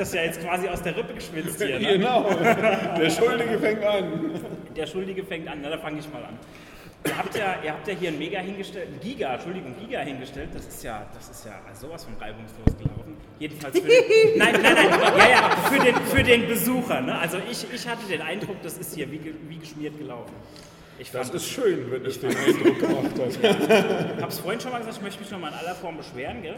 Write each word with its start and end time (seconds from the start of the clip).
das 0.00 0.12
ja 0.12 0.22
jetzt 0.22 0.40
quasi 0.40 0.68
aus 0.68 0.82
der 0.82 0.96
Rippe 0.96 1.14
geschwitzt 1.14 1.62
hier. 1.62 1.78
Ne? 1.78 1.98
Genau, 1.98 2.28
der 2.32 3.10
Schuldige 3.10 3.58
fängt 3.58 3.84
an. 3.84 4.40
Der 4.74 4.86
Schuldige 4.86 5.24
fängt 5.24 5.48
an, 5.48 5.58
na, 5.62 5.70
da 5.70 5.78
fange 5.78 5.98
ich 5.98 6.10
mal 6.12 6.24
an. 6.24 6.38
Ihr 7.06 7.16
habt, 7.16 7.34
ja, 7.34 7.56
ihr 7.64 7.72
habt 7.72 7.88
ja 7.88 7.94
hier 7.94 8.10
ein 8.10 8.18
Mega 8.18 8.40
hingestellt, 8.40 8.88
ein 8.92 9.00
Giga, 9.00 9.34
Entschuldigung, 9.34 9.74
Giga 9.78 10.00
hingestellt. 10.00 10.50
Das 10.52 10.66
ist 10.66 10.82
ja, 10.84 11.06
das 11.14 11.30
ist 11.30 11.46
ja 11.46 11.52
sowas 11.74 12.04
von 12.04 12.14
reibungslos 12.16 12.76
gelaufen. 12.76 13.16
Jedenfalls 13.38 13.78
für 13.78 13.86
den, 13.86 14.02
nein, 14.36 14.52
nein, 14.62 14.74
nein, 14.74 14.90
ja, 15.16 15.30
ja, 15.30 15.50
für 15.70 15.78
den, 15.78 15.94
für 15.96 16.22
den 16.22 16.46
Besucher. 16.46 17.00
Ne? 17.00 17.18
Also 17.18 17.38
ich, 17.50 17.66
ich 17.72 17.88
hatte 17.88 18.06
den 18.06 18.20
Eindruck, 18.20 18.56
das 18.62 18.76
ist 18.76 18.94
hier 18.94 19.10
wie, 19.10 19.34
wie 19.48 19.56
geschmiert 19.56 19.96
gelaufen. 19.96 20.34
Ich 21.00 21.10
das 21.12 21.30
ist 21.30 21.48
schön, 21.48 21.90
wenn 21.90 22.04
es 22.04 22.20
den 22.20 22.36
Eindruck 22.36 22.78
gemacht 22.78 23.18
hat. 23.18 23.38
Ich 24.16 24.22
habe 24.22 24.28
es 24.28 24.38
vorhin 24.38 24.60
schon 24.60 24.70
mal 24.70 24.78
gesagt, 24.78 24.98
ich 24.98 25.02
möchte 25.02 25.20
mich 25.20 25.30
noch 25.30 25.38
mal 25.38 25.48
in 25.48 25.54
aller 25.54 25.74
Form 25.74 25.96
beschweren. 25.96 26.42
Gell? 26.42 26.56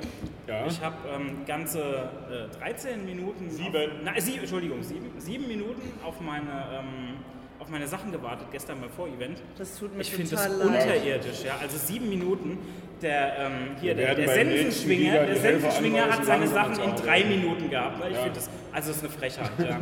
Ja. 0.48 0.66
Ich 0.66 0.80
habe 0.80 0.96
ähm, 1.08 1.44
ganze 1.46 2.10
äh, 2.28 2.58
13 2.58 3.04
Minuten. 3.04 3.48
Sieben. 3.48 3.68
Auf, 3.68 3.90
na, 4.02 4.20
sie, 4.20 4.38
Entschuldigung, 4.38 4.82
sieben, 4.82 5.12
sieben 5.18 5.46
Minuten 5.46 5.92
auf 6.04 6.20
meine. 6.20 6.50
Ähm, 6.72 7.18
auf 7.62 7.68
meine 7.68 7.86
Sachen 7.86 8.10
gewartet 8.10 8.48
gestern 8.50 8.80
beim 8.80 8.90
Vorevent. 8.90 9.38
Das 9.56 9.78
tut 9.78 9.94
mir 9.94 10.02
Ich 10.02 10.10
finde 10.10 10.32
das 10.32 10.48
unterirdisch, 10.48 11.44
ja. 11.46 11.56
Also 11.62 11.78
sieben 11.78 12.08
Minuten. 12.08 12.58
Der, 13.00 13.36
ähm, 13.38 13.76
hier, 13.80 13.94
der, 13.94 14.14
der 14.14 14.28
Sensenschwinger, 14.28 15.26
der 15.26 15.36
Sensenschwinger 15.36 16.04
hat 16.04 16.24
seine 16.24 16.46
Sachen 16.46 16.80
in 16.80 16.94
drei 16.94 17.24
Minuten 17.24 17.68
gehabt. 17.68 17.96
Ich 18.08 18.14
ja. 18.14 18.22
finde 18.22 18.34
das, 18.34 18.50
also 18.72 18.88
das 18.88 18.96
ist 18.96 19.04
eine 19.04 19.12
Frechheit, 19.12 19.50
ja. 19.58 19.80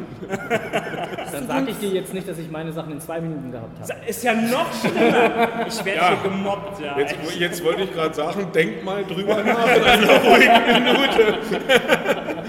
Dann 1.32 1.46
sage 1.46 1.70
ich 1.70 1.78
dir 1.78 1.90
jetzt 1.90 2.14
nicht, 2.14 2.26
dass 2.26 2.38
ich 2.38 2.50
meine 2.50 2.72
Sachen 2.72 2.92
in 2.92 3.00
zwei 3.00 3.20
Minuten 3.20 3.52
gehabt 3.52 3.78
habe. 3.78 4.06
Ist 4.06 4.24
ja 4.24 4.34
noch 4.34 4.72
schlimmer. 4.72 5.66
Ich 5.66 5.84
werde 5.84 6.00
ja. 6.00 6.08
hier 6.08 6.30
gemobbt, 6.30 6.80
ja. 6.80 6.98
Jetzt, 6.98 7.16
jetzt 7.38 7.64
wollte 7.64 7.82
ich 7.82 7.92
gerade 7.92 8.14
sagen, 8.14 8.46
denk 8.54 8.84
mal 8.84 9.04
drüber 9.04 9.42
nach 9.42 9.76
in 9.76 9.82
einer 9.82 10.16
ruhigen 10.22 10.84
Minute. 10.84 11.38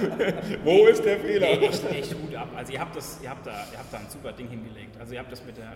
Wo 0.64 0.88
ist 0.88 1.04
der 1.04 1.20
Fehler? 1.20 1.48
Nee, 1.48 1.66
echt, 1.66 1.92
echt 1.92 2.22
gut 2.22 2.36
ab. 2.36 2.50
Also 2.56 2.74
ihr 2.74 2.80
habt, 2.80 2.96
das, 2.96 3.20
ihr, 3.22 3.30
habt 3.30 3.46
da, 3.46 3.52
ihr 3.72 3.80
habt 3.80 3.94
da 3.94 3.98
ein 3.98 4.10
super 4.10 4.32
Ding 4.32 4.48
hingelegt. 4.48 4.98
Also 5.00 5.14
ihr 5.14 5.20
habt 5.20 5.32
das 5.32 5.44
mit 5.46 5.58
der, 5.58 5.74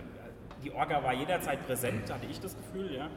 die 0.64 0.72
Orga 0.72 1.02
war 1.02 1.12
jederzeit 1.12 1.64
präsent, 1.66 2.12
hatte 2.12 2.26
ich 2.30 2.40
das 2.40 2.56
Gefühl, 2.56 2.94
ja. 2.94 3.08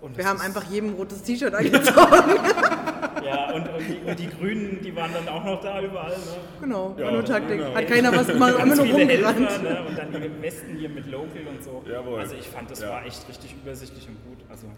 Und 0.00 0.16
wir 0.16 0.24
haben 0.24 0.40
einfach 0.40 0.64
jedem 0.70 0.94
rotes 0.94 1.22
T-Shirt 1.22 1.52
angezogen. 1.52 1.92
ja, 3.24 3.52
und, 3.52 3.68
und, 3.68 3.86
die, 3.86 4.10
und, 4.10 4.18
die, 4.18 4.28
Grünen, 4.28 4.80
die 4.82 4.96
waren 4.96 5.12
dann 5.12 5.28
auch 5.28 5.44
noch 5.44 5.60
da 5.60 5.82
überall. 5.82 6.12
Ne? 6.12 6.16
Genau, 6.60 6.96
ja, 6.98 7.10
nur 7.10 7.24
Taktik. 7.24 7.58
Genau. 7.58 7.74
Hat 7.74 7.86
keiner 7.86 8.16
was 8.16 8.26
gemacht, 8.28 8.54
immer 8.62 8.76
nur 8.76 8.86
rumgerannt. 8.86 9.62
ne? 9.62 9.84
Und 9.86 9.98
dann 9.98 10.12
die 10.12 10.42
Westen 10.42 10.76
hier 10.78 10.88
mit 10.88 11.06
Local 11.06 11.46
und 11.46 11.62
so. 11.62 11.84
Jawohl. 11.86 12.20
Also 12.20 12.34
ich 12.34 12.48
fand, 12.48 12.70
das 12.70 12.80
ja. 12.80 12.88
war 12.88 13.04
echt 13.04 13.28
richtig 13.28 13.54
übersichtlich 13.62 14.08
und 14.08 14.16
gut. 14.24 14.38
Also 14.48 14.68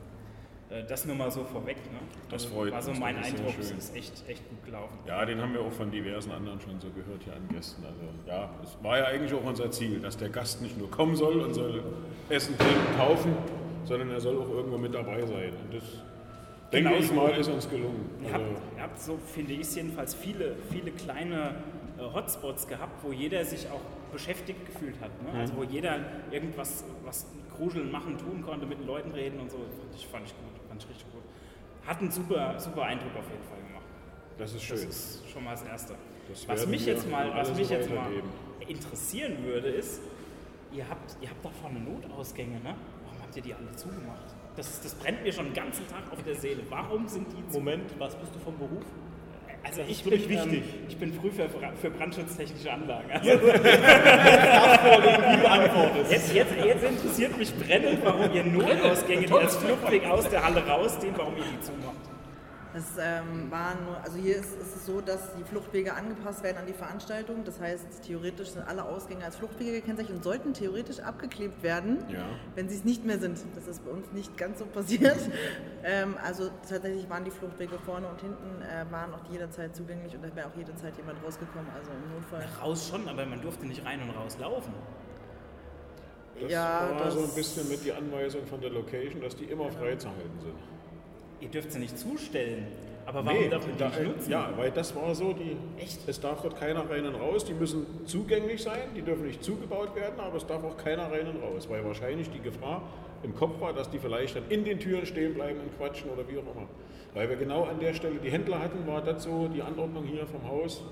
das 0.89 1.05
nur 1.05 1.17
mal 1.17 1.31
so 1.31 1.45
vorweg. 1.45 1.77
Ne? 1.77 1.98
Das 2.31 2.45
also 2.45 2.55
freut 2.55 2.73
War 2.73 2.83
so 2.83 2.92
mein 2.92 3.17
Eindruck, 3.17 3.55
es 3.61 3.70
ist 3.70 3.95
echt, 3.95 4.28
echt 4.28 4.48
gut 4.48 4.65
gelaufen. 4.65 4.98
Ja, 5.06 5.25
den 5.25 5.41
haben 5.41 5.53
wir 5.53 5.61
auch 5.61 5.73
von 5.73 5.91
diversen 5.91 6.33
anderen 6.33 6.61
schon 6.61 6.81
so 6.81 6.89
gehört 6.91 7.23
hier 7.25 7.34
an 7.34 7.48
Gästen. 7.48 7.84
Also 7.84 8.01
ja, 8.27 8.51
es 8.62 8.77
war 8.83 8.98
ja 8.98 9.05
eigentlich 9.05 9.34
auch 9.34 9.45
unser 9.45 9.70
Ziel, 9.70 10.01
dass 10.01 10.17
der 10.17 10.31
Gast 10.31 10.62
nicht 10.62 10.79
nur 10.79 10.91
kommen 10.91 11.14
soll 11.14 11.41
und 11.41 11.55
soll 11.55 11.83
Essen, 12.29 12.56
Trinken, 12.56 12.97
kaufen, 12.97 13.37
sondern 13.84 14.11
er 14.11 14.20
soll 14.20 14.39
auch 14.39 14.48
irgendwo 14.48 14.79
mit 14.79 14.95
dabei 14.95 15.20
sein. 15.27 15.52
Und 15.64 15.74
das 15.74 15.85
denke 16.73 16.89
genau 16.89 17.02
ich 17.02 17.13
mal, 17.13 17.30
ist 17.33 17.48
uns 17.48 17.69
gelungen. 17.69 18.08
Ihr, 18.23 18.35
also, 18.35 18.46
habt, 18.46 18.77
ihr 18.77 18.83
habt, 18.83 19.01
so, 19.01 19.19
finde 19.35 19.52
ich 19.52 19.75
jedenfalls, 19.75 20.14
viele, 20.14 20.57
viele 20.70 20.91
kleine 20.92 21.57
äh, 21.98 22.14
Hotspots 22.14 22.67
gehabt, 22.67 23.05
wo 23.05 23.13
jeder 23.13 23.45
sich 23.45 23.67
auch 23.69 23.80
beschäftigt 24.13 24.64
gefühlt 24.67 25.01
hat. 25.01 25.11
Ne? 25.23 25.33
Mhm. 25.33 25.41
Also 25.41 25.57
wo 25.57 25.64
jeder 25.64 26.01
irgendwas 26.30 26.85
was 27.05 27.27
kruscheln, 27.57 27.91
machen, 27.91 28.17
tun 28.19 28.42
konnte, 28.42 28.67
mit 28.67 28.80
den 28.80 28.86
Leuten 28.86 29.11
reden 29.13 29.41
und 29.41 29.51
so. 29.51 29.58
Das 29.92 30.02
fand 30.05 30.27
ich 30.27 30.33
gut, 30.33 30.52
ich 30.83 30.91
richtig 30.91 31.11
gut. 31.13 31.23
Hat 31.87 32.01
einen 32.01 32.11
super, 32.11 32.59
super 32.59 32.83
Eindruck 32.83 33.17
auf 33.17 33.29
jeden 33.31 33.45
Fall 33.45 33.59
gemacht. 33.67 33.87
Das 34.39 34.55
ist 34.55 34.63
schön. 34.63 34.77
Das 34.77 34.85
ist 34.85 35.31
schon 35.31 35.45
mal 35.45 35.53
das 35.53 35.63
Erste. 35.63 35.95
Das 36.29 36.48
was 36.48 36.67
mich 36.67 36.87
jetzt 36.87 37.11
mal, 37.11 37.35
was 37.35 37.55
mich 37.55 37.69
jetzt 37.69 37.91
mal 37.91 38.11
interessieren 38.67 39.45
würde, 39.45 39.69
ist, 39.69 40.01
ihr 40.73 40.89
habt, 40.89 41.17
ihr 41.20 41.29
habt 41.29 41.45
da 41.45 41.51
vorne 41.51 41.81
Notausgänge, 41.81 42.61
ne? 42.61 42.75
habt 43.33 43.37
ihr 43.37 43.43
die 43.43 43.55
alle 43.55 43.75
zugemacht? 43.77 44.35
Das, 44.57 44.83
das 44.83 44.95
brennt 44.95 45.23
mir 45.23 45.33
schon 45.33 45.47
den 45.47 45.55
ganzen 45.55 45.89
Tag 45.89 46.03
auf 46.13 46.23
der 46.23 46.35
Seele. 46.35 46.63
Warum 46.69 47.09
sind 47.09 47.27
die 47.33 47.49
zu? 47.49 47.59
Moment, 47.59 47.99
was 47.99 48.14
bist 48.17 48.35
du 48.35 48.39
vom 48.39 48.59
Beruf? 48.59 48.85
Also 49.64 49.80
das 49.80 49.90
ich 49.90 50.05
bin, 50.05 50.12
wichtig. 50.12 50.36
Ähm, 50.36 50.62
ich 50.89 50.96
bin 50.96 51.12
früh 51.12 51.30
für, 51.30 51.48
für 51.80 51.90
brandschutztechnische 51.90 52.73
Anlagen. 52.73 53.08
Also 55.52 56.11
jetzt, 56.11 56.34
jetzt, 56.34 56.52
jetzt, 56.64 56.84
interessiert 56.84 57.36
mich 57.36 57.55
brennend, 57.55 57.98
warum 58.05 58.33
ihr 58.33 58.45
Notausgänge, 58.45 59.27
die 59.27 59.33
als 59.33 59.56
Fluchtweg 59.56 60.05
aus 60.06 60.28
der 60.28 60.45
Halle 60.45 60.67
rausgehen, 60.67 61.14
warum 61.17 61.36
ihr 61.36 61.45
die 61.45 61.61
zumacht. 61.61 62.11
Das 62.72 62.84
ähm, 62.98 63.50
war 63.50 63.74
nur, 63.84 64.02
also 64.02 64.16
hier 64.16 64.36
ist, 64.36 64.55
ist, 64.58 64.77
es 64.77 64.86
so, 64.86 65.02
dass 65.02 65.34
die 65.36 65.44
Fluchtwege 65.44 65.92
angepasst 65.92 66.42
werden 66.42 66.56
an 66.56 66.66
die 66.66 66.72
Veranstaltung. 66.72 67.44
Das 67.44 67.60
heißt, 67.60 68.02
theoretisch 68.06 68.50
sind 68.50 68.66
alle 68.66 68.84
Ausgänge 68.84 69.24
als 69.24 69.36
Fluchtwege 69.36 69.72
gekennzeichnet 69.72 70.16
und 70.16 70.24
sollten 70.24 70.55
theoretisch 70.55 71.00
abgeklebt 71.00 71.62
werden, 71.62 71.98
ja. 72.08 72.24
wenn 72.55 72.70
sie 72.70 72.77
es 72.77 72.84
nicht 72.84 73.05
mehr 73.05 73.18
sind. 73.18 73.38
Das 73.55 73.66
ist 73.66 73.84
bei 73.84 73.90
uns 73.90 74.10
nicht 74.12 74.38
ganz 74.38 74.58
so 74.58 74.64
passiert. 74.64 75.18
ähm, 75.84 76.16
also 76.24 76.48
tatsächlich 76.68 77.08
waren 77.10 77.24
die 77.24 77.30
Fluchtwege 77.30 77.78
vorne 77.78 78.08
und 78.08 78.20
hinten 78.20 78.62
äh, 78.62 78.90
waren 78.90 79.12
auch 79.12 79.30
jederzeit 79.30 79.77
zugänglich 79.77 80.14
und 80.14 80.24
da 80.24 80.34
wäre 80.34 80.48
auch 80.48 80.56
jederzeit 80.56 80.96
jemand 80.96 81.22
rausgekommen. 81.22 81.70
Also 81.77 81.90
im 81.90 82.14
Notfall. 82.14 82.48
Raus 82.62 82.89
schon, 82.89 83.06
aber 83.06 83.27
man 83.27 83.42
durfte 83.42 83.66
nicht 83.66 83.84
rein 83.84 84.00
und 84.00 84.10
raus 84.16 84.39
laufen. 84.39 84.72
Das 86.40 86.50
ja, 86.50 86.89
war 86.90 87.04
das 87.04 87.14
so 87.14 87.20
ein 87.20 87.34
bisschen 87.34 87.68
mit 87.68 87.84
die 87.84 87.92
Anweisung 87.92 88.46
von 88.46 88.60
der 88.62 88.70
Location, 88.70 89.20
dass 89.20 89.36
die 89.36 89.44
immer 89.44 89.68
genau. 89.68 89.78
freizuhalten 89.78 90.40
sind 90.40 90.56
ihr 91.42 91.48
dürft 91.48 91.73
sie 91.73 91.79
nicht 91.79 91.98
zustellen. 91.98 92.67
Aber 93.05 93.27
warum 93.27 93.41
nee, 93.41 93.48
darf 93.48 93.67
man 93.67 93.77
die 93.77 93.85
nicht 93.85 94.17
nutzen? 94.17 94.30
Ja, 94.30 94.51
weil 94.57 94.70
das 94.70 94.95
war 94.95 95.14
so, 95.14 95.33
die, 95.33 95.57
Echt? 95.77 96.08
es 96.08 96.20
darf 96.20 96.42
dort 96.42 96.58
keiner 96.58 96.89
rein 96.89 97.05
und 97.05 97.17
raus, 97.17 97.45
die 97.45 97.53
müssen 97.53 97.85
zugänglich 98.07 98.63
sein, 98.63 98.95
die 98.95 99.03
dürfen 99.03 99.27
nicht 99.27 99.42
zugebaut 99.42 99.97
werden, 99.97 100.20
aber 100.20 100.36
es 100.36 100.47
darf 100.47 100.63
auch 100.63 100.77
keiner 100.77 101.11
rein 101.11 101.27
und 101.27 101.42
raus, 101.42 101.69
weil 101.69 101.85
wahrscheinlich 101.85 102.31
die 102.31 102.41
Gefahr 102.41 102.83
im 103.25 103.35
Kopf 103.35 103.61
war, 103.61 103.73
dass 103.73 103.91
die 103.91 103.98
vielleicht 103.98 104.36
dann 104.36 104.45
in 104.51 104.64
den 104.64 104.79
Türen 104.79 105.05
stehen 105.05 105.35
bleiben 105.35 105.58
und 105.61 105.77
quatschen 105.77 106.11
oder 106.11 106.27
wie 106.29 106.39
auch 106.39 106.55
immer. 106.55 106.69
Weil 107.14 107.29
wir 107.29 107.36
genau 107.36 107.64
an 107.64 107.81
der 107.81 107.92
Stelle 107.92 108.17
die 108.23 108.31
Händler 108.31 108.61
hatten, 108.61 108.86
war 108.86 109.02
das 109.02 109.25
so 109.25 109.48
die 109.48 109.63
Anordnung 109.63 110.05
hier 110.05 110.27
vom 110.27 110.48
Haus, 110.48 110.83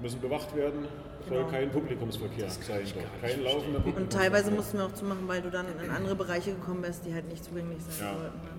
müssen 0.00 0.20
bewacht 0.20 0.54
werden, 0.54 0.86
soll 1.28 1.38
genau. 1.38 1.50
kein 1.50 1.70
Publikumsverkehr 1.70 2.50
sein. 2.50 2.82
Kein 3.20 3.42
laufender 3.42 3.80
Publikumsverkehr. 3.80 4.02
Und 4.02 4.12
teilweise 4.12 4.50
mussten 4.50 4.78
wir 4.78 4.86
auch 4.86 4.92
zumachen, 4.92 5.26
weil 5.26 5.42
du 5.42 5.50
dann 5.50 5.66
in 5.82 5.90
andere 5.90 6.16
Bereiche 6.16 6.52
gekommen 6.52 6.82
bist, 6.82 7.06
die 7.06 7.14
halt 7.14 7.28
nicht 7.28 7.44
zugänglich 7.44 7.78
sein 7.82 8.06
ja. 8.06 8.18
sollten. 8.18 8.58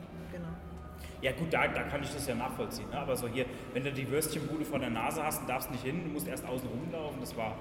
Ja 1.22 1.31
gut, 1.34 1.52
da, 1.52 1.68
da 1.68 1.84
kann 1.84 2.02
ich 2.02 2.13
das 2.13 2.28
ja 2.28 2.35
nachvollziehen. 2.35 2.90
Ne? 2.90 3.00
Aber 3.00 3.16
so 3.16 3.28
hier, 3.28 3.46
wenn 3.74 3.84
du 3.84 3.91
die 3.91 4.09
Würstchenbude 4.09 4.63
vor 4.63 4.80
der 4.80 4.90
Nase 4.90 5.24
hast 5.24 5.41
und 5.41 5.50
darfst 5.50 5.69
nicht 5.72 5.84
hin, 5.84 6.02
du 6.06 6.12
musst 6.12 6.28
erst 6.28 6.46
außen 6.46 6.68
rumlaufen, 6.68 7.19
das 7.19 7.35
war 7.35 7.56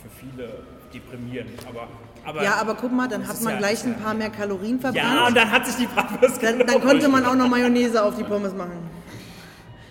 für 0.00 0.08
viele 0.08 0.62
deprimierend. 0.94 1.50
Aber, 1.68 1.88
aber 2.24 2.42
ja, 2.42 2.54
aber 2.54 2.74
guck 2.74 2.92
mal, 2.92 3.08
dann 3.08 3.26
hat 3.26 3.40
man 3.42 3.54
ja, 3.54 3.58
gleich 3.58 3.84
ein 3.84 3.96
paar 3.96 4.14
mehr 4.14 4.30
Kalorien 4.30 4.78
verbrannt. 4.78 5.04
Ja, 5.04 5.26
und 5.26 5.36
dann 5.36 5.50
hat 5.50 5.66
sich 5.66 5.76
die 5.76 5.86
Bratwurst 5.86 6.42
Dann, 6.42 6.60
dann 6.60 6.80
konnte 6.80 7.08
man 7.08 7.24
auch 7.26 7.34
noch 7.34 7.48
Mayonnaise 7.48 8.02
auf 8.02 8.16
die 8.16 8.24
Pommes 8.24 8.54
machen. 8.54 8.88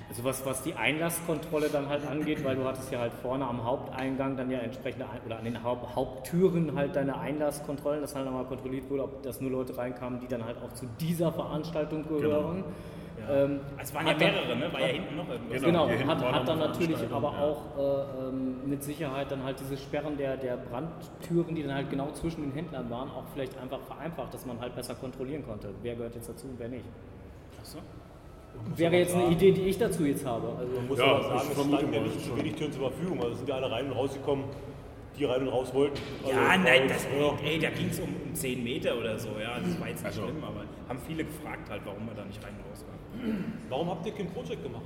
Also 0.10 0.24
was, 0.24 0.46
was 0.46 0.64
die 0.64 0.74
Einlasskontrolle 0.74 1.70
dann 1.70 1.88
halt 1.88 2.06
angeht, 2.06 2.44
weil 2.44 2.56
du 2.56 2.66
hattest 2.66 2.92
ja 2.92 3.00
halt 3.00 3.14
vorne 3.22 3.46
am 3.46 3.64
Haupteingang 3.64 4.36
dann 4.36 4.50
ja 4.50 4.60
entsprechende, 4.60 5.06
oder 5.26 5.38
an 5.38 5.46
den 5.46 5.64
Haupt, 5.64 5.96
Haupttüren 5.96 6.76
halt 6.76 6.96
deine 6.96 7.20
Einlasskontrollen, 7.20 8.02
dass 8.02 8.16
halt 8.16 8.26
nochmal 8.26 8.46
kontrolliert 8.46 8.90
wurde, 8.90 9.04
ob 9.04 9.24
das 9.24 9.40
nur 9.40 9.52
Leute 9.52 9.78
reinkamen, 9.78 10.20
die 10.20 10.28
dann 10.28 10.44
halt 10.44 10.58
auch 10.64 10.74
zu 10.74 10.88
dieser 11.00 11.32
Veranstaltung 11.32 12.08
gehören. 12.08 12.56
Genau. 12.58 12.74
Ähm, 13.30 13.60
es 13.78 13.94
waren 13.94 14.08
ja 14.08 14.18
mehrere, 14.18 14.56
ne? 14.56 14.74
war 14.74 14.80
ja 14.80 14.88
hinten 14.88 15.16
noch 15.16 15.30
irgendwas. 15.30 15.62
Genau, 15.62 15.88
genau 15.88 16.08
hat, 16.08 16.32
hat 16.34 16.48
dann 16.48 16.60
natürlich 16.60 16.98
aber 17.12 17.32
ja. 17.32 17.40
auch 17.40 17.62
äh, 17.78 18.32
mit 18.68 18.84
Sicherheit 18.84 19.32
dann 19.32 19.44
halt 19.44 19.60
diese 19.60 19.78
Sperren 19.78 20.18
der, 20.18 20.38
der 20.38 20.58
Brandtüren, 20.58 21.54
die 21.54 21.64
dann 21.64 21.76
halt 21.76 21.90
genau 21.90 22.12
zwischen 22.12 22.42
den 22.42 22.52
Händlern 22.54 22.90
waren, 22.90 23.10
auch 23.10 23.26
vielleicht 23.34 23.58
einfach 23.60 23.82
vereinfacht, 23.82 24.34
dass 24.34 24.46
man 24.46 24.60
halt 24.60 24.76
besser 24.76 24.96
kontrollieren 24.96 25.46
konnte. 25.46 25.70
Wer 25.84 25.96
gehört 25.96 26.16
jetzt 26.16 26.30
dazu 26.30 26.48
und 26.48 26.58
wer 26.58 26.70
nicht. 26.70 26.86
Achso. 27.60 27.80
Wäre 28.76 28.98
jetzt 28.98 29.16
eine 29.16 29.28
Idee, 29.28 29.52
die 29.52 29.62
ich 29.62 29.78
dazu 29.78 30.04
jetzt 30.04 30.26
habe. 30.26 30.48
Also 30.58 30.76
man 30.76 30.88
muss 30.88 31.00
ja, 31.00 31.06
aber 31.06 31.24
sagen, 31.24 31.50
es 31.52 31.54
standen 31.54 31.94
ja 31.94 32.02
nicht 32.02 32.26
zu 32.26 32.36
wenig 32.36 32.56
Türen 32.56 32.72
zur 32.72 32.90
Verfügung. 32.90 33.22
Also 33.22 33.36
sind 33.36 33.48
ja 33.48 33.56
alle 33.56 33.72
rein 33.72 33.86
und 33.86 33.94
rausgekommen, 33.94 34.46
die 35.20 35.26
rein 35.26 35.42
und 35.42 35.50
raus 35.50 35.74
wollten. 35.74 36.00
Also 36.24 36.40
ja, 36.40 36.58
nein, 36.58 36.88
das, 36.88 37.06
ey, 37.06 37.54
ey 37.54 37.60
da 37.60 37.70
ging 37.70 37.90
es 37.90 38.00
um, 38.00 38.10
um 38.10 38.34
10 38.34 38.64
Meter 38.64 38.98
oder 38.98 39.20
so. 39.20 39.30
Ja, 39.40 39.60
das 39.60 39.80
war 39.80 39.88
jetzt 39.90 40.04
nicht 40.04 40.06
also. 40.06 40.24
schlimm, 40.24 40.44
aber 40.44 40.64
haben 40.88 41.00
viele 41.06 41.26
gefragt 41.26 41.70
halt, 41.70 41.82
warum 41.86 42.06
wir 42.08 42.16
da 42.16 42.26
nicht 42.26 42.44
rein 42.44 42.54
und 42.58 42.72
raus 42.72 42.86
waren. 42.88 43.00
Warum 43.70 43.90
habt 43.90 44.06
ihr 44.06 44.14
kein 44.14 44.28
Projekt 44.28 44.64
gemacht? 44.64 44.84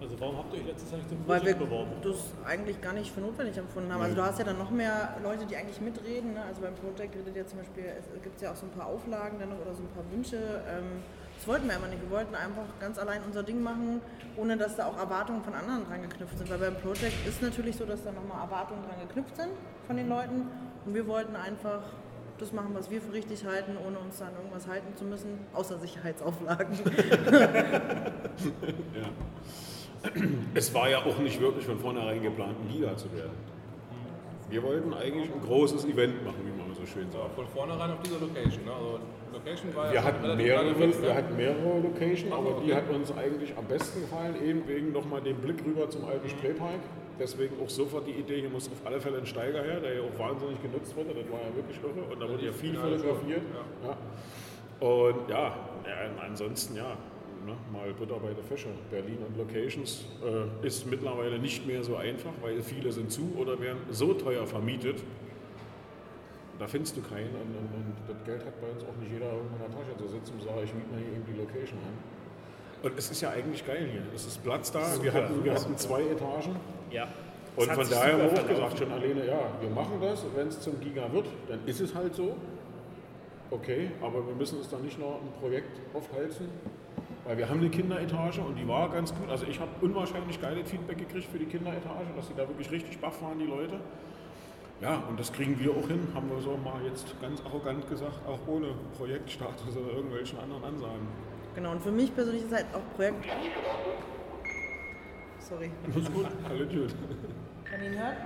Also 0.00 0.18
warum 0.18 0.38
habt 0.38 0.54
ihr 0.54 0.60
euch 0.60 0.66
letztes 0.66 0.90
Jahr 0.90 0.98
nicht 0.98 1.10
zum 1.10 1.18
Projekt 1.18 1.44
Weil 1.44 1.52
wir 1.52 1.66
beworben? 1.66 1.90
das 2.02 2.32
eigentlich 2.46 2.80
gar 2.80 2.94
nicht 2.94 3.12
für 3.12 3.20
notwendig 3.20 3.58
empfunden 3.58 3.92
haben. 3.92 4.00
Also 4.00 4.16
du 4.16 4.22
hast 4.22 4.38
ja 4.38 4.44
dann 4.46 4.56
noch 4.56 4.70
mehr 4.70 5.16
Leute, 5.22 5.44
die 5.44 5.56
eigentlich 5.56 5.80
mitreden. 5.80 6.32
Ne? 6.32 6.42
Also 6.42 6.62
beim 6.62 6.74
Projekt 6.74 7.16
redet 7.16 7.36
ja 7.36 7.46
zum 7.46 7.58
Beispiel, 7.58 7.84
es 7.98 8.22
gibt 8.22 8.40
ja 8.40 8.52
auch 8.52 8.56
so 8.56 8.64
ein 8.64 8.72
paar 8.72 8.86
Auflagen 8.86 9.38
dann 9.38 9.50
noch 9.50 9.60
oder 9.60 9.74
so 9.74 9.82
ein 9.82 9.88
paar 9.88 10.04
Wünsche. 10.10 10.38
Ähm, 10.68 11.04
das 11.40 11.48
wollten 11.48 11.68
wir 11.68 11.76
aber 11.76 11.86
nicht. 11.86 12.02
Wir 12.02 12.10
wollten 12.10 12.34
einfach 12.34 12.66
ganz 12.80 12.98
allein 12.98 13.22
unser 13.24 13.42
Ding 13.42 13.62
machen, 13.62 14.02
ohne 14.36 14.58
dass 14.58 14.76
da 14.76 14.84
auch 14.84 14.98
Erwartungen 14.98 15.42
von 15.42 15.54
anderen 15.54 15.86
dran 15.86 16.02
geknüpft 16.02 16.36
sind. 16.36 16.50
Weil 16.50 16.58
beim 16.58 16.76
Projekt 16.76 17.26
ist 17.26 17.40
natürlich 17.40 17.76
so, 17.76 17.86
dass 17.86 18.04
da 18.04 18.12
nochmal 18.12 18.42
Erwartungen 18.42 18.82
dran 18.82 19.00
geknüpft 19.08 19.36
sind 19.36 19.48
von 19.86 19.96
den 19.96 20.10
Leuten. 20.10 20.48
Und 20.84 20.94
wir 20.94 21.06
wollten 21.06 21.34
einfach 21.36 21.80
das 22.38 22.52
machen, 22.52 22.74
was 22.74 22.90
wir 22.90 23.00
für 23.00 23.14
richtig 23.14 23.46
halten, 23.46 23.78
ohne 23.78 23.98
uns 24.00 24.18
dann 24.18 24.34
irgendwas 24.34 24.66
halten 24.66 24.94
zu 24.96 25.04
müssen, 25.04 25.38
außer 25.54 25.78
Sicherheitsauflagen. 25.78 26.78
ja. 28.94 30.12
Es 30.52 30.74
war 30.74 30.90
ja 30.90 30.98
auch 30.98 31.18
nicht 31.20 31.40
wirklich 31.40 31.64
von 31.64 31.78
vornherein 31.78 32.22
geplant, 32.22 32.56
ein 32.62 32.68
Liga 32.70 32.94
zu 32.98 33.10
werden. 33.14 33.32
Wir 34.50 34.62
wollten 34.64 34.92
eigentlich 34.92 35.30
ein 35.32 35.40
großes 35.40 35.84
Event 35.84 36.24
machen, 36.24 36.42
wie 36.44 36.60
man 36.60 36.74
so 36.74 36.84
schön 36.84 37.10
sagt. 37.10 37.34
von 37.36 37.46
vornherein 37.46 37.92
auf 37.92 38.02
dieser 38.02 38.18
Location. 38.18 38.64
Ne? 38.64 38.72
Also 38.72 38.98
Location 39.32 39.74
war 39.76 39.88
Wir 39.88 39.94
ja 39.94 40.04
hatten, 40.04 40.36
mehrere, 40.36 40.74
fest, 40.74 41.00
ne? 41.00 41.06
wir 41.06 41.14
hatten 41.14 41.36
mehrere 41.36 41.80
Locations, 41.80 42.32
aber 42.32 42.60
die 42.60 42.72
okay. 42.72 42.74
hat 42.74 42.90
uns 42.90 43.12
eigentlich 43.16 43.56
am 43.56 43.64
besten 43.66 44.00
gefallen, 44.00 44.34
eben 44.44 44.66
wegen 44.66 44.92
nochmal 44.92 45.20
dem 45.20 45.36
Blick 45.36 45.64
rüber 45.64 45.88
zum 45.88 46.04
alten 46.04 46.28
Spreepark. 46.28 46.80
Deswegen 47.20 47.54
auch 47.62 47.68
sofort 47.68 48.06
die 48.06 48.12
Idee, 48.12 48.40
hier 48.40 48.50
muss 48.50 48.66
auf 48.66 48.84
alle 48.84 49.00
Fälle 49.00 49.18
ein 49.18 49.26
Steiger 49.26 49.62
her, 49.62 49.78
der 49.78 49.94
ja 49.94 50.00
auch 50.00 50.18
wahnsinnig 50.18 50.60
genutzt 50.62 50.96
wurde. 50.96 51.14
Das 51.14 51.30
war 51.30 51.40
ja 51.40 51.54
wirklich 51.54 51.78
irre 51.82 52.10
und 52.10 52.20
da 52.20 52.28
wurde 52.28 52.46
ja 52.46 52.52
viel 52.52 52.74
fotografiert. 52.74 53.42
Ja. 53.84 54.86
Und 54.86 55.28
ja, 55.28 55.54
ja, 55.84 56.24
ansonsten 56.26 56.76
ja, 56.76 56.96
ne, 57.46 57.56
mal 57.72 57.92
Butter 57.92 58.18
bei 58.18 58.32
der 58.32 58.44
Fische. 58.44 58.68
Berlin 58.90 59.18
und 59.26 59.36
Locations 59.36 60.06
äh, 60.24 60.66
ist 60.66 60.86
mittlerweile 60.86 61.38
nicht 61.38 61.66
mehr 61.66 61.82
so 61.82 61.96
einfach, 61.96 62.32
weil 62.42 62.62
viele 62.62 62.92
sind 62.92 63.10
zu 63.10 63.32
oder 63.38 63.60
werden 63.60 63.80
so 63.90 64.14
teuer 64.14 64.46
vermietet. 64.46 65.02
Da 66.58 66.66
findest 66.66 66.96
du 66.96 67.00
keinen 67.02 67.30
und, 67.30 67.56
und, 67.56 67.70
und 67.74 67.96
das 68.06 68.24
Geld 68.26 68.44
hat 68.44 68.60
bei 68.60 68.68
uns 68.68 68.84
auch 68.84 68.96
nicht 69.00 69.10
jeder 69.10 69.32
irgendwo 69.32 69.56
in 69.56 69.62
der 69.62 69.70
Tasche 69.70 69.96
zu 69.96 70.08
sitzen 70.08 70.34
und 70.34 70.42
sagen, 70.42 70.60
ich 70.62 70.74
miete 70.74 70.88
mir 70.92 70.98
hier 70.98 71.16
eben 71.16 71.24
die 71.26 71.40
Location 71.40 71.78
an. 71.78 72.20
Und 72.82 72.98
es 72.98 73.10
ist 73.10 73.20
ja 73.20 73.30
eigentlich 73.30 73.66
geil 73.66 73.88
hier. 73.90 74.02
Es 74.14 74.26
ist 74.26 74.42
Platz 74.42 74.72
da. 74.72 74.80
wir 75.02 75.12
hatten, 75.12 75.44
wir 75.44 75.54
hatten 75.54 75.76
zwei 75.76 76.02
Etagen. 76.02 76.56
Ja. 76.90 77.08
Und 77.56 77.72
von 77.72 77.88
daher 77.90 78.12
super 78.12 78.24
auch 78.24 78.30
verlaufen. 78.30 78.48
gesagt, 78.48 78.78
schon 78.78 78.92
alleine, 78.92 79.26
ja, 79.26 79.40
wir 79.60 79.70
machen 79.70 79.98
das. 80.00 80.24
Wenn 80.34 80.48
es 80.48 80.60
zum 80.60 80.80
Giga 80.80 81.12
wird, 81.12 81.26
dann 81.48 81.60
ist 81.66 81.80
es 81.80 81.94
halt 81.94 82.14
so. 82.14 82.36
Okay, 83.50 83.90
aber 84.00 84.26
wir 84.26 84.34
müssen 84.34 84.58
uns 84.58 84.68
da 84.68 84.78
nicht 84.78 84.98
noch 84.98 85.20
ein 85.20 85.32
Projekt 85.40 85.80
aufhalten. 85.92 86.48
Weil 87.24 87.36
wir 87.36 87.48
haben 87.48 87.60
eine 87.60 87.70
Kinderetage 87.70 88.40
und 88.40 88.56
die 88.56 88.66
war 88.66 88.88
ganz 88.90 89.14
gut. 89.14 89.28
Also 89.28 89.46
ich 89.46 89.60
habe 89.60 89.70
unwahrscheinlich 89.80 90.40
geiles 90.40 90.70
Feedback 90.70 90.98
gekriegt 90.98 91.28
für 91.30 91.38
die 91.38 91.46
Kinderetage, 91.46 92.06
dass 92.16 92.28
sie 92.28 92.34
da 92.34 92.48
wirklich 92.48 92.70
richtig 92.70 92.98
baff 92.98 93.20
waren, 93.22 93.38
die 93.38 93.46
Leute. 93.46 93.78
Ja, 94.80 95.02
und 95.08 95.20
das 95.20 95.30
kriegen 95.30 95.58
wir 95.60 95.72
auch 95.72 95.86
hin, 95.86 96.08
haben 96.14 96.30
wir 96.30 96.40
so 96.40 96.56
mal 96.56 96.82
jetzt 96.86 97.20
ganz 97.20 97.42
arrogant 97.44 97.86
gesagt, 97.90 98.26
auch 98.26 98.38
ohne 98.46 98.68
Projektstatus 98.96 99.76
oder 99.76 99.92
irgendwelchen 99.92 100.38
anderen 100.38 100.64
Ansagen. 100.64 101.06
Genau, 101.54 101.72
und 101.72 101.82
für 101.82 101.92
mich 101.92 102.14
persönlich 102.14 102.44
ist 102.44 102.52
halt 102.52 102.66
auch 102.72 102.96
Projekt. 102.96 103.26
Sorry. 105.40 105.70
Alles 105.94 106.12
gut, 106.12 106.26
alles 106.48 106.68
gut. 106.68 106.94
Wenn 107.70 107.82
ihr 107.82 107.90
ihn 107.92 107.98
hört? 107.98 108.16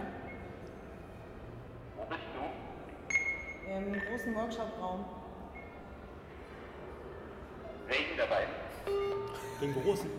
Im 3.67 3.93
großen 3.93 4.35
Workshop-Raum. 4.37 5.05
Welchen 7.89 8.17
der 8.17 8.27
beiden? 8.27 8.64
Den 9.61 9.73
großen. 9.75 10.11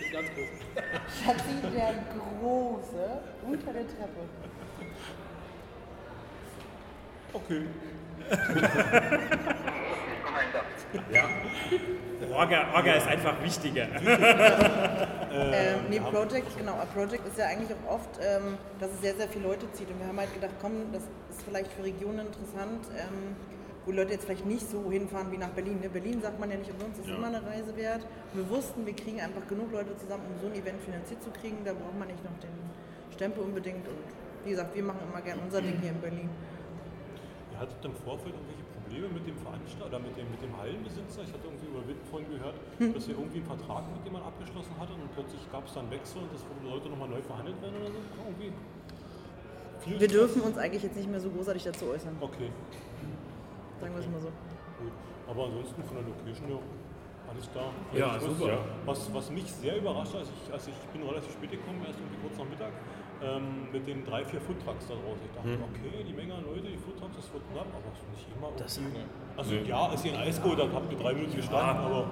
Den 0.00 0.12
ganz 0.12 0.28
großen. 0.34 0.58
Schatzi, 1.24 1.54
der 1.74 1.94
Große, 2.40 3.20
unter 3.46 3.72
der 3.72 3.86
Treppe. 3.86 4.22
Okay. 7.32 7.66
Da. 11.12 11.24
Orga, 12.36 12.72
Orga 12.72 12.92
ist 12.94 13.06
einfach 13.08 13.42
wichtiger. 13.42 13.88
Ähm, 15.34 15.80
nee, 15.90 15.98
Project, 15.98 16.56
genau. 16.56 16.74
A 16.74 16.84
Project 16.84 17.26
ist 17.26 17.38
ja 17.38 17.46
eigentlich 17.46 17.70
auch 17.72 17.94
oft, 17.94 18.20
ähm, 18.22 18.56
dass 18.78 18.92
es 18.92 19.00
sehr, 19.00 19.16
sehr 19.16 19.28
viele 19.28 19.48
Leute 19.48 19.70
zieht. 19.72 19.88
Und 19.90 19.98
wir 19.98 20.06
haben 20.06 20.18
halt 20.20 20.32
gedacht, 20.32 20.52
komm, 20.60 20.92
das 20.92 21.02
ist 21.02 21.42
vielleicht 21.44 21.72
für 21.72 21.82
Regionen 21.82 22.26
interessant, 22.26 22.86
ähm, 22.96 23.34
wo 23.86 23.92
Leute 23.92 24.12
jetzt 24.12 24.24
vielleicht 24.24 24.46
nicht 24.46 24.68
so 24.68 24.90
hinfahren 24.90 25.30
wie 25.30 25.38
nach 25.38 25.50
Berlin. 25.50 25.80
Ne? 25.80 25.88
Berlin 25.88 26.20
sagt 26.20 26.40
man 26.40 26.50
ja 26.50 26.56
nicht 26.56 26.70
umsonst, 26.70 27.00
ist 27.00 27.08
immer 27.08 27.26
eine 27.26 27.44
Reise 27.44 27.76
wert. 27.76 28.02
Und 28.32 28.40
wir 28.40 28.48
wussten, 28.50 28.86
wir 28.86 28.94
kriegen 28.94 29.20
einfach 29.20 29.46
genug 29.46 29.72
Leute 29.72 29.96
zusammen, 29.96 30.24
um 30.32 30.40
so 30.40 30.46
ein 30.46 30.54
Event 30.54 30.80
finanziert 30.82 31.22
zu 31.22 31.30
kriegen. 31.30 31.58
Da 31.64 31.72
braucht 31.72 31.98
man 31.98 32.08
nicht 32.08 32.22
noch 32.24 32.38
den 32.40 32.54
Stempel 33.12 33.44
unbedingt. 33.44 33.86
Und 33.86 34.00
wie 34.44 34.50
gesagt, 34.50 34.74
wir 34.74 34.82
machen 34.82 35.00
immer 35.08 35.20
gern 35.20 35.38
unser 35.44 35.60
Ding 35.60 35.78
hier 35.80 35.90
in 35.90 36.00
Berlin. 36.00 36.30
Ihr 37.52 37.58
hattet 37.60 37.84
im 37.84 37.94
Vorfeld 37.94 38.34
irgendwelche 38.34 38.64
Probleme 38.74 39.08
mit 39.08 39.26
dem 39.26 39.38
Veranstalter 39.38 39.86
oder 39.86 40.00
mit 40.00 40.16
dem, 40.16 40.30
mit 40.30 40.42
dem 40.42 40.56
Hallenbesitzer? 40.56 41.22
Ich 41.22 41.32
hatte 41.32 41.44
irgendwie 41.44 41.66
über 41.66 41.86
Witt 41.86 42.00
vorhin 42.10 42.28
gehört, 42.32 42.56
dass 42.96 43.08
ihr 43.08 43.16
irgendwie 43.20 43.44
einen 43.44 43.52
Vertrag 43.52 43.84
mit 43.92 44.04
jemandem 44.04 44.28
abgeschlossen 44.32 44.74
hattet 44.80 44.96
und 44.96 45.12
plötzlich 45.12 45.40
gab 45.52 45.66
es 45.66 45.74
da 45.74 45.80
einen 45.80 45.90
Wechsel 45.90 46.22
und 46.24 46.32
das 46.32 46.42
sollte 46.64 46.88
nochmal 46.88 47.08
neu 47.08 47.22
verhandelt 47.22 47.60
werden 47.60 47.76
oder 47.76 47.92
so? 47.92 48.00
Irgendwie? 48.00 48.52
Wir 49.86 50.08
dürfen 50.08 50.40
uns 50.40 50.56
eigentlich 50.56 50.82
jetzt 50.82 50.96
nicht 50.96 51.10
mehr 51.10 51.20
so 51.20 51.28
großartig 51.28 51.62
dazu 51.64 51.86
äußern. 51.86 52.16
Okay, 52.20 52.48
Sagen 53.84 53.94
wir 53.94 54.00
es 54.00 54.08
mal 54.08 54.20
so. 54.24 54.32
gut. 54.80 54.92
Aber 55.28 55.44
ansonsten 55.44 55.82
von 55.84 55.96
der 56.00 56.04
Location 56.08 56.48
ja 56.48 56.58
alles 57.28 57.46
da. 57.52 57.64
Ja, 57.92 58.16
Ich 58.16 58.26
muss- 58.26 58.38
super. 58.38 58.58
Was, 58.88 59.12
was 59.12 59.30
mich 59.30 59.48
sehr 59.52 59.76
überrascht 59.76 60.12
hat, 60.16 60.20
als 60.24 60.30
ich, 60.32 60.52
als 60.52 60.64
ich 60.68 60.74
bin 60.92 61.02
relativ 61.04 61.32
spät 61.32 61.50
gekommen, 61.52 61.84
erst 61.86 61.98
irgendwie 62.00 62.20
kurz 62.24 62.36
nach 62.40 62.48
Mittag, 62.48 62.72
ähm, 63.22 63.68
mit 63.72 63.86
den 63.86 64.04
drei, 64.04 64.24
vier 64.24 64.40
Foodtrucks 64.40 64.88
da 64.88 64.94
draußen. 64.94 65.24
Ich 65.24 65.32
dachte, 65.36 65.48
okay, 65.68 66.04
die 66.04 66.12
Menge 66.12 66.34
an 66.34 66.44
Leute, 66.44 66.68
die 66.68 66.76
Foodtrucks, 66.76 67.16
das 67.16 67.32
wird 67.32 67.44
knapp, 67.52 67.68
aber 67.72 67.88
es 67.92 68.00
ist 68.00 68.10
nicht 68.12 68.26
immer 68.36 68.48
irgendwie. 68.56 69.04
Also 69.36 69.54
ja, 69.68 69.80
als 69.88 70.04
ihr 70.04 70.12
ein 70.12 70.20
Eis 70.28 70.42
geholt 70.42 70.60
habt, 70.60 70.92
ihr 70.92 70.98
drei 70.98 71.12
Minuten 71.14 71.36
gestanden, 71.36 71.84
aber 71.84 72.04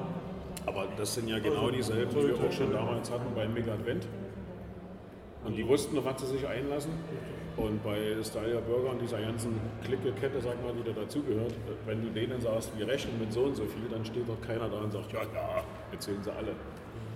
Aber 0.64 0.86
das 0.96 1.14
sind 1.14 1.26
ja 1.28 1.38
genau 1.40 1.70
dieselben, 1.70 2.10
die 2.14 2.28
wir 2.28 2.36
auch 2.48 2.52
schon 2.52 2.72
damals 2.72 3.10
hatten 3.10 3.34
beim 3.34 3.52
Mega 3.52 3.72
Advent. 3.72 4.06
Und 5.44 5.56
die 5.56 5.66
wussten, 5.66 5.98
auf 5.98 6.04
was 6.04 6.20
sie 6.20 6.26
sich 6.38 6.46
einlassen. 6.46 6.92
Und 7.56 7.82
bei 7.84 8.16
Stylia 8.24 8.60
Burger 8.60 8.90
und 8.92 9.02
dieser 9.02 9.20
ganzen 9.20 9.60
Clique-Kette, 9.84 10.40
sag 10.40 10.62
mal, 10.64 10.72
die 10.72 10.82
da 10.90 10.98
dazugehört, 10.98 11.52
wenn 11.84 12.00
du 12.02 12.08
denen 12.08 12.40
sagst, 12.40 12.72
wir 12.78 12.88
rechnen 12.88 13.18
mit 13.20 13.32
so 13.32 13.42
und 13.42 13.56
so 13.56 13.64
viel, 13.64 13.88
dann 13.90 14.04
steht 14.04 14.26
dort 14.26 14.40
keiner 14.42 14.68
da 14.70 14.78
und 14.78 14.92
sagt, 14.92 15.12
ja, 15.12 15.20
ja, 15.34 15.62
erzählen 15.92 16.22
sie 16.22 16.32
alle. 16.32 16.52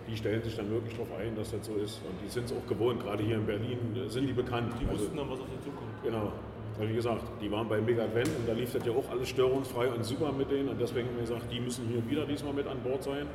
Die 0.07 0.17
stellen 0.17 0.43
sich 0.43 0.55
dann 0.55 0.71
wirklich 0.71 0.93
darauf 0.95 1.09
ein, 1.19 1.35
dass 1.35 1.51
das 1.53 1.65
so 1.67 1.75
ist. 1.77 1.97
Und 2.05 2.15
die 2.23 2.29
sind 2.29 2.45
es 2.45 2.53
auch 2.53 2.67
gewohnt, 2.69 3.01
gerade 3.03 3.23
hier 3.25 3.37
in 3.37 3.47
Berlin 3.47 3.79
sind 4.09 4.27
die 4.27 4.33
bekannt. 4.35 4.73
die 4.81 4.87
Also- 4.87 5.01
wussten 5.05 5.17
dann, 5.17 5.31
was 5.31 5.41
auf 5.41 5.47
sie 5.49 5.65
zukommt. 5.65 5.91
Genau. 6.05 6.33
Also 6.79 6.89
wie 6.91 6.95
gesagt, 6.95 7.23
die 7.41 7.51
waren 7.51 7.67
bei 7.69 7.81
Mega 7.81 8.05
Advent 8.05 8.29
und 8.29 8.47
da 8.47 8.53
lief 8.53 8.71
das 8.75 8.85
ja 8.85 8.93
auch 8.93 9.11
alles 9.11 9.31
störungsfrei 9.31 9.89
und 9.89 10.05
super 10.05 10.31
mit 10.33 10.51
denen. 10.51 10.69
Und 10.69 10.79
deswegen 10.81 11.09
haben 11.09 11.17
wir 11.17 11.23
gesagt, 11.23 11.51
die 11.51 11.61
müssen 11.61 11.89
hier 11.89 12.07
wieder 12.09 12.27
diesmal 12.27 12.53
mit 12.53 12.67
an 12.67 12.79
Bord 12.85 13.03
sein. 13.03 13.27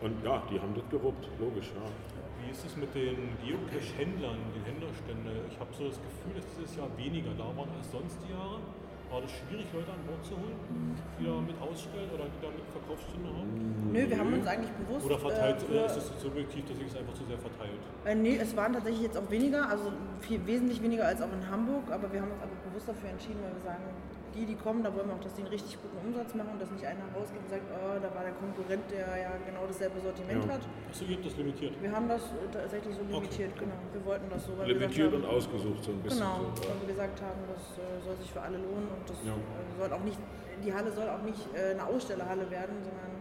Und 0.00 0.24
ja, 0.24 0.40
die 0.48 0.60
haben 0.60 0.72
das 0.74 0.84
gewuppt, 0.88 1.26
logisch. 1.40 1.70
Ja. 1.74 2.21
Wie 2.44 2.50
ist 2.50 2.64
es 2.66 2.76
mit 2.76 2.94
den 2.94 3.16
Geocache-Händlern, 3.44 4.38
den 4.54 4.64
Händlerstände? 4.64 5.46
Ich 5.50 5.58
habe 5.60 5.70
so 5.72 5.86
das 5.88 5.98
Gefühl, 6.02 6.34
dass 6.36 6.46
dieses 6.56 6.76
Jahr 6.76 6.88
weniger 6.96 7.30
da 7.38 7.46
waren 7.56 7.70
als 7.78 7.90
sonst 7.90 8.18
die 8.26 8.32
Jahre. 8.32 8.58
War 9.10 9.20
das 9.20 9.30
schwierig, 9.30 9.66
Leute 9.76 9.92
an 9.92 10.00
Bord 10.08 10.24
zu 10.24 10.32
holen, 10.32 10.56
die 11.20 11.24
da 11.28 11.36
mit 11.36 11.52
ausstellen 11.60 12.08
oder 12.16 12.24
die 12.32 12.40
da 12.40 12.48
mit 12.48 12.64
Verkaufsstände 12.72 13.28
haben? 13.28 13.92
Nö, 13.92 14.08
wir 14.08 14.16
haben 14.18 14.32
uns 14.32 14.46
eigentlich 14.48 14.72
bewusst. 14.72 15.04
Oder 15.04 15.18
verteilt, 15.20 15.60
äh, 15.60 15.64
oder 15.68 15.80
für- 15.84 16.00
ist 16.00 16.08
es 16.08 16.16
so 16.16 16.32
subjektiv, 16.32 16.64
dass 16.64 16.76
sich 16.80 16.88
es 16.88 16.96
einfach 16.96 17.12
zu 17.12 17.24
sehr 17.28 17.36
verteilt? 17.36 17.82
Äh, 18.08 18.14
nee, 18.16 18.36
es 18.40 18.56
waren 18.56 18.72
tatsächlich 18.72 19.02
jetzt 19.04 19.18
auch 19.20 19.28
weniger, 19.28 19.68
also 19.68 19.92
viel, 20.24 20.40
wesentlich 20.46 20.80
weniger 20.80 21.04
als 21.04 21.20
auch 21.20 21.28
in 21.30 21.44
Hamburg, 21.44 21.92
aber 21.92 22.08
wir 22.10 22.22
haben 22.24 22.32
uns 22.32 22.40
einfach 22.40 22.56
bewusst 22.72 22.88
dafür 22.88 23.10
entschieden, 23.10 23.36
weil 23.44 23.52
wir 23.52 23.60
sagen, 23.60 23.84
die, 24.34 24.46
die 24.46 24.54
kommen, 24.56 24.82
da 24.82 24.88
wollen 24.94 25.08
wir 25.08 25.14
auch, 25.14 25.20
dass 25.20 25.34
die 25.34 25.42
einen 25.42 25.50
richtig 25.52 25.76
guten 25.80 25.96
Umsatz 26.06 26.34
machen, 26.34 26.56
dass 26.58 26.70
nicht 26.70 26.84
einer 26.84 27.04
rausgeht 27.14 27.40
und 27.44 27.50
sagt, 27.50 27.62
oh, 27.68 27.96
da 28.00 28.08
war 28.14 28.24
der 28.24 28.32
Konkurrent, 28.40 28.84
der 28.90 29.06
ja 29.16 29.32
genau 29.44 29.64
dasselbe 29.68 30.00
Sortiment 30.00 30.44
Ja. 30.46 30.54
hat. 30.56 30.62
Achso, 30.88 31.04
ihr 31.04 31.16
habt 31.16 31.26
das 31.26 31.36
limitiert. 31.36 31.72
Wir 31.80 31.92
haben 31.92 32.08
das 32.08 32.22
äh, 32.32 32.48
tatsächlich 32.52 32.94
so 32.96 33.02
limitiert, 33.04 33.52
genau. 33.58 33.76
Wir 33.92 34.02
wollten 34.04 34.26
das 34.30 34.46
so, 34.46 34.56
weil 34.56 34.68
Limitiert 34.72 35.12
wir 35.12 35.18
und 35.18 35.26
haben, 35.26 35.36
ausgesucht 35.36 35.82
so 35.84 35.90
ein 35.92 36.00
bisschen. 36.00 36.20
Genau, 36.20 36.50
So, 36.56 36.62
weil 36.68 36.78
wir 36.80 36.88
gesagt 36.94 37.18
haben, 37.20 37.40
das 37.48 37.62
äh, 37.76 38.00
soll 38.04 38.16
sich 38.16 38.30
für 38.32 38.40
alle 38.40 38.58
lohnen 38.58 38.88
und 38.88 39.04
das 39.08 39.18
Ja. 39.24 39.36
äh, 39.36 39.72
soll 39.78 39.90
auch 39.92 40.04
nicht, 40.04 40.18
die 40.64 40.72
Halle 40.72 40.90
soll 40.92 41.08
auch 41.08 41.22
nicht 41.22 41.42
eine 41.52 41.84
Ausstellerhalle 41.86 42.48
werden, 42.50 42.76
sondern 42.82 43.12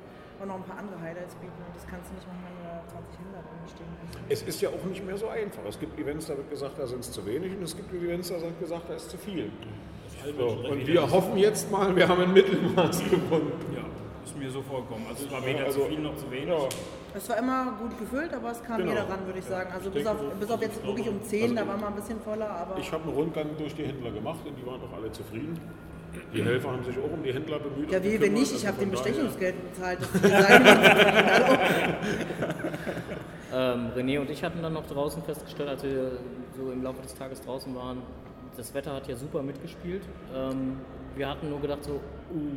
auch 0.42 0.46
noch 0.46 0.56
ein 0.56 0.64
paar 0.64 0.80
andere 0.80 1.00
Highlights 1.02 1.36
bieten 1.36 1.54
und 1.62 1.74
das 1.76 1.86
kannst 1.86 2.10
du 2.10 2.16
nicht 2.18 2.26
machen, 2.26 2.42
wenn 2.50 2.56
du 2.58 2.64
da 2.66 2.82
20 2.90 3.20
Händler 3.20 3.42
drin 3.46 3.62
stehen 3.70 3.92
hast. 4.02 4.18
Es 4.30 4.42
ist 4.42 4.62
ja 4.62 4.70
auch 4.70 4.84
nicht 4.90 5.06
mehr 5.06 5.18
so 5.18 5.28
einfach. 5.30 5.62
Es 5.70 5.80
gibt 5.80 6.00
Events, 6.00 6.26
da 6.28 6.38
wird 6.38 6.50
gesagt, 6.50 6.80
da 6.80 6.88
sind 6.88 7.00
es 7.02 7.12
zu 7.12 7.26
wenig 7.26 7.54
und 7.56 7.62
es 7.64 7.76
gibt 7.78 7.94
Events, 7.94 8.30
da 8.30 8.42
wird 8.42 8.60
gesagt, 8.60 8.90
da 8.90 8.96
ist 8.96 9.10
zu 9.10 9.18
viel. 9.18 9.52
So, 10.38 10.70
und 10.72 10.86
wir 10.88 11.10
hoffen 11.10 11.38
jetzt 11.38 11.72
mal, 11.72 11.96
wir 11.96 12.08
haben 12.08 12.22
ein 12.22 12.34
Mittelmaß 12.34 13.00
gefunden. 13.10 13.52
Ja, 13.76 13.82
ist 14.24 14.38
mir 14.38 14.52
so 14.52 14.62
vorgekommen. 14.62 15.06
Also 15.10 15.26
es 15.26 15.32
war 15.32 15.44
weder 15.46 15.66
also- 15.66 15.82
zu 15.82 15.88
viel 15.88 16.00
noch 16.00 16.16
zu 16.16 16.30
wenig. 16.32 16.48
Ja, 16.50 16.68
Es 17.14 17.28
war 17.30 17.38
immer 17.38 17.74
gut 17.82 17.98
gefüllt, 18.00 18.34
aber 18.34 18.52
es 18.52 18.64
kam 18.64 18.78
Genau. 18.78 18.92
jeder 18.92 19.10
ran, 19.10 19.26
würde 19.26 19.40
ich 19.40 19.46
sagen. 19.46 19.70
Also 19.74 19.90
Ich 19.90 19.96
bis, 19.96 20.06
auf, 20.08 20.18
so- 20.20 20.32
bis 20.40 20.50
auf 20.52 20.62
jetzt 20.62 20.86
wirklich 20.86 21.10
um 21.10 21.22
10, 21.24 21.42
Also 21.44 21.56
da 21.56 21.68
war 21.68 21.78
mal 21.78 21.88
ein 21.88 21.96
bisschen 21.96 22.20
voller, 22.22 22.50
aber 22.50 22.78
ich 22.78 22.92
habe 22.92 23.04
einen 23.04 23.14
Rundgang 23.14 23.48
durch 23.58 23.76
die 23.76 23.84
Händler 23.84 24.12
gemacht 24.12 24.40
und 24.46 24.56
die 24.58 24.66
waren 24.66 24.80
auch 24.82 24.94
alle 24.96 25.12
zufrieden. 25.12 25.60
Die 26.34 26.44
Helfer 26.44 26.72
haben 26.72 26.84
sich 26.84 26.98
auch 26.98 27.12
um 27.12 27.24
die 27.24 27.34
Händler 27.34 27.58
bemüht. 27.60 27.90
ja, 27.92 28.04
wie, 28.04 28.20
wenn 28.22 28.34
nicht, 28.34 28.52
ich 28.54 28.66
Also 28.66 28.68
habe 28.68 28.78
von 28.78 28.90
den 28.90 28.96
daher- 28.96 29.12
Bestechungsgeld 29.12 29.56
bezahlt. 29.74 30.00
Ähm, 33.54 33.92
René 33.98 34.18
und 34.22 34.30
ich 34.30 34.42
hatten 34.46 34.62
dann 34.62 34.72
noch 34.72 34.88
draußen 34.88 35.22
festgestellt, 35.24 35.68
als 35.68 35.84
wir 35.84 36.12
so 36.56 36.72
im 36.72 36.84
Laufe 36.84 37.02
des 37.02 37.14
Tages 37.14 37.42
draußen 37.42 37.76
waren, 37.76 37.98
das 38.62 38.74
Wetter 38.76 38.94
hat 38.94 39.08
ja 39.08 39.16
super 39.16 39.42
mitgespielt. 39.42 40.04
Ähm, 40.36 40.78
wir 41.16 41.28
hatten 41.28 41.50
nur 41.50 41.60
gedacht, 41.60 41.84
so, 41.84 41.94
uh, 41.94 42.00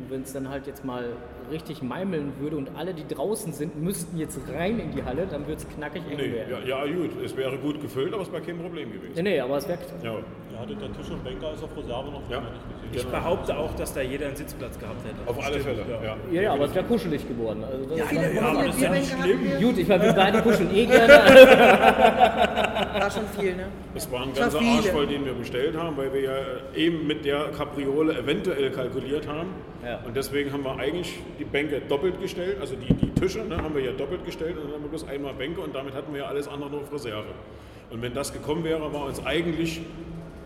wenn 0.09 0.21
es 0.21 0.31
dann 0.33 0.47
halt 0.47 0.67
jetzt 0.67 0.85
mal 0.85 1.09
richtig 1.51 1.81
meimeln 1.81 2.31
würde 2.39 2.55
und 2.57 2.69
alle, 2.77 2.93
die 2.93 3.05
draußen 3.07 3.51
sind, 3.51 3.81
müssten 3.81 4.17
jetzt 4.17 4.39
rein 4.53 4.79
in 4.79 4.91
die 4.91 5.03
Halle, 5.03 5.25
dann 5.29 5.41
würde 5.47 5.61
es 5.61 5.67
knackig 5.67 6.03
eng 6.09 6.17
Nee, 6.17 6.31
werden. 6.31 6.63
ja, 6.65 6.85
ja, 6.85 6.93
gut, 6.93 7.21
es 7.23 7.35
wäre 7.35 7.57
gut 7.57 7.81
gefüllt, 7.81 8.13
aber 8.13 8.21
es 8.21 8.31
wäre 8.31 8.43
kein 8.43 8.57
Problem 8.59 8.89
Nee, 8.89 8.95
gewesen. 8.97 9.23
nee, 9.23 9.39
aber 9.39 9.57
es 9.57 9.67
wäre 9.67 9.79
Ja, 10.03 10.15
Ihr 10.55 10.61
hattet 10.61 10.81
der 10.81 10.93
Tisch 10.93 11.11
und 11.11 11.21
Bänker 11.23 11.51
ist 11.53 11.63
auf 11.63 11.69
Reserve 11.77 12.11
noch 12.11 12.21
Ja. 12.29 12.39
nicht 12.39 12.51
gesehen. 12.91 13.07
Ich 13.07 13.07
behaupte 13.07 13.57
auch, 13.57 13.75
dass 13.75 13.93
da 13.93 14.01
jeder 14.01 14.27
einen 14.27 14.35
Sitzplatz 14.37 14.79
gehabt 14.79 15.03
hätte. 15.05 15.29
auf 15.29 15.45
alle 15.45 15.59
Fälle. 15.59 15.83
Ja. 16.01 16.15
ja, 16.31 16.41
ja, 16.43 16.53
aber 16.53 16.65
es 16.65 16.73
wäre 16.75 16.85
kuschelig 16.85 17.27
geworden. 17.27 17.63
Also 17.63 17.85
das 17.89 17.99
ist 17.99 18.07
Viele, 18.07 18.33
ja, 18.33 18.41
aber 18.41 18.65
das 18.65 18.75
ist 18.75 18.81
ja 18.81 18.89
nicht 18.91 19.23
wir. 19.23 19.67
Gut, 19.67 19.77
ich 19.77 19.87
meine, 19.87 20.03
wir 20.03 20.13
beide 20.13 20.41
kuscheln 20.41 20.73
eh 20.73 20.85
gerne. 20.85 21.13
War 22.95 23.11
schon 23.11 23.27
viel, 23.37 23.55
ne? 23.55 23.65
Das 23.93 24.09
war 24.11 24.21
ein 24.23 24.29
Das 24.29 24.39
war 24.39 24.43
ganzer 24.45 24.59
viele. 24.59 24.77
Arsch 24.77 24.87
voll, 24.87 25.07
den 25.07 25.25
wir 25.25 25.33
bestellt 25.33 25.75
haben, 25.77 25.97
weil 25.97 26.13
wir 26.13 26.21
ja 26.21 26.35
eben 26.75 27.05
mit 27.05 27.25
der 27.25 27.49
Capriole 27.57 28.17
eventuell 28.17 28.71
kalkuliert 28.71 29.27
haben. 29.27 29.49
Ja. 29.83 29.99
Und 30.05 30.15
deswegen 30.15 30.53
haben 30.53 30.63
wir 30.63 30.77
eigentlich 30.79 31.19
die 31.37 31.43
Bänke 31.43 31.81
doppelt 31.89 32.21
gestellt, 32.21 32.57
also 32.61 32.75
die, 32.75 32.93
die 32.93 33.11
Tische 33.11 33.39
ne, 33.39 33.57
haben 33.57 33.75
wir 33.75 33.83
ja 33.83 33.91
doppelt 33.91 34.25
gestellt 34.25 34.55
und 34.57 34.63
dann 34.65 34.73
haben 34.75 34.83
wir 34.83 34.89
bloß 34.89 35.07
einmal 35.09 35.33
Bänke 35.33 35.59
und 35.61 35.75
damit 35.75 35.93
hatten 35.93 36.13
wir 36.13 36.21
ja 36.21 36.27
alles 36.27 36.47
andere 36.47 36.69
nur 36.69 36.81
auf 36.81 36.93
Reserve. 36.93 37.25
Und 37.91 38.01
wenn 38.01 38.13
das 38.13 38.31
gekommen 38.33 38.63
wäre, 38.63 38.93
war 38.93 39.05
uns 39.05 39.23
eigentlich 39.25 39.81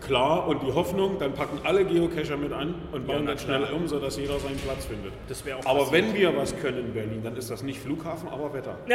klar 0.00 0.46
und 0.48 0.62
die 0.62 0.72
Hoffnung, 0.72 1.18
dann 1.18 1.32
packen 1.34 1.60
alle 1.64 1.84
Geocacher 1.84 2.36
mit 2.36 2.52
an 2.52 2.74
und 2.92 3.06
bauen 3.06 3.22
na 3.24 3.30
dann 3.32 3.38
schnell 3.38 3.64
um, 3.72 3.86
sodass 3.86 4.16
jeder 4.16 4.38
seinen 4.38 4.58
Platz 4.58 4.86
findet. 4.86 5.12
Das 5.28 5.44
aber 5.64 5.92
wenn 5.92 6.14
wir 6.14 6.36
was 6.36 6.56
können 6.58 6.78
in 6.78 6.92
Berlin, 6.94 7.22
dann 7.22 7.36
ist 7.36 7.50
das 7.50 7.62
nicht 7.62 7.80
Flughafen, 7.80 8.28
aber 8.28 8.52
Wetter. 8.52 8.76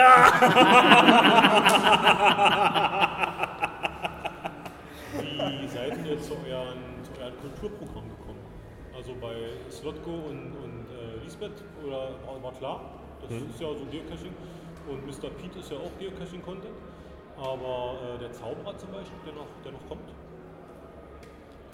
Wie 5.62 5.68
seid 5.68 5.98
ihr 6.04 6.12
jetzt 6.14 6.28
zu 6.28 6.34
euren, 6.34 7.04
zu 7.04 7.12
euren 7.22 7.38
Kulturprogramm 7.42 8.10
gekommen? 8.10 8.40
Also 8.96 9.14
bei 9.22 9.36
Slotko 9.70 10.12
und, 10.12 10.54
und 10.64 10.86
äh, 10.90 11.24
Lisbeth 11.24 11.64
oder 11.86 12.12
war 12.26 12.42
war 12.42 12.54
klar, 12.54 12.82
das 13.22 13.32
ist 13.32 13.60
ja 13.60 13.68
so 13.68 13.86
Geocaching 13.92 14.34
und 14.88 15.06
Mr. 15.06 15.30
Pete 15.30 15.60
ist 15.60 15.72
ja 15.72 15.78
auch 15.78 15.92
Geocaching-Content, 16.00 16.76
aber 17.38 17.98
äh, 18.16 18.20
der 18.20 18.32
Zauberer 18.32 18.78
zum 18.78 18.92
Beispiel, 18.92 19.20
der 19.26 19.34
noch, 19.34 19.48
der 19.64 19.72
noch 19.72 19.86
kommt, 19.88 20.08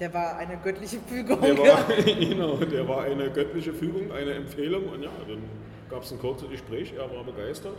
Der 0.02 0.12
war 0.16 0.36
eine 0.38 0.58
göttliche 0.58 0.98
Fügung. 1.00 1.40
Der 1.42 1.56
war, 1.60 1.84
genau, 2.06 2.56
der 2.56 2.88
war 2.88 3.04
eine 3.04 3.30
göttliche 3.30 3.72
Fügung, 3.72 4.12
eine 4.12 4.34
Empfehlung 4.34 4.90
und 4.90 5.04
ja, 5.04 5.12
dann 5.28 5.44
gab 5.92 6.02
es 6.02 6.12
ein 6.12 6.18
kurzes 6.18 6.50
Gespräch, 6.50 6.92
er 6.98 7.16
war 7.16 7.24
begeistert. 7.24 7.78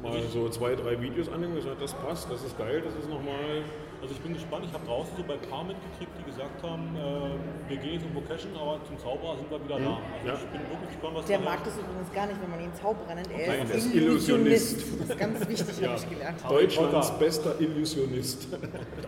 Mal 0.00 0.22
so 0.32 0.48
zwei, 0.50 0.76
drei 0.76 1.00
Videos 1.00 1.28
annehmen, 1.30 1.56
gesagt, 1.56 1.82
das 1.82 1.94
passt, 1.94 2.30
das 2.30 2.44
ist 2.44 2.56
geil, 2.56 2.80
das 2.84 2.94
ist 2.94 3.10
nochmal. 3.10 3.64
Also 4.00 4.14
ich 4.14 4.20
bin 4.20 4.32
gespannt, 4.32 4.64
ich 4.64 4.72
habe 4.72 4.86
draußen 4.86 5.10
so 5.16 5.24
bei 5.24 5.34
ein 5.34 5.40
paar 5.50 5.64
mitgekriegt, 5.64 6.12
die 6.18 6.22
gesagt 6.30 6.62
haben, 6.62 6.94
äh, 6.94 7.34
wir 7.68 7.76
gehen 7.78 7.94
jetzt 7.94 8.02
irgendwo 8.06 8.20
cashen, 8.22 8.54
aber 8.54 8.78
zum 8.86 8.96
Zauberer 8.96 9.34
sind 9.36 9.50
wir 9.50 9.58
wieder 9.58 9.74
da. 9.80 9.98
Also 9.98 10.24
Ja. 10.24 10.34
ich 10.38 10.46
bin 10.54 10.60
wirklich 10.70 10.90
gespannt, 10.94 11.14
was 11.18 11.24
Der 11.26 11.40
mag 11.40 11.58
das 11.64 11.74
übrigens 11.74 12.06
gar 12.14 12.26
nicht, 12.30 12.38
wenn 12.40 12.48
man 12.50 12.60
ihn 12.62 12.70
Zauberer 12.80 13.14
nennt. 13.16 13.28
Er 13.34 13.48
Nein, 13.58 13.66
ist, 13.66 13.74
ist 13.74 13.92
Illusionist. 13.94 14.78
Illusionist. 14.78 15.00
Das 15.02 15.10
ist 15.10 15.18
ganz 15.18 15.48
wichtig, 15.48 15.82
habe 15.88 15.98
ich 15.98 16.08
gelernt. 16.14 16.38
Deutschlands 16.48 17.10
bester 17.18 17.54
Illusionist. 17.58 18.46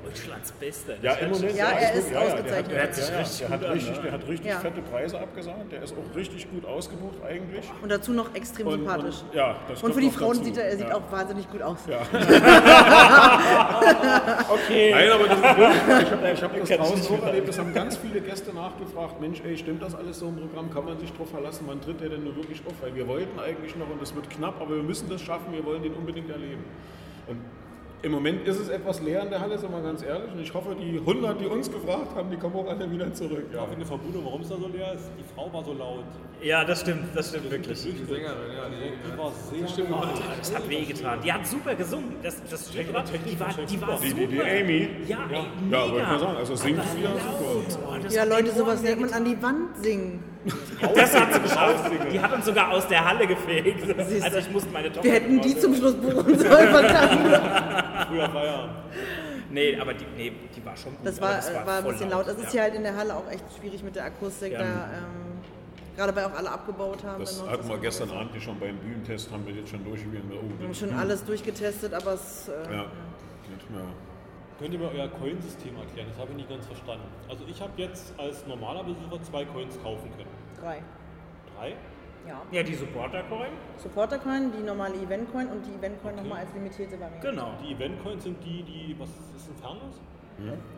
Deutschlands 0.04 0.50
Beste. 0.58 0.96
Ja, 1.02 1.12
im 1.22 1.30
Moment. 1.30 1.54
Ja, 1.54 1.70
er 1.70 1.92
ist. 1.94 2.10
Ja, 2.10 2.20
ja, 2.20 2.26
ausgezeichnet. 2.26 2.72
Der 2.74 2.82
hat, 2.82 2.96
ja, 2.98 3.04
ja, 3.06 3.18
richtig 3.20 3.38
der 3.38 3.48
hat 3.50 3.60
gut 3.60 3.68
an, 3.68 3.72
richtig, 3.72 3.96
ne? 3.96 4.02
der 4.02 4.12
hat 4.12 4.28
richtig 4.28 4.46
Ja. 4.50 4.58
fette 4.58 4.82
Preise 4.82 5.20
abgesagt. 5.20 5.70
Der 5.72 5.82
ist 5.84 5.94
auch 5.94 6.16
richtig 6.16 6.50
gut 6.50 6.66
ausgebucht 6.66 7.18
eigentlich. 7.24 7.64
Und 7.80 7.92
dazu 7.92 8.10
noch 8.12 8.34
extrem 8.34 8.66
Und, 8.66 8.72
sympathisch. 8.80 9.22
und, 9.22 9.34
ja, 9.36 9.54
das 9.68 9.80
Und 9.84 9.94
für 9.94 10.00
die 10.00 10.10
Frauen 10.10 10.32
dazu. 10.32 10.44
sieht 10.44 10.56
er, 10.56 10.64
er 10.64 10.76
sieht 10.76 10.88
ja. 10.88 10.96
auch 10.96 11.12
wahnsinnig 11.12 11.48
gut 11.48 11.62
aus. 11.62 11.78
Okay. 14.50 14.79
Nein, 14.90 15.10
aber 15.10 15.28
das 15.28 15.36
ist 15.36 15.58
wirklich, 15.58 16.02
ich 16.02 16.10
habe 16.10 16.28
ich 16.28 16.42
hab 16.42 16.56
das 16.56 16.68
draußen 16.68 17.16
auch 17.16 17.26
erlebt, 17.26 17.48
das 17.48 17.58
haben 17.58 17.74
ganz 17.74 17.96
viele 17.96 18.20
Gäste 18.20 18.54
nachgefragt, 18.54 19.20
Mensch, 19.20 19.42
ey, 19.44 19.56
stimmt 19.56 19.82
das 19.82 19.94
alles 19.94 20.18
so 20.18 20.28
im 20.28 20.36
Programm, 20.36 20.70
kann 20.72 20.84
man 20.84 20.98
sich 20.98 21.12
drauf 21.12 21.30
verlassen, 21.30 21.64
wann 21.66 21.80
tritt 21.80 22.00
der 22.00 22.08
denn 22.08 22.24
nur 22.24 22.36
wirklich 22.36 22.60
auf? 22.66 22.74
Weil 22.80 22.94
wir 22.94 23.06
wollten 23.06 23.38
eigentlich 23.38 23.76
noch 23.76 23.90
und 23.90 24.00
es 24.02 24.14
wird 24.14 24.30
knapp, 24.30 24.60
aber 24.60 24.76
wir 24.76 24.82
müssen 24.82 25.08
das 25.08 25.22
schaffen, 25.22 25.52
wir 25.52 25.64
wollen 25.64 25.82
den 25.82 25.94
unbedingt 25.94 26.30
erleben. 26.30 26.64
Und 27.26 27.38
im 28.02 28.12
Moment 28.12 28.46
ist 28.48 28.58
es 28.58 28.68
etwas 28.68 29.00
leer 29.02 29.22
in 29.22 29.30
der 29.30 29.40
Halle, 29.40 29.58
sind 29.58 29.70
wir 29.72 29.82
ganz 29.82 30.02
ehrlich, 30.02 30.32
und 30.32 30.40
ich 30.40 30.52
hoffe, 30.54 30.74
die 30.74 30.98
100, 30.98 31.40
die 31.40 31.46
uns 31.46 31.70
gefragt 31.70 32.14
haben, 32.14 32.30
die 32.30 32.36
kommen 32.36 32.56
auch 32.56 32.68
alle 32.68 32.90
wieder 32.90 33.12
zurück. 33.12 33.44
Ja. 33.52 33.56
Ich 33.56 33.60
habe 33.60 33.72
eine 33.74 33.84
Vermutung, 33.86 34.24
warum 34.24 34.40
es 34.40 34.48
da 34.48 34.56
so 34.56 34.68
leer 34.68 34.94
ist. 34.94 35.10
Die 35.18 35.24
Frau 35.34 35.52
war 35.52 35.62
so 35.64 35.72
laut. 35.74 36.04
Ja, 36.42 36.64
das 36.64 36.80
stimmt, 36.80 37.04
das 37.14 37.28
stimmt 37.28 37.50
wirklich. 37.50 37.82
Die 37.82 37.90
Sängerin, 37.90 38.22
ja. 38.22 38.64
Die, 39.12 39.18
war 39.18 39.32
sehr 39.32 39.88
laut. 39.88 40.08
Das 40.38 40.54
hat 40.54 40.68
wehgetan. 40.68 41.18
Die 41.22 41.32
hat 41.32 41.46
super 41.46 41.74
gesungen. 41.74 42.14
Das, 42.22 42.36
das 42.48 42.68
stimmt. 42.70 42.88
aber 42.94 43.02
Die 43.02 43.38
war, 43.40 43.48
die 43.68 43.80
war 43.80 43.98
Die, 44.00 44.08
super. 44.08 44.20
die, 44.22 44.26
die 44.28 44.40
Amy, 44.42 44.88
Ja, 45.06 45.18
ey, 45.28 45.34
ja, 45.36 45.44
mega. 45.62 45.82
wollte 45.82 45.98
ich 46.00 46.06
mal 46.06 46.18
sagen, 46.18 46.36
also 46.38 46.54
singt 46.56 46.82
sie 46.96 47.02
ja 47.02 47.10
super. 47.10 47.98
Das 48.02 48.14
Ja, 48.14 48.24
Leute, 48.24 48.50
sowas 48.52 48.82
nennt 48.82 49.00
man 49.02 49.12
an 49.12 49.24
die 49.24 49.42
Wand 49.42 49.76
singen. 49.76 50.22
Das 50.94 51.14
hat 51.18 51.34
sie 51.34 51.40
geschafft. 51.40 51.90
Die 52.10 52.20
hat 52.20 52.32
uns 52.32 52.46
sogar 52.46 52.70
aus 52.70 52.88
der 52.88 53.04
Halle 53.04 53.26
gefegt. 53.26 53.98
Also 54.22 54.38
ich 54.38 54.50
musste 54.50 54.70
meine 54.70 54.88
Tochter... 54.88 55.04
Wir 55.04 55.12
hätten 55.12 55.40
die 55.40 55.58
zum 55.58 55.74
Schluss 55.74 55.94
buchen 55.94 56.38
sollen, 56.38 56.68
verdammt. 56.70 58.06
Früher 58.08 58.30
Feierabend. 58.30 58.74
Nee, 59.50 59.76
aber 59.80 59.94
die, 59.94 60.06
nee, 60.16 60.32
die 60.54 60.64
war 60.64 60.76
schon 60.76 60.96
gut. 60.96 61.06
Das 61.06 61.20
war, 61.20 61.34
das 61.34 61.52
war 61.52 61.78
ein 61.78 61.82
voll 61.82 61.92
bisschen 61.92 62.10
laut. 62.10 62.26
Das 62.26 62.36
ist 62.36 62.44
ja. 62.44 62.50
hier 62.50 62.62
halt 62.62 62.74
in 62.76 62.82
der 62.84 62.96
Halle 62.96 63.16
auch 63.16 63.28
echt 63.30 63.44
schwierig 63.58 63.82
mit 63.82 63.96
der 63.96 64.04
Akustik. 64.04 64.52
Ja. 64.52 64.58
Da, 64.60 64.64
ähm, 64.64 65.30
gerade 65.96 66.14
weil 66.14 66.24
auch 66.24 66.34
alle 66.34 66.50
abgebaut 66.50 67.02
haben. 67.04 67.20
Das 67.20 67.44
hatten 67.46 67.68
wir 67.68 67.78
gestern 67.78 68.10
Abend 68.10 68.32
hier 68.32 68.40
schon 68.40 68.58
beim 68.60 68.76
Bühnentest, 68.76 69.30
haben 69.32 69.44
wir 69.46 69.54
jetzt 69.54 69.70
schon 69.70 69.84
durchgewiesen. 69.84 70.30
Oh, 70.32 70.58
Wir 70.58 70.66
haben 70.66 70.74
schon 70.74 70.92
alles 70.94 71.24
durchgetestet, 71.24 71.92
aber 71.92 72.14
es. 72.14 72.48
Äh, 72.48 72.72
ja. 72.72 72.82
Ja. 72.82 72.86
Könnt 74.60 74.74
ihr 74.74 74.78
mir 74.78 74.90
euer 74.92 75.08
Coinsystem 75.08 75.74
erklären? 75.78 76.08
Das 76.10 76.18
habe 76.20 76.30
ich 76.32 76.36
nicht 76.36 76.50
ganz 76.50 76.66
verstanden. 76.66 77.06
Also 77.30 77.44
ich 77.48 77.60
habe 77.62 77.72
jetzt 77.78 78.12
als 78.18 78.46
normaler 78.46 78.84
Besucher 78.84 79.22
zwei 79.22 79.44
Coins 79.46 79.78
kaufen 79.82 80.10
können. 80.16 80.28
Drei. 80.60 80.82
Drei? 81.56 81.74
Ja. 82.28 82.42
Ja, 82.52 82.62
die 82.62 82.74
Supporter-Coin? 82.74 83.48
Supporter-Coin, 83.78 84.52
die 84.52 84.62
normale 84.62 84.94
Event-Coin 84.96 85.46
und 85.48 85.64
die 85.64 85.72
Event-Coin 85.78 86.14
nochmal 86.16 86.40
als 86.40 86.52
limitierte 86.52 87.00
Variante. 87.00 87.26
Genau. 87.30 87.52
Die 87.64 87.72
Event-Coins 87.72 88.24
sind 88.24 88.36
die, 88.44 88.62
die, 88.62 88.94
was 88.98 89.08
ist 89.08 89.48
ein 89.48 89.56
Fernlos? 89.56 89.96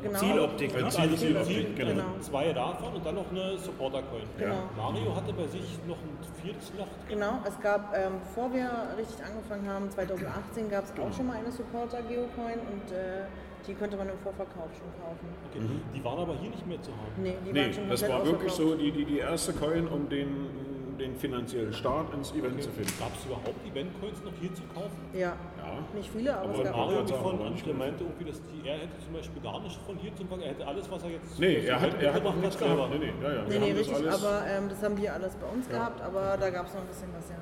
Genau. 0.03 0.19
Zieloptik, 0.19 0.75
ne? 0.77 0.85
Also 0.85 0.99
Ziel- 0.99 1.17
Ziel, 1.17 1.43
Ziel- 1.45 1.75
genau. 1.77 1.91
genau. 1.91 2.19
zwei 2.21 2.53
davon 2.53 2.95
und 2.95 3.05
dann 3.07 3.15
noch 3.17 3.31
eine 3.31 3.59
Supporter-Coin. 3.59 4.23
Genau. 4.39 4.55
Mario 4.77 5.15
hatte 5.17 5.33
bei 5.33 5.47
sich 5.49 5.79
noch 5.87 5.99
ein 5.99 6.19
viertes 6.43 6.73
Loch. 6.79 6.87
Genau, 7.09 7.39
es 7.47 7.59
gab, 7.61 7.97
ähm, 7.97 8.15
bevor 8.21 8.53
wir 8.53 8.69
richtig 8.97 9.25
angefangen 9.25 9.69
haben, 9.69 9.89
2018 9.91 10.69
gab 10.71 10.85
es 10.85 10.93
auch 11.01 11.13
schon 11.17 11.27
mal 11.29 11.37
eine 11.39 11.51
Supporter-Geocoin 11.53 12.59
und 12.59 12.93
äh, 12.93 13.27
die 13.67 13.75
konnte 13.75 13.97
man 13.97 14.09
im 14.09 14.19
Vorverkauf 14.19 14.71
schon 14.77 14.91
kaufen. 15.01 15.27
Okay. 15.51 15.61
Die 15.95 16.05
waren 16.05 16.19
aber 16.19 16.35
hier 16.41 16.51
nicht 16.51 16.67
mehr 16.67 16.81
zu 16.83 16.91
haben. 16.93 17.23
Nee, 17.23 17.37
die 17.47 17.53
Nee, 17.53 17.61
waren 17.67 17.73
schon 17.75 17.89
das 17.89 18.09
war 18.09 18.25
wirklich 18.27 18.53
so 18.53 18.75
die, 18.75 18.91
die, 18.91 19.05
die 19.05 19.19
erste 19.19 19.53
Coin, 19.53 19.87
um 19.89 20.09
den, 20.09 20.97
den 20.99 21.15
finanziellen 21.17 21.73
Start 21.73 22.13
ins 22.15 22.33
Event 22.33 22.63
zu 22.63 22.71
finden. 22.71 22.93
Gab 22.99 23.11
es 23.17 23.25
überhaupt 23.27 23.49
Event-Coins 23.71 24.23
noch 24.25 24.33
hier 24.41 24.53
zu 24.55 24.63
kaufen? 24.75 24.99
Ja, 25.13 25.35
Ja. 25.59 25.79
nicht 25.95 26.11
viele, 26.11 26.35
aber, 26.37 26.49
Aber 26.49 26.59
es 26.59 26.65
gab 26.65 26.77
Mario 26.77 27.07
von 27.07 27.39
der 27.39 27.75
meinte 27.75 28.05
irgendwie, 28.05 28.25
dass 28.25 28.41
die, 28.51 28.69
er 28.69 28.79
hätte 28.79 28.99
zum 29.05 29.15
Beispiel 29.15 29.43
gar 29.43 29.61
nicht 29.61 29.81
von 29.87 29.97
hier 29.97 30.15
zum 30.15 30.27
Beispiel, 30.29 30.47
er 30.47 30.51
hätte 30.55 30.67
alles, 30.67 30.91
was 30.91 31.03
er 31.05 31.11
jetzt. 31.11 31.39
Nee, 31.39 31.67
er 31.67 31.81
hat, 31.81 31.89
Event 31.89 32.03
er 32.03 32.15
hat 32.15 32.25
nichts 32.37 32.59
gehabt. 32.59 32.91
Nee, 32.91 32.99
nee, 32.99 33.13
ja, 33.23 33.33
ja. 33.33 33.43
Nee, 33.49 33.59
nee, 33.59 33.73
richtig, 33.73 34.11
aber 34.11 34.43
ähm, 34.47 34.69
das 34.69 34.83
haben 34.83 34.97
wir 34.97 35.13
alles 35.13 35.35
bei 35.37 35.47
uns 35.47 35.69
gehabt, 35.69 36.01
aber 36.03 36.37
da 36.39 36.51
gab 36.51 36.67
es 36.67 36.75
noch 36.75 36.81
ein 36.83 36.87
bisschen 36.89 37.09
was, 37.17 37.29
ja. 37.31 37.37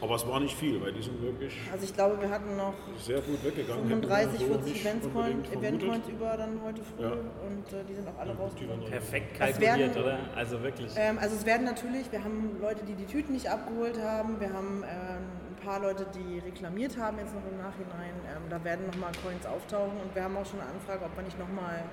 Aber 0.00 0.16
es 0.16 0.26
war 0.26 0.40
nicht 0.40 0.56
viel, 0.56 0.80
weil 0.82 0.92
die 0.92 1.02
sind 1.02 1.20
wirklich 1.22 1.54
Also 1.72 1.84
ich 1.84 1.94
glaube, 1.94 2.20
wir 2.20 2.28
hatten 2.28 2.56
noch 2.56 2.74
sehr 2.98 3.20
gut 3.20 3.42
weggegangen. 3.44 3.88
Hätten 3.88 4.02
wir 4.02 4.08
35, 4.08 4.40
so 4.40 4.46
40 4.46 4.72
nicht 4.72 4.84
Events 4.84 5.06
unbedingt 5.06 5.46
vermutet. 5.46 5.82
Event-Coins 5.82 6.08
über 6.08 6.36
dann 6.36 6.60
heute 6.64 6.82
früh 6.82 7.02
Ja. 7.02 7.10
und 7.12 7.72
äh, 7.72 7.84
die 7.88 7.94
sind 7.94 8.08
auch 8.08 8.18
alle 8.18 8.34
rausgekommen. 8.36 8.84
Perfekt 8.86 9.38
kalkuliert, 9.38 9.78
werden- 9.94 10.02
oder? 10.02 10.18
Also 10.36 10.62
wirklich. 10.62 10.92
Ähm, 10.96 11.18
also 11.18 11.36
es 11.36 11.46
werden 11.46 11.64
natürlich, 11.64 12.10
wir 12.12 12.22
haben 12.24 12.56
Leute, 12.60 12.84
die 12.84 12.94
die 12.94 13.06
Tüten 13.06 13.32
nicht 13.32 13.48
abgeholt 13.48 13.98
haben, 14.00 14.40
wir 14.40 14.52
haben 14.52 14.82
ähm, 14.84 15.24
ein 15.50 15.64
paar 15.64 15.80
Leute, 15.80 16.06
die 16.14 16.38
reklamiert 16.40 16.98
haben 16.98 17.18
jetzt 17.18 17.34
noch 17.34 17.42
im 17.50 17.56
Nachhinein. 17.56 18.12
Ähm, 18.28 18.42
da 18.50 18.62
werden 18.64 18.86
nochmal 18.86 19.12
Coins 19.24 19.46
auftauchen 19.46 19.96
und 20.04 20.14
wir 20.14 20.22
haben 20.24 20.36
auch 20.36 20.44
schon 20.44 20.60
eine 20.60 20.68
Anfrage, 20.70 21.04
ob 21.04 21.16
wir 21.16 21.22
nicht 21.22 21.38
nochmal 21.38 21.84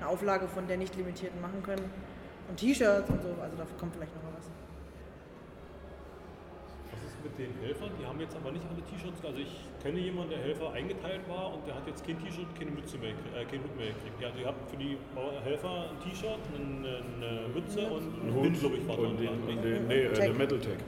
eine 0.00 0.08
Auflage 0.08 0.46
von 0.48 0.66
der 0.66 0.76
nicht 0.76 0.94
limitierten 0.96 1.40
machen 1.40 1.62
können. 1.62 1.84
Und 2.50 2.58
T-Shirts 2.58 3.08
und 3.08 3.22
so, 3.22 3.28
also 3.40 3.56
da 3.56 3.64
kommt 3.80 3.94
vielleicht 3.94 4.14
noch 4.16 4.22
was. 4.36 4.50
Mit 7.24 7.38
den 7.38 7.52
Helfern? 7.64 7.90
Die 7.98 8.04
haben 8.06 8.20
jetzt 8.20 8.36
aber 8.36 8.52
nicht 8.52 8.64
alle 8.68 8.82
T-Shirts. 8.84 9.24
Also 9.24 9.38
ich 9.38 9.48
kenne 9.82 9.98
jemanden, 9.98 10.30
der 10.30 10.40
Helfer 10.40 10.72
eingeteilt 10.72 11.24
war 11.28 11.54
und 11.54 11.66
der 11.66 11.74
hat 11.74 11.86
jetzt 11.86 12.04
kein 12.06 12.18
T-Shirt, 12.22 12.46
keine 12.58 12.70
Mütze 12.70 12.98
mehr, 12.98 13.12
gekriegt- 13.16 13.32
äh, 13.34 13.44
keinen 13.48 13.64
Hut 13.64 13.76
mehr 13.76 13.86
gekriegt. 13.96 14.20
Ja, 14.20 14.28
also 14.28 14.38
habt 14.44 14.70
für 14.70 14.76
die 14.76 14.96
Helfer 15.42 15.88
ein 15.90 15.98
T-Shirt, 16.04 16.38
eine, 16.52 17.00
eine 17.16 17.48
Mütze 17.48 17.80
und 17.88 18.04
Ein 18.04 18.28
einen 18.28 18.34
Hut 18.36 18.60
glaube 18.60 18.76
ich, 18.76 18.84
war 18.88 18.98
und 18.98 19.16
den, 19.18 19.24
Ja. 19.24 19.62
den, 19.62 19.86
nee, 19.88 19.94
äh, 20.04 20.12
Tag. 20.60 20.80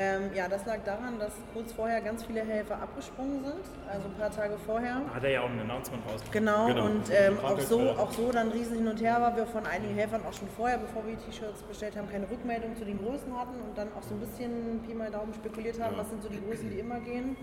Ähm, 0.00 0.30
ja, 0.32 0.46
das 0.46 0.64
lag 0.64 0.78
daran, 0.84 1.18
dass 1.18 1.32
kurz 1.52 1.72
vorher 1.72 2.00
ganz 2.00 2.24
viele 2.24 2.42
Helfer 2.42 2.80
abgesprungen 2.80 3.42
sind, 3.44 3.64
also 3.90 4.06
ein 4.06 4.14
paar 4.14 4.30
Tage 4.30 4.56
vorher. 4.64 5.02
Hat 5.12 5.24
er 5.24 5.30
ja 5.30 5.40
auch 5.40 5.50
ein 5.50 5.58
Announcement 5.58 6.04
rausgebracht. 6.04 6.32
Genau, 6.32 6.66
Genau. 6.68 6.84
und 6.86 7.10
ähm, 7.10 7.36
auch, 7.44 7.58
so, 7.58 7.80
auch 7.90 8.12
so 8.12 8.30
dann 8.30 8.50
riesen 8.52 8.76
hin 8.76 8.86
und 8.86 9.00
her 9.02 9.20
war, 9.20 9.36
wir 9.36 9.44
von 9.46 9.66
einigen 9.66 9.94
Helfern 9.96 10.20
auch 10.24 10.32
schon 10.32 10.46
vorher, 10.56 10.78
bevor 10.78 11.04
wir 11.04 11.16
die 11.16 11.24
T-Shirts 11.24 11.62
bestellt 11.64 11.96
haben, 11.96 12.08
keine 12.08 12.30
Rückmeldung 12.30 12.76
zu 12.76 12.84
den 12.84 12.98
Größen 13.04 13.36
hatten 13.36 13.60
und 13.60 13.76
dann 13.76 13.88
auch 13.98 14.02
so 14.04 14.14
ein 14.14 14.20
bisschen 14.20 14.80
Pi 14.86 14.94
mal 14.94 15.10
Daumen 15.10 15.34
spekuliert 15.34 15.80
haben, 15.80 15.96
was 15.96 16.08
sind 16.10 16.22
so 16.22 16.28
die 16.28 16.40
Größen, 16.46 16.70
die 16.70 16.78
immer 16.78 17.00
gehen. 17.00 17.36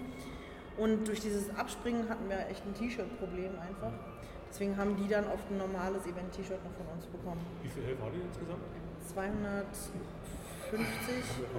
Und 0.77 1.07
durch 1.09 1.19
dieses 1.19 1.49
Abspringen 1.57 2.07
hatten 2.07 2.29
wir 2.29 2.37
echt 2.49 2.65
ein 2.65 2.73
T-Shirt-Problem 2.73 3.51
einfach. 3.59 3.91
Deswegen 4.49 4.77
haben 4.77 4.95
die 4.95 5.09
dann 5.09 5.25
oft 5.27 5.43
ein 5.51 5.57
normales 5.57 6.03
Event-T-Shirt 6.05 6.63
noch 6.63 6.71
von 6.79 6.87
uns 6.95 7.05
bekommen. 7.07 7.45
Wie 7.63 7.67
viele 7.69 7.87
Helfer 7.87 8.05
hat 8.05 8.13
ihr 8.15 8.23
insgesamt? 8.23 8.63
200, 9.13 9.65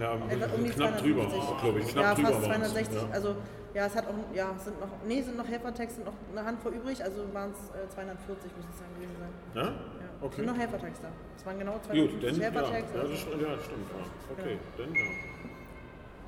Ja, 0.01 0.15
etwa 0.29 0.55
um 0.55 0.65
die 0.65 0.71
knapp 0.71 0.99
drüber, 0.99 1.23
250. 1.29 1.61
glaube 1.61 1.81
ich. 1.81 1.89
Knapp 1.89 2.05
ja, 2.05 2.15
drüber 2.15 2.29
fast 2.29 2.43
waren's, 2.49 2.73
260. 2.73 2.97
ja. 2.97 3.09
Also 3.13 3.37
ja, 3.75 3.87
es 3.87 3.95
hat 3.95 4.07
auch, 4.09 4.35
ja, 4.35 4.53
es 4.57 4.65
sind 4.65 4.81
noch, 4.81 4.89
nee, 5.07 5.19
es 5.21 5.27
sind 5.27 5.37
noch 5.37 5.47
Helfertexte, 5.49 6.01
noch 6.03 6.15
eine 6.33 6.45
Handvoll 6.47 6.73
übrig, 6.75 7.03
also 7.05 7.23
waren 7.35 7.51
es 7.53 7.69
äh, 7.77 7.89
240, 7.89 8.51
muss 8.57 8.65
ich 8.73 8.77
sagen, 8.79 8.95
gewesen 8.97 9.17
sein. 9.21 9.33
Ja? 9.55 9.63
Ja. 9.63 9.69
Es 10.19 10.23
Okay. 10.23 10.37
sind 10.37 10.47
noch 10.47 10.57
Helfertexte. 10.57 11.07
Es 11.37 11.47
waren 11.47 11.59
genau 11.59 11.73
Gut, 11.73 11.85
250 11.85 12.21
dann, 12.23 12.41
ja, 12.41 12.61
also- 12.61 12.73
ja, 12.73 13.59
stimmt. 13.59 13.87
Ja. 13.93 14.33
Okay, 14.39 14.59
dann 14.79 14.95
ja. 14.95 15.01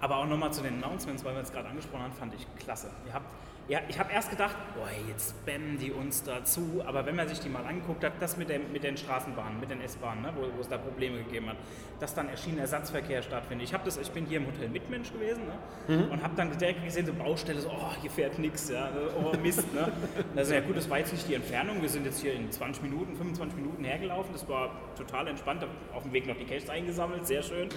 Aber 0.00 0.16
auch 0.18 0.26
nochmal 0.26 0.52
zu 0.52 0.62
den 0.62 0.82
Announcements, 0.85 1.25
weil 1.25 1.35
wir 1.35 1.42
es 1.42 1.50
gerade 1.50 1.68
angesprochen 1.68 2.02
haben, 2.04 2.12
fand 2.12 2.35
ich 2.35 2.47
klasse. 2.58 2.88
Ihr 3.06 3.14
habt, 3.14 3.26
ja, 3.68 3.80
ich 3.88 3.98
habe 3.98 4.10
erst 4.12 4.30
gedacht, 4.30 4.56
boah, 4.75 4.88
jetzt 5.08 5.34
spammen 5.42 5.78
die 5.78 5.92
uns 5.92 6.22
dazu. 6.25 6.82
Aber 6.87 7.04
wenn 7.04 7.14
man 7.16 7.28
sich 7.28 7.38
die 7.40 7.50
mal 7.50 7.64
angeguckt 7.66 8.02
hat, 8.02 8.12
das 8.20 8.37
mit, 8.38 8.48
den- 8.48 8.72
mit 8.72 8.82
den 8.82 8.96
Straßenbahnen, 8.96 9.60
mit 9.60 9.68
den 9.70 9.82
S-Bahnen, 9.82 10.22
ne, 10.22 10.32
wo, 10.34 10.40
wo 10.56 10.60
es 10.62 10.68
da 10.68 10.78
Probleme 10.78 11.18
gegeben 11.18 11.50
hat, 11.50 11.56
dass 12.00 12.14
dann 12.14 12.28
Schienenersatzverkehr 12.34 13.22
stattfindet. 13.22 13.66
Ich, 13.68 13.75
hab 13.75 13.84
das, 13.84 13.98
ich 13.98 14.10
bin 14.10 14.25
hier 14.25 14.38
im 14.38 14.46
Hotel 14.46 14.68
Mitmensch 14.68 15.12
gewesen 15.12 15.42
ne, 15.88 16.08
und 16.10 16.22
habe 16.22 16.34
dann 16.37 16.56
direkt 16.56 16.82
gesehen, 16.84 17.04
so 17.04 17.12
Baustelle, 17.12 17.60
so, 17.60 17.68
oh, 17.68 17.92
hier 18.00 18.10
fährt 18.10 18.38
nichts, 18.38 18.70
ja, 18.70 18.88
oh 19.22 19.37
Mist. 19.37 19.72
Ne. 19.75 19.92
Also 20.37 20.54
ja 20.54 20.60
gut, 20.60 20.76
das 20.76 20.88
war 20.88 20.98
jetzt 20.98 21.12
nicht 21.12 21.28
die 21.28 21.34
Entfernung. 21.34 21.82
Wir 21.82 21.88
sind 21.88 22.06
jetzt 22.06 22.20
hier 22.20 22.32
in 22.32 22.50
20 22.50 22.82
Minuten, 22.84 23.16
25 23.16 23.56
Minuten 23.56 23.84
hergelaufen. 23.84 24.32
Das 24.32 24.48
war 24.48 24.70
total 24.96 25.26
entspannt. 25.28 25.66
Auf 25.92 26.04
dem 26.04 26.12
Weg 26.12 26.26
noch 26.26 26.37
die 26.37 26.44
Caches 26.44 26.70
eingesammelt, 26.70 27.26
sehr 27.26 27.42
schön 27.42 27.68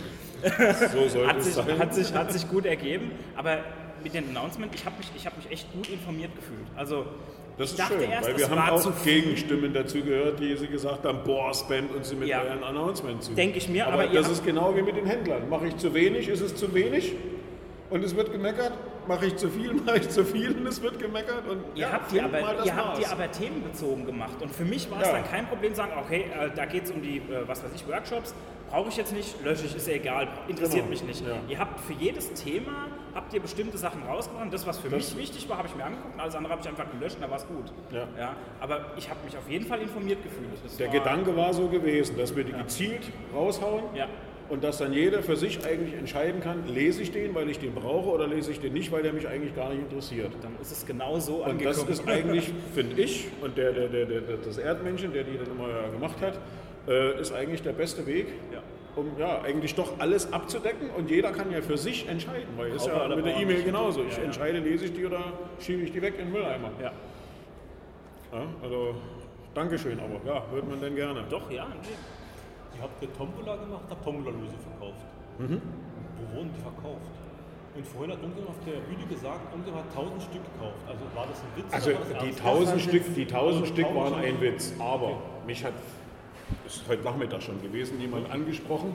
So 0.91 1.07
sollte 1.09 1.27
hat 1.27 1.37
es 1.37 1.45
sich, 1.45 1.53
sein. 1.55 1.79
hat, 1.79 1.93
sich, 1.93 2.13
hat 2.13 2.31
sich 2.31 2.47
gut 2.49 2.65
ergeben. 2.65 3.11
Aber 3.35 3.59
mit 4.03 4.13
dem 4.13 4.29
Announcement, 4.29 4.73
ich 4.75 4.85
habe 4.85 4.95
mich, 4.97 5.07
ich 5.15 5.25
hab 5.25 5.35
mich 5.37 5.49
echt 5.51 5.71
gut 5.73 5.89
informiert 5.89 6.31
gefühlt. 6.35 6.65
Also, 6.75 7.05
Das 7.57 7.73
ich 7.73 7.79
ist 7.79 7.79
dachte 7.79 7.99
schön, 8.01 8.09
erst, 8.11 8.27
weil 8.29 8.37
wir 8.37 8.49
haben 8.49 8.69
auch. 8.69 9.03
Gegenstimmen 9.03 9.73
dazu 9.73 10.01
gehört, 10.01 10.39
die 10.39 10.55
sie 10.57 10.67
gesagt 10.67 11.05
haben, 11.05 11.19
boah, 11.25 11.53
spamt 11.53 11.93
uns 11.93 12.09
sie 12.09 12.15
mit 12.15 12.27
Ja. 12.27 12.41
euren 12.41 12.63
Announcement 12.63 13.23
zu. 13.23 13.33
Denke 13.33 13.57
ich 13.57 13.69
mir, 13.69 13.85
aber, 13.87 13.93
aber 14.03 14.05
ihr 14.05 14.21
das 14.21 14.29
ist 14.29 14.45
genau 14.45 14.75
wie 14.75 14.81
mit 14.81 14.95
den 14.95 15.05
Händlern. 15.05 15.47
Mache 15.49 15.67
ich 15.67 15.77
zu 15.77 15.93
wenig, 15.93 16.27
ist 16.27 16.41
es 16.41 16.55
zu 16.55 16.73
wenig 16.73 17.13
und 17.89 18.03
es 18.03 18.15
wird 18.15 18.31
gemeckert. 18.31 18.73
Mache 19.07 19.25
ich 19.25 19.35
zu 19.35 19.49
viel, 19.49 19.73
mache 19.85 19.97
ich 19.97 20.09
zu 20.09 20.23
viel 20.23 20.51
und 20.55 20.67
es 20.67 20.81
wird 20.81 20.99
gemeckert. 20.99 21.47
Und 21.49 21.59
Ihr, 21.75 21.81
ja, 21.87 21.91
habt, 21.93 22.11
die 22.11 22.21
aber, 22.21 22.39
ihr 22.63 22.75
habt 22.75 22.97
die 22.97 23.01
Maß. 23.01 23.11
aber 23.11 23.31
themenbezogen 23.31 24.05
gemacht. 24.05 24.41
Und 24.41 24.53
für 24.55 24.63
mich 24.65 24.89
war 24.91 25.01
es 25.01 25.07
Ja. 25.07 25.13
dann 25.13 25.23
kein 25.27 25.47
Problem, 25.47 25.73
sagen, 25.73 25.91
okay, 25.99 26.25
äh, 26.39 26.49
da 26.55 26.65
geht 26.65 26.83
es 26.85 26.91
um 26.91 27.01
die, 27.01 27.17
äh, 27.17 27.21
was 27.47 27.63
weiß 27.63 27.71
ich, 27.75 27.87
Workshops. 27.87 28.33
Brauche 28.69 28.87
ich 28.89 28.95
jetzt 28.97 29.11
nicht, 29.11 29.43
lösche 29.43 29.65
ich, 29.65 29.75
ist 29.75 29.87
ja 29.87 29.95
egal, 29.95 30.27
interessiert 30.47 30.83
Genau, 30.83 30.89
mich 30.91 31.03
nicht. 31.03 31.27
ja. 31.27 31.33
Ihr 31.49 31.59
habt 31.59 31.79
für 31.81 31.91
jedes 31.93 32.31
Thema, 32.33 32.87
habt 33.15 33.33
ihr 33.33 33.39
bestimmte 33.41 33.77
Sachen 33.77 34.03
rausgebracht. 34.03 34.45
Und 34.45 34.53
das, 34.53 34.65
was 34.67 34.79
für 34.79 34.89
mich 34.89 35.15
wichtig 35.17 35.47
war, 35.49 35.57
habe 35.57 35.67
ich 35.67 35.75
mir 35.75 35.83
angeguckt. 35.85 36.13
Und 36.13 36.19
alles 36.19 36.35
andere 36.35 36.53
habe 36.53 36.61
ich 36.61 36.67
einfach 36.69 36.85
gelöscht 36.91 37.15
und 37.17 37.21
da 37.23 37.29
war 37.29 37.37
es 37.37 37.47
gut. 37.47 37.71
Ja. 37.91 38.07
Ja, 38.17 38.35
aber 38.59 38.85
ich 38.97 39.09
habe 39.09 39.19
mich 39.25 39.37
auf 39.37 39.49
jeden 39.49 39.65
Fall 39.65 39.81
informiert 39.81 40.23
gefühlt. 40.23 40.47
Das 40.63 40.77
Der 40.77 40.87
war, 40.87 40.93
Gedanke 40.93 41.35
war 41.35 41.53
so 41.53 41.67
gewesen, 41.67 42.17
dass 42.17 42.35
wir 42.35 42.43
die 42.43 42.53
gezielt 42.53 43.03
raushauen 43.33 43.83
Ja. 43.95 44.07
und 44.49 44.63
dass 44.63 44.77
dann 44.79 44.93
jeder 44.93 45.23
für 45.23 45.35
sich 45.35 45.65
eigentlich 45.65 45.93
entscheiden 45.93 46.41
kann, 46.41 46.67
lese 46.67 47.01
ich 47.03 47.11
den, 47.11 47.33
weil 47.35 47.49
ich 47.49 47.59
den 47.59 47.73
brauche 47.73 48.09
oder 48.09 48.27
lese 48.27 48.51
ich 48.51 48.59
den 48.59 48.73
nicht, 48.73 48.91
weil 48.91 49.03
der 49.03 49.13
mich 49.13 49.27
eigentlich 49.27 49.55
gar 49.55 49.69
nicht 49.69 49.81
interessiert. 49.81 50.31
Dann 50.41 50.55
ist 50.61 50.71
es 50.71 50.85
genau 50.85 51.19
so 51.19 51.35
Und 51.43 51.51
angekommen. 51.51 51.85
das 51.87 51.99
ist 51.99 52.07
eigentlich, 52.07 52.51
finde 52.73 53.01
ich, 53.01 53.27
und 53.41 53.57
der, 53.57 53.71
der, 53.73 53.87
der, 53.87 54.05
der, 54.05 54.21
das 54.43 54.57
Erdmännchen, 54.57 55.13
der 55.13 55.23
die 55.23 55.37
dann 55.37 55.47
immer 55.51 55.89
gemacht 55.91 56.17
hat, 56.21 56.37
äh, 56.87 57.19
ist 57.21 57.31
eigentlich 57.33 57.61
der 57.61 57.73
beste 57.73 58.05
Weg, 58.07 58.27
Ja. 58.51 58.61
Um 58.95 59.07
ja 59.17 59.41
eigentlich 59.41 59.75
doch 59.75 59.99
alles 59.99 60.31
abzudecken. 60.33 60.89
Und 60.91 61.09
jeder 61.09 61.31
kann 61.31 61.51
ja 61.51 61.61
für 61.61 61.77
sich 61.77 62.07
entscheiden, 62.07 62.49
weil 62.57 62.71
ist 62.71 62.87
Brauche 62.87 63.09
ja 63.09 63.15
mit 63.15 63.25
der 63.25 63.37
E-Mail 63.37 63.63
genauso. 63.63 64.01
Ich 64.03 64.13
Ja, 64.13 64.19
ja. 64.19 64.23
entscheide, 64.25 64.59
lese 64.59 64.85
ich 64.85 64.93
die 64.93 65.05
oder 65.05 65.23
schiebe 65.59 65.83
ich 65.83 65.91
die 65.91 66.01
weg 66.01 66.15
in 66.17 66.25
den 66.25 66.33
Mülleimer. 66.33 66.71
ja. 66.81 66.91
Ja, 68.33 68.43
also, 68.63 68.95
Dankeschön, 69.53 69.99
aber 69.99 70.21
ja, 70.25 70.41
würde 70.51 70.67
man 70.67 70.79
denn 70.79 70.95
gerne. 70.95 71.25
Doch, 71.29 71.51
ja. 71.51 71.67
Nee. 71.67 71.89
Ihr 72.77 72.81
habt 72.81 73.03
eine 73.03 73.11
Tombola 73.11 73.57
gemacht, 73.57 73.81
habt 73.89 74.03
Tombola-Lose 74.05 74.55
verkauft. 74.63 75.01
Mhm. 75.39 75.61
Wo 76.15 76.37
wurden 76.37 76.51
die 76.55 76.61
verkauft? 76.61 77.11
Und 77.75 77.87
vorhin 77.87 78.11
hat 78.11 78.19
irgendjemand 78.21 78.57
auf 78.57 78.63
der 78.65 78.79
Bühne 78.87 79.05
gesagt, 79.09 79.39
irgendjemand 79.51 79.83
hat 79.85 79.97
1000 79.97 80.23
Stück 80.23 80.43
gekauft. 80.55 80.79
Also 80.87 81.01
war 81.13 81.27
das 81.27 81.39
ein 81.39 81.51
Witz? 81.59 81.73
Also 81.73 81.89
oder 81.91 81.99
war 81.99 82.07
das 82.07 82.19
die 82.23 82.27
ernst? 82.27 82.45
1000 82.45 82.81
Stück, 82.81 83.15
die 83.15 83.21
1000 83.23 83.67
Stück 83.67 83.95
waren 83.95 84.15
ein 84.15 84.41
Witz, 84.41 84.73
aber 84.79 85.11
mich 85.45 85.63
hat, 85.65 85.73
ist 86.65 86.83
heute 86.87 87.03
Nachmittag 87.03 87.43
schon 87.43 87.61
gewesen, 87.61 87.99
jemand 87.99 88.31
angesprochen, 88.31 88.93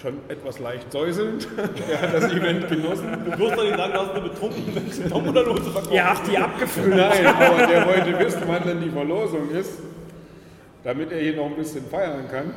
schon 0.00 0.14
etwas 0.28 0.58
leicht 0.58 0.90
säuselnd, 0.90 1.48
der 1.88 2.00
hat 2.02 2.14
das 2.14 2.32
Event 2.32 2.68
genossen. 2.68 3.06
Du 3.24 3.38
wirst 3.38 3.56
doch 3.56 3.64
nicht 3.64 3.76
sagen, 3.76 3.92
du 3.92 3.98
hast 4.00 4.10
eine 4.10 4.28
betrunkene 4.28 4.72
Menschen 4.72 5.10
Tombola-Lose 5.10 5.70
verkauft. 5.70 5.92
Ihr 5.92 6.04
habt 6.08 6.30
die 6.30 6.38
abgefüllt. 6.38 6.96
Nein, 6.96 7.26
aber 7.26 7.66
der 7.66 7.86
wollte 7.86 8.18
wissen, 8.18 8.42
wann 8.46 8.64
denn 8.64 8.80
die 8.80 8.90
Verlosung 8.90 9.50
ist, 9.50 9.78
damit 10.82 11.12
er 11.12 11.20
hier 11.20 11.36
noch 11.36 11.46
ein 11.46 11.56
bisschen 11.56 11.84
feiern 11.86 12.28
kann, 12.30 12.52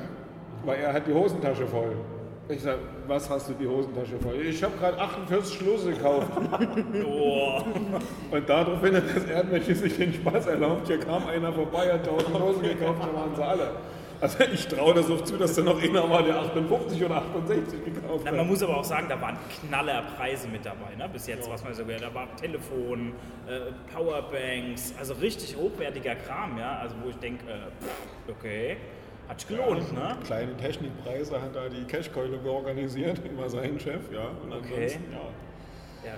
weil 0.65 0.79
er 0.79 0.93
hat 0.93 1.07
die 1.07 1.13
Hosentasche 1.13 1.67
voll. 1.67 1.95
Ich 2.49 2.61
sag, 2.61 2.77
was 3.07 3.29
hast 3.29 3.49
du 3.49 3.53
die 3.53 3.67
Hosentasche 3.67 4.17
voll? 4.19 4.35
Ich 4.41 4.63
habe 4.63 4.77
gerade 4.77 4.97
48 4.97 5.57
Schlüssel 5.57 5.93
gekauft. 5.93 6.27
Und 8.31 8.49
daraufhin 8.49 8.95
hat 8.95 9.03
das 9.13 9.25
Erdmännchen 9.25 9.75
sich 9.75 9.97
den 9.97 10.13
Spaß 10.13 10.47
erlaubt. 10.47 10.87
Hier 10.87 10.99
kam 10.99 11.27
einer 11.27 11.51
vorbei, 11.51 11.91
hat 11.91 12.07
1000 12.07 12.39
Hosen 12.39 12.61
gekauft, 12.61 13.01
dann 13.01 13.13
waren 13.13 13.35
sie 13.35 13.43
alle. 13.45 13.71
Also 14.19 14.43
ich 14.51 14.67
traue 14.67 14.93
das 14.95 15.09
auch 15.11 15.23
zu, 15.23 15.37
dass 15.37 15.53
da 15.55 15.61
noch 15.61 15.81
einer 15.81 16.09
war, 16.09 16.23
der 16.23 16.39
58 16.39 17.03
oder 17.05 17.17
68 17.17 17.85
gekauft 17.85 18.21
Na, 18.25 18.31
hat. 18.31 18.37
man 18.37 18.47
muss 18.47 18.63
aber 18.63 18.77
auch 18.77 18.83
sagen, 18.83 19.07
da 19.09 19.19
waren 19.21 19.37
Knallerpreise 19.67 20.47
mit 20.47 20.65
dabei, 20.65 20.95
ne? 20.97 21.07
bis 21.11 21.27
jetzt, 21.27 21.49
was 21.49 21.63
man 21.63 21.73
so 21.73 21.85
gehört. 21.85 22.01
Da 22.03 22.13
war 22.13 22.27
Telefon, 22.35 23.13
äh, 23.47 23.71
Powerbanks, 23.93 24.93
also 24.99 25.13
richtig 25.15 25.55
hochwertiger 25.55 26.15
Kram, 26.15 26.57
ja. 26.57 26.79
Also 26.79 26.95
wo 27.03 27.09
ich 27.09 27.17
denke, 27.17 27.43
äh, 27.49 28.31
okay, 28.31 28.77
hat 29.27 29.39
sich 29.41 29.49
gelohnt, 29.49 29.93
ne? 29.93 30.17
Kleine 30.25 30.55
Technikpreise 30.57 31.41
hat 31.41 31.55
da 31.55 31.69
die 31.69 31.83
Cashkeule 31.83 32.39
organisiert, 32.49 33.19
immer 33.29 33.49
sein 33.49 33.79
Chef, 33.79 34.01
ja. 34.11 34.29
Und 34.43 34.51
Okay. 34.53 34.73
ansonsten, 34.83 35.11
ja. 35.11 36.09
Ja. 36.11 36.13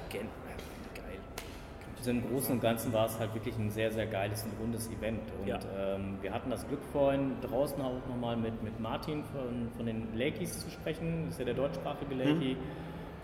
Also 2.00 2.12
im 2.12 2.26
Großen 2.30 2.54
und 2.56 2.62
Ganzen 2.62 2.94
war 2.94 3.08
es 3.08 3.20
halt 3.20 3.34
wirklich 3.34 3.58
ein 3.58 3.70
sehr, 3.70 3.92
sehr 3.92 4.06
geiles 4.08 4.44
und 4.46 4.54
rundes 4.60 4.90
Event. 4.90 5.20
Und 5.42 5.48
Ja. 5.48 5.60
ähm, 5.78 6.18
wir 6.22 6.34
hatten 6.34 6.50
das 6.50 6.66
Glück 6.68 6.80
vorhin 6.94 7.34
draußen 7.42 7.80
auch 7.82 8.08
nochmal 8.08 8.38
mit, 8.38 8.64
mit 8.64 8.80
Martin 8.80 9.24
von, 9.26 9.70
von 9.76 9.86
den 9.86 10.08
Lakis 10.16 10.60
zu 10.60 10.70
sprechen. 10.70 11.26
Das 11.26 11.34
ist 11.34 11.40
ja 11.40 11.46
der 11.46 11.56
deutschsprachige 11.56 12.16
Lakey. 12.16 12.56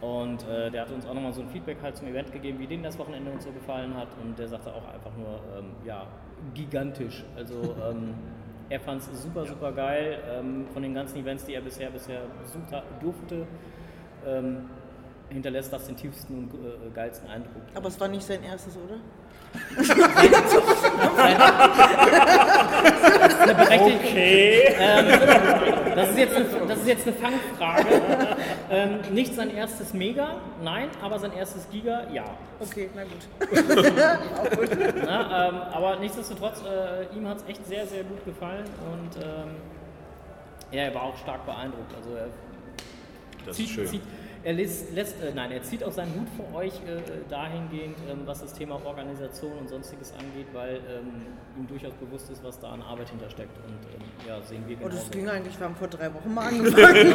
Und 0.02 0.46
äh, 0.48 0.70
der 0.72 0.82
hat 0.82 0.92
uns 0.92 1.06
auch 1.08 1.14
nochmal 1.14 1.32
so 1.32 1.42
ein 1.42 1.48
Feedback 1.50 1.78
halt 1.82 1.96
zum 1.96 2.08
Event 2.10 2.34
gegeben, 2.34 2.60
wie 2.60 2.68
denen 2.68 2.84
das 2.84 3.00
Wochenende 3.00 3.32
uns 3.32 3.46
so 3.46 3.52
gefallen 3.52 3.96
hat. 3.96 4.10
Und 4.22 4.38
der 4.38 4.50
sagte 4.50 4.74
auch 4.74 4.86
einfach 4.94 5.16
nur, 5.18 5.40
ähm, 5.58 5.68
ja, 5.86 6.06
gigantisch. 6.54 7.24
Also 7.38 7.56
ähm, 7.90 8.14
er 8.70 8.82
fand 8.82 9.02
es 9.02 9.24
super, 9.24 9.46
super 9.46 9.72
geil. 9.72 10.20
Ähm, 10.30 10.66
von 10.74 10.84
den 10.84 10.94
ganzen 10.94 11.20
Events, 11.20 11.46
die 11.46 11.54
er 11.54 11.62
bisher, 11.62 11.90
bisher 11.92 12.24
besucht 12.42 12.74
hat, 12.74 12.84
durfte, 13.02 13.48
ähm, 14.28 14.66
hinterlässt 15.30 15.72
das 15.74 15.86
den 15.88 15.96
tiefsten 15.98 16.34
und 16.36 16.54
äh, 16.54 16.90
geilsten 16.94 17.30
Eindruck. 17.30 17.64
Aber 17.74 17.88
es 17.88 18.00
war 18.00 18.08
nicht 18.08 18.24
sein 18.24 18.44
erstes, 18.44 18.76
oder? 18.78 18.96
Okay. 23.46 24.76
Das 25.96 26.10
ist 26.10 26.18
jetzt 26.18 26.36
eine, 26.36 26.46
das 26.68 26.80
ist 26.80 26.88
jetzt 26.88 27.08
eine 27.08 27.16
Fangfrage. 27.16 27.88
ähm, 28.70 29.00
nicht 29.12 29.34
sein 29.34 29.56
erstes 29.56 29.94
Mega, 29.94 30.42
nein, 30.64 30.90
aber 31.02 31.20
sein 31.20 31.32
erstes 31.34 31.70
Giga, 31.70 32.04
ja. 32.12 32.26
Okay, 32.60 32.90
na 32.96 33.04
gut. 33.04 33.28
Na, 35.06 35.50
ähm, 35.50 35.56
aber 35.74 35.98
nichtsdestotrotz, 36.00 36.62
äh, 36.62 37.16
ihm 37.18 37.28
hat 37.28 37.38
es 37.38 37.44
echt 37.48 37.66
sehr, 37.68 37.86
sehr 37.88 38.04
gut 38.04 38.24
gefallen 38.26 38.66
und 38.92 39.24
ähm, 39.24 39.56
ja, 40.72 40.84
er 40.84 40.96
war 40.96 41.04
auch 41.04 41.18
stark 41.18 41.46
beeindruckt. 41.46 41.94
Also 41.96 42.10
er 42.16 42.28
Das 43.46 43.56
zieht, 43.56 43.68
ist 43.68 43.74
schön. 43.74 43.88
zieht, 43.88 44.02
er 44.46 44.54
lässt, 44.54 44.94
lässt 44.94 45.22
äh, 45.22 45.34
nein, 45.36 45.52
er 45.52 45.62
zieht 45.64 45.84
auch 45.84 45.92
seinen 45.92 46.14
Hut 46.14 46.28
vor 46.38 46.60
euch 46.60 46.74
äh, 46.76 47.02
dahingehend, 47.30 47.96
ähm, 48.10 48.20
was 48.26 48.42
das 48.42 48.54
Thema 48.54 48.80
Organisation 48.86 49.52
und 49.60 49.68
sonstiges 49.68 50.14
angeht, 50.14 50.48
weil 50.54 50.76
ähm, 50.76 51.26
ihm 51.58 51.68
durchaus 51.68 51.94
bewusst 51.96 52.30
ist, 52.30 52.44
was 52.44 52.60
da 52.60 52.70
an 52.70 52.82
Arbeit 52.84 53.10
hintersteckt 53.10 53.58
und 53.66 53.74
ähm, 53.74 54.28
ja, 54.28 54.42
sehen 54.44 54.64
wir 54.68 54.76
Und 54.78 54.84
genauso. 54.84 55.02
es 55.04 55.12
ging 55.12 55.28
eigentlich, 55.28 55.60
wir 55.60 55.66
haben 55.66 55.76
vor 55.76 55.88
drei 55.88 56.14
Wochen 56.14 56.34
mal 56.34 56.48
angefangen. 56.50 57.14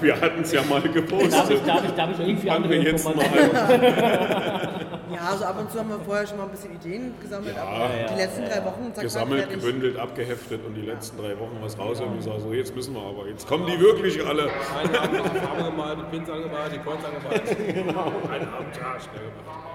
Wir 0.00 0.20
hatten 0.20 0.40
es 0.42 0.52
ja 0.52 0.62
mal 0.62 0.80
Darf 0.80 0.84
ich, 0.86 0.92
gepostet. 0.94 1.32
darf, 1.68 1.84
ich, 1.84 1.90
darf 1.92 2.10
ich 2.12 2.20
irgendwie 2.20 2.48
Fangen 2.48 2.64
andere 2.64 2.72
wir 2.74 2.82
jetzt 2.92 3.04
mal. 3.04 3.14
ja, 5.14 5.20
also 5.30 5.44
ab 5.44 5.58
und 5.58 5.70
zu 5.70 5.78
haben 5.78 5.88
wir 5.88 6.00
vorher 6.00 6.26
schon 6.26 6.38
mal 6.38 6.44
ein 6.44 6.50
bisschen 6.50 6.74
Ideen 6.74 7.14
gesammelt, 7.20 7.56
aber 7.56 7.88
die 8.10 8.14
letzten 8.14 8.44
drei 8.44 8.64
Wochen, 8.64 8.92
Gesammelt, 9.00 9.50
gebündelt, 9.50 9.98
abgeheftet 9.98 10.60
und 10.66 10.74
die 10.74 10.82
letzten 10.82 11.18
drei 11.18 11.38
Wochen 11.38 11.58
was 11.60 11.78
raus 11.78 12.00
und 12.00 12.16
gesagt, 12.16 12.40
so 12.40 12.52
jetzt 12.52 12.74
müssen 12.74 12.94
wir 12.94 13.02
aber, 13.02 13.28
jetzt 13.28 13.46
kommen 13.46 13.66
die 13.66 13.78
wirklich 13.78 14.24
alle. 14.24 14.44
Einen 14.44 14.96
Abend 14.96 15.18
noch 15.18 15.28
die 15.28 15.38
Farbe 15.38 15.64
gemalt, 15.64 15.98
die 15.98 16.16
Pins 16.16 16.30
angemalt, 16.30 16.72
die 16.72 16.78
Coins 16.78 17.04
angemalt. 17.04 17.56
genau. 17.74 18.12
Einen 18.30 18.48
Abend, 18.48 18.76
ja, 18.76 19.00
schnell 19.00 19.30
gemacht. 19.38 19.72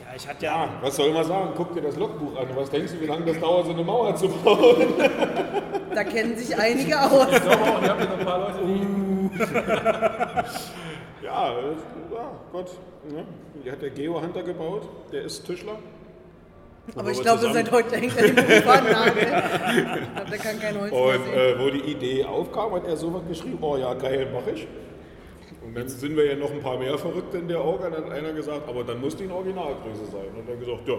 Ja, 0.00 0.16
ich 0.16 0.28
hatte 0.28 0.44
ja, 0.44 0.68
Was 0.80 0.96
soll 0.96 1.12
man 1.12 1.24
sagen? 1.24 1.50
Guck 1.56 1.74
dir 1.74 1.82
das 1.82 1.96
Logbuch 1.96 2.38
an. 2.38 2.48
Was 2.54 2.70
denkst 2.70 2.92
du, 2.92 3.00
wie 3.00 3.06
lange 3.06 3.26
das 3.26 3.38
dauert, 3.38 3.66
so 3.66 3.72
eine 3.72 3.84
Mauer 3.84 4.16
zu 4.16 4.28
bauen? 4.28 4.94
Da 5.94 6.04
kennen 6.04 6.36
sich 6.36 6.56
einige 6.56 7.00
aus. 7.00 7.26
Ich 7.30 7.42
glaube 7.42 7.62
auch, 7.62 7.82
ihr 7.82 7.88
habt 7.88 8.00
jetzt 8.00 8.12
ein 8.12 8.24
paar 8.24 8.38
Leute, 8.38 8.58
die 8.66 9.20
Ja, 11.22 11.54
das- 11.54 12.12
ja 12.12 12.30
Gott. 12.52 12.70
Ne? 13.10 13.24
Die 13.64 13.70
hat 13.70 13.82
der 13.82 13.90
Geo 13.90 14.20
Hunter 14.20 14.42
gebaut. 14.42 14.88
Der 15.12 15.22
ist 15.22 15.44
Tischler. 15.44 15.76
Aber 16.94 17.04
wir 17.06 17.12
ich 17.12 17.20
glaube, 17.20 17.38
zusammen- 17.40 17.54
seit 17.54 17.70
heute 17.70 17.96
hängt 17.96 18.16
er 18.16 18.62
Fahrbahnnagel. 18.62 19.22
Ich 19.22 20.14
glaube, 20.14 20.30
der 20.30 20.38
kann 20.38 20.60
kein 20.60 20.80
Holz 20.80 20.92
Und 20.92 21.32
äh, 21.34 21.58
wo 21.58 21.70
die 21.70 21.90
Idee 21.92 22.24
aufkam, 22.24 22.74
hat 22.74 22.86
er 22.86 22.96
sowas 22.96 23.22
geschrieben, 23.28 23.58
oh 23.60 23.76
ja, 23.76 23.92
geil, 23.94 24.26
mach 24.32 24.46
ich. 24.52 24.66
Und 25.64 25.76
dann 25.76 25.88
sind 25.88 26.16
wir 26.16 26.24
ja 26.26 26.36
noch 26.36 26.50
ein 26.50 26.60
paar 26.60 26.78
mehr 26.78 26.96
Verrückte 26.98 27.38
in 27.38 27.48
der 27.48 27.62
Orga. 27.62 27.90
Dann 27.90 28.04
hat 28.06 28.12
einer 28.12 28.32
gesagt, 28.32 28.68
aber 28.68 28.82
dann 28.82 29.00
muss 29.00 29.14
die 29.16 29.24
in 29.24 29.30
Originalgröße 29.30 30.06
sein. 30.10 30.26
Und 30.36 30.48
dann 30.48 30.58
gesagt, 30.58 30.88
ja, 30.88 30.94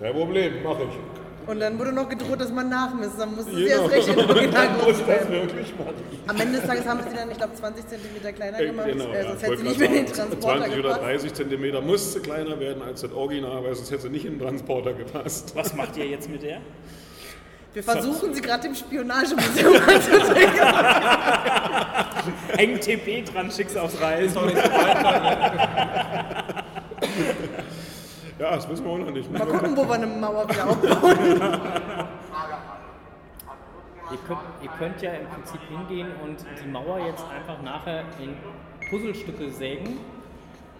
kein 0.00 0.12
Problem, 0.14 0.54
mach 0.64 0.78
ich. 0.80 0.98
Und 1.46 1.58
dann 1.60 1.78
wurde 1.78 1.92
noch 1.92 2.08
gedroht, 2.08 2.40
dass 2.40 2.52
man 2.52 2.68
nachmisst. 2.68 3.18
Dann 3.18 3.34
musste 3.34 3.54
sie 3.54 3.64
Genau. 3.64 3.88
erst 3.88 3.92
recht 3.92 4.08
in 4.08 4.16
wirklich 4.28 5.74
machen. 5.76 5.94
Am 6.28 6.40
Ende 6.40 6.58
des 6.58 6.66
Tages 6.68 6.86
haben 6.86 7.00
sie 7.08 7.16
dann, 7.16 7.30
ich 7.30 7.36
glaube, 7.36 7.54
20 7.54 7.84
cm 7.88 8.34
kleiner 8.34 8.60
Äh, 8.60 8.66
gemacht. 8.66 8.86
Genau, 8.86 9.06
äh, 9.06 9.16
ja, 9.16 9.22
sonst 9.24 9.42
ich 9.42 9.48
hätte 9.48 9.56
sie 9.58 9.62
nicht 9.64 9.78
mehr 9.80 9.88
in 9.88 9.94
den 9.94 10.06
Transporter 10.06 10.58
20 10.60 10.78
oder 10.78 10.88
gepasst. 10.88 11.02
30 11.02 11.34
Zentimeter 11.34 11.80
musste 11.80 12.20
kleiner 12.20 12.60
werden 12.60 12.82
als 12.82 13.00
das 13.00 13.12
Original, 13.12 13.64
weil 13.64 13.74
sonst 13.74 13.90
hätte 13.90 14.02
sie 14.02 14.08
nicht 14.10 14.24
in 14.24 14.38
den 14.38 14.40
Transporter 14.40 14.92
gepasst. 14.92 15.52
Was 15.56 15.74
macht 15.74 15.96
ihr 15.96 16.06
jetzt 16.06 16.28
mit 16.28 16.42
der? 16.42 16.60
Wir 17.74 17.82
versuchen 17.82 18.34
sie 18.34 18.42
gerade 18.42 18.66
im 18.68 18.74
Spionagemuseum 18.74 19.74
anzuzeigen. 19.88 20.52
Häng 22.56 22.78
TP 22.78 23.24
dran, 23.24 23.50
schick's 23.50 23.74
aufs 23.76 23.98
Reis. 24.00 24.32
Ja, 28.42 28.56
das 28.56 28.68
wissen 28.68 28.84
wir 28.84 28.90
auch 28.90 28.98
noch 28.98 29.10
nicht. 29.12 29.30
Mal 29.30 29.46
gucken, 29.46 29.76
wo 29.76 29.86
wir 29.86 29.94
eine 29.94 30.06
Mauer 30.08 30.48
wieder 30.48 30.68
aufbauen. 30.68 31.16
Ihr 34.10 34.18
könnt, 34.26 34.40
ihr 34.60 34.68
könnt 34.78 35.00
ja 35.00 35.12
im 35.12 35.26
Prinzip 35.26 35.60
hingehen 35.70 36.08
und 36.22 36.44
die 36.62 36.68
Mauer 36.68 36.98
jetzt 36.98 37.24
einfach 37.30 37.62
nachher 37.62 38.04
in 38.20 38.36
Puzzlestücke 38.90 39.48
sägen 39.50 40.00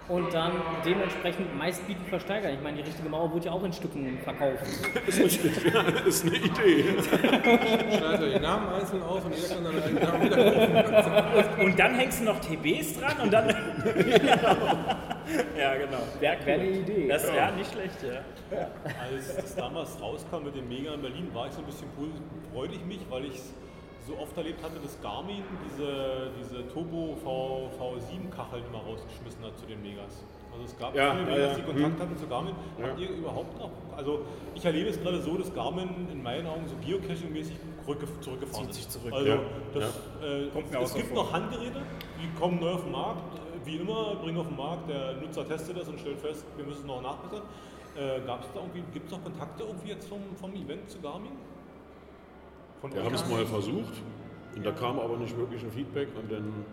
und 0.08 0.32
dann 0.34 0.52
dementsprechend 0.84 1.56
meistbietend 1.56 2.08
versteigern. 2.08 2.54
Ich 2.54 2.60
meine, 2.60 2.78
die 2.78 2.82
richtige 2.82 3.08
Mauer 3.08 3.32
wird 3.32 3.44
ja 3.44 3.52
auch 3.52 3.62
in 3.62 3.72
Stücken 3.72 4.18
verkauft. 4.22 4.64
Das 5.06 5.18
ist 5.18 5.44
richtig, 5.44 5.72
ja, 5.72 5.80
ist 6.06 6.26
eine 6.26 6.36
Idee. 6.36 6.84
Schreibt 7.98 8.22
euch 8.22 8.32
den 8.32 8.42
Namen 8.42 8.68
einzeln 8.68 9.02
auf 9.02 9.24
und 9.24 9.34
jeder 9.34 9.54
kann 9.54 9.64
dann 9.64 9.82
einen 9.82 9.94
Namen 9.94 10.22
wieder 10.24 11.58
Und 11.60 11.78
dann 11.78 11.94
hängst 11.94 12.20
du 12.20 12.24
noch 12.24 12.40
TBs 12.40 12.98
dran 12.98 13.16
und 13.22 13.32
dann. 13.32 13.48
ja, 15.58 15.74
genau. 15.76 16.02
Wäre 16.20 16.36
eine 16.46 16.68
Idee. 16.68 17.08
Das 17.08 17.32
wäre 17.32 17.52
nicht 17.52 17.72
schlecht, 17.72 18.02
ja. 18.02 18.22
Als 19.00 19.36
das 19.36 19.54
damals 19.54 20.00
rauskam 20.00 20.44
mit 20.44 20.56
dem 20.56 20.68
Mega 20.68 20.94
in 20.94 21.02
Berlin, 21.02 21.30
war 21.32 21.46
ich 21.46 21.52
so 21.52 21.60
ein 21.60 21.66
bisschen 21.66 21.88
cool, 21.98 22.08
freute 22.52 22.74
ich 22.74 22.84
mich, 22.84 23.00
weil 23.08 23.24
ich 23.26 23.36
es 23.36 23.54
so 24.06 24.16
oft 24.18 24.36
erlebt 24.36 24.62
hatte, 24.62 24.78
dass 24.82 25.00
Garmin 25.00 25.42
diese, 25.64 26.30
diese 26.40 26.68
Turbo 26.68 27.16
v, 27.22 27.70
V7-Kacheln 27.78 28.64
immer 28.66 28.78
rausgeschmissen 28.80 29.44
hat 29.44 29.56
zu 29.58 29.66
den 29.66 29.80
Megas. 29.82 30.24
Also 30.52 30.64
es 30.64 30.76
gab 30.78 30.94
Ja, 30.94 31.14
viele 31.14 31.30
ja, 31.30 31.36
Megas, 31.36 31.56
ja. 31.58 31.64
die 31.64 31.72
Kontakt 31.72 32.00
hatten 32.00 32.16
zu 32.16 32.26
Garmin. 32.26 32.54
Habt 32.82 32.98
ihr 33.00 33.08
überhaupt 33.10 33.58
noch, 33.58 33.70
also 33.96 34.20
ich 34.54 34.64
erlebe 34.64 34.90
es 34.90 35.00
gerade 35.00 35.20
so, 35.22 35.36
dass 35.36 35.54
Garmin 35.54 35.88
in 36.12 36.22
meinen 36.22 36.46
Augen 36.46 36.66
so 36.66 36.74
Geocaching-mäßig 36.84 37.54
zurückge 37.84 38.06
zurückgefahren 38.20 38.66
Zieht 38.66 38.74
sich 38.74 38.84
ist. 38.86 38.92
zurück. 38.92 39.12
Also 39.14 39.26
Ja, 39.28 39.38
das, 39.74 39.98
ja. 40.20 40.26
Äh, 40.26 40.82
es 40.82 40.94
gibt 40.94 41.06
vor. 41.08 41.24
noch 41.24 41.32
Handgeräte, 41.32 41.80
die 42.20 42.38
kommen 42.40 42.60
neu 42.60 42.72
auf 42.72 42.82
den 42.82 42.92
Markt. 42.92 43.34
Äh, 43.34 43.66
Wie 43.66 43.76
immer, 43.76 44.16
bringen 44.16 44.38
auf 44.38 44.48
den 44.48 44.56
Markt, 44.56 44.88
der 44.90 45.14
Nutzer 45.14 45.46
testet 45.46 45.76
das 45.78 45.88
und 45.88 45.98
stellt 46.00 46.18
fest, 46.18 46.44
wir 46.56 46.64
müssen 46.64 46.86
noch 46.86 47.00
nachbessern. 47.02 47.42
Äh, 47.96 48.20
Gab 48.26 48.42
es 48.42 48.48
da 48.52 48.60
irgendwie, 48.60 48.82
gibt 48.92 49.06
es 49.06 49.12
noch 49.12 49.22
Kontakte 49.22 49.64
irgendwie 49.64 49.88
jetzt 49.88 50.08
vom, 50.08 50.20
vom 50.40 50.52
Event 50.54 50.88
zu 50.90 51.00
Garmin? 51.00 51.32
Von 52.82 52.92
Wir 52.92 53.04
haben 53.04 53.14
es 53.14 53.28
mal 53.28 53.46
versucht 53.46 54.02
und 54.56 54.66
da 54.66 54.72
kam 54.72 54.98
aber 54.98 55.16
nicht 55.16 55.36
wirklich 55.36 55.62
ein 55.62 55.70
Feedback 55.70 56.08
und 56.20 56.32
dann. 56.32 56.66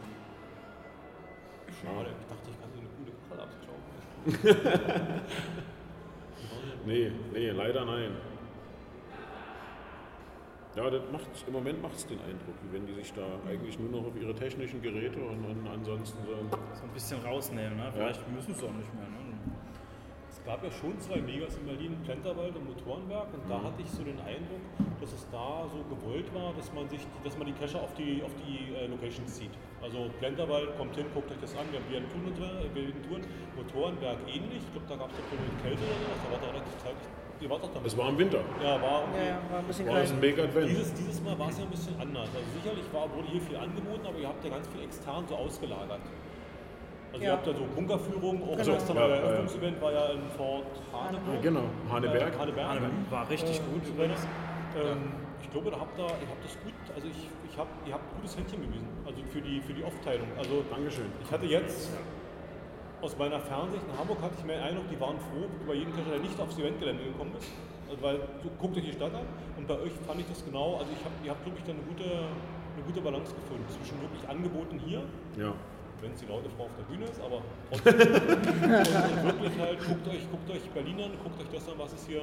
Schade, 1.79 2.09
ich 2.19 2.25
dachte, 2.25 2.49
ich 2.49 2.59
kann 2.59 2.71
so 2.73 2.79
eine 2.79 2.89
gute 2.97 3.11
Kachel 3.29 3.39
abschauen. 3.45 5.21
Nee, 6.85 7.11
nee, 7.33 7.49
leider 7.51 7.85
nein. 7.85 8.11
Ja, 10.75 10.89
das 10.89 11.03
macht, 11.11 11.27
im 11.45 11.53
Moment 11.53 11.81
macht 11.81 11.95
es 11.95 12.07
den 12.07 12.19
Eindruck, 12.21 12.55
wie 12.63 12.73
wenn 12.73 12.87
die 12.87 12.93
sich 12.93 13.13
da 13.13 13.21
eigentlich 13.47 13.77
nur 13.77 13.89
noch 13.91 14.07
auf 14.07 14.15
ihre 14.19 14.33
technischen 14.33 14.81
Geräte 14.81 15.19
und, 15.19 15.45
und 15.45 15.67
ansonsten 15.67 16.17
so. 16.25 16.31
So 16.31 16.83
ein 16.85 16.93
bisschen 16.93 17.21
rausnehmen, 17.21 17.77
ne? 17.77 17.91
Vielleicht 17.93 18.27
müssen 18.31 18.55
sie 18.55 18.65
auch 18.65 18.73
nicht 18.73 18.93
mehr, 18.95 19.09
ne? 19.09 19.28
Es 20.39 20.45
gab 20.45 20.63
ja 20.63 20.71
schon 20.71 20.97
zwei 20.99 21.19
Megas 21.21 21.57
in 21.57 21.65
Berlin, 21.67 21.97
Plenterwald 22.03 22.55
und 22.55 22.65
Motorenwerk, 22.65 23.27
und 23.33 23.45
Mhm. 23.45 23.49
da 23.49 23.57
hatte 23.61 23.81
ich 23.83 23.89
so 23.91 24.01
den 24.03 24.17
Eindruck, 24.21 24.63
dass 24.99 25.13
es 25.13 25.27
da 25.29 25.67
so 25.69 25.83
gewollt 25.93 26.25
war, 26.33 26.53
dass 26.57 26.73
man 26.73 26.89
sich, 26.89 27.01
dass 27.23 27.37
man 27.37 27.45
die 27.45 27.53
Cacher 27.53 27.81
auf 27.83 27.93
die, 27.93 28.23
auf 28.23 28.31
die 28.47 28.73
äh, 28.73 28.87
Locations 28.87 29.29
zieht. 29.29 29.51
Also 29.83 30.09
Plenterwald, 30.17 30.75
kommt 30.77 30.95
hin, 30.95 31.05
guckt 31.13 31.29
euch 31.31 31.37
das 31.39 31.53
an, 31.55 31.67
wir 31.71 31.79
haben 31.79 31.85
hier 31.91 31.97
einen 32.01 32.09
Touren, 32.09 32.33
äh, 32.33 32.65
wir 32.73 32.81
haben 32.87 33.03
Touren, 33.05 33.23
Motorenwerk 33.55 34.19
ähnlich, 34.25 34.63
ich 34.65 34.71
glaube, 34.73 34.87
da 34.89 34.95
gab 34.95 35.11
es 35.11 35.17
doch 35.21 35.37
mit 35.37 35.53
Kälte 35.61 35.83
oder 35.85 35.97
sowas, 36.01 36.19
da 36.23 36.27
war 36.33 36.39
da 36.41 36.47
relativ 36.55 36.75
zeitig. 36.81 37.05
Ihr 37.39 37.49
wart 37.49 37.63
doch 37.63 37.71
damit. 37.71 37.87
Es 37.87 37.95
war 37.95 38.09
im 38.09 38.17
Winter. 38.17 38.41
Ja, 38.61 38.81
war 38.81 39.07
Ja, 39.15 39.23
ja, 39.23 39.39
war 39.49 39.59
ein 39.59 39.67
bisschen 39.67 39.87
War 39.87 39.95
ein 39.95 40.19
Mega 40.19 40.43
Advent. 40.43 40.69
Dieses, 40.71 40.93
dieses 40.93 41.21
Mal 41.23 41.39
war 41.39 41.47
es 41.47 41.57
ja 41.57 41.63
ein 41.63 41.69
bisschen 41.71 41.95
anders. 41.95 42.27
Also 42.35 42.47
sicherlich 42.59 42.83
war, 42.91 43.07
wurde 43.15 43.27
hier 43.31 43.39
viel 43.39 43.55
angeboten, 43.55 44.03
aber 44.03 44.17
ihr 44.19 44.27
habt 44.27 44.43
ja 44.43 44.49
ganz 44.51 44.67
viel 44.67 44.83
extern 44.83 45.23
so 45.25 45.35
ausgelagert. 45.39 46.03
Also 47.11 47.23
ihr 47.23 47.27
Ja. 47.29 47.33
habt 47.35 47.47
ja 47.47 47.53
so 47.53 47.65
Bunkerführung, 47.75 48.43
auch 48.43 48.57
Genau. 48.57 48.73
gestern 48.73 48.95
Ja, 48.97 49.01
euer 49.03 49.09
ja, 49.09 49.15
ja. 49.15 49.21
Eröffnungsevent 49.23 49.81
war 49.81 49.91
ja 49.91 50.05
in 50.11 50.29
Fort 50.37 50.65
Haneburg. 50.93 51.41
Genau, 51.41 51.63
Haneberg. 51.91 52.33
Äh, 52.35 52.37
Haneberg. 52.39 52.81
War 53.09 53.29
richtig 53.29 53.61
gut 53.65 53.81
übrigens. 53.87 54.27
Ähm, 54.77 54.97
ich 55.41 55.49
glaube, 55.51 55.71
da 55.71 55.79
habt 55.79 55.97
ihr, 55.97 56.05
ihr 56.05 56.29
habt 56.29 56.43
das 56.45 56.53
gut, 56.61 56.73
also 56.93 57.07
ich, 57.07 57.25
ich 57.49 57.57
hab, 57.57 57.65
ihr 57.87 57.93
habt 57.93 58.05
ein 58.05 58.15
gutes 58.21 58.37
Händchen 58.37 58.61
bewiesen, 58.61 58.85
also 59.05 59.17
für 59.33 59.41
die, 59.41 59.59
für 59.61 59.73
die 59.73 59.83
Aufteilung. 59.83 60.27
Also 60.37 60.61
Dankeschön. 60.69 61.05
ich 61.25 61.31
hatte 61.31 61.45
jetzt 61.47 61.89
aus 63.01 63.17
meiner 63.17 63.39
Fernsicht 63.39 63.81
in 63.81 63.97
Hamburg 63.97 64.21
hatte 64.21 64.35
ich 64.37 64.43
mir 64.45 64.53
den 64.59 64.63
Eindruck, 64.63 64.85
die 64.91 64.99
waren 64.99 65.17
froh 65.17 65.47
über 65.63 65.73
jeden 65.73 65.89
Cacher, 65.95 66.11
der 66.11 66.19
nicht 66.19 66.37
aufs 66.39 66.59
Eventgelände 66.59 67.01
gekommen 67.05 67.31
ist. 67.39 67.49
Also 67.89 67.97
weil 68.03 68.19
so, 68.43 68.49
guckt 68.59 68.77
euch 68.77 68.85
die 68.85 68.91
Stadt 68.93 69.15
an 69.15 69.25
und 69.57 69.65
bei 69.67 69.73
euch 69.79 69.93
fand 70.05 70.19
ich 70.21 70.27
das 70.27 70.45
genau, 70.45 70.77
also 70.77 70.91
ich 70.93 71.01
hab, 71.03 71.09
ihr 71.25 71.31
habt 71.31 71.41
wirklich 71.45 71.63
dann 71.65 71.77
eine 71.81 71.85
gute, 71.89 72.05
eine 72.05 72.83
gute 72.85 73.01
Balance 73.01 73.33
gefunden 73.33 73.65
zwischen 73.73 73.97
wirklich 74.05 74.21
Angeboten 74.29 74.77
hier, 74.85 75.01
Ja. 75.39 75.53
Wenn 76.01 76.13
es 76.13 76.19
die 76.19 76.27
laute 76.27 76.49
Frau 76.49 76.65
auf 76.65 76.75
der 76.77 76.83
Bühne 76.83 77.05
ist, 77.05 77.21
aber 77.21 77.41
trotzdem. 77.69 78.13
und, 78.13 79.25
wirklich 79.25 79.59
halt, 79.59 79.79
guckt 79.85 80.07
euch, 80.07 80.31
guckt 80.31 80.49
euch 80.51 80.69
Berlin 80.71 81.01
an, 81.01 81.11
guckt 81.23 81.41
euch 81.41 81.49
das 81.53 81.67
an, 81.69 81.75
was 81.77 81.93
es 81.93 82.07
hier 82.07 82.21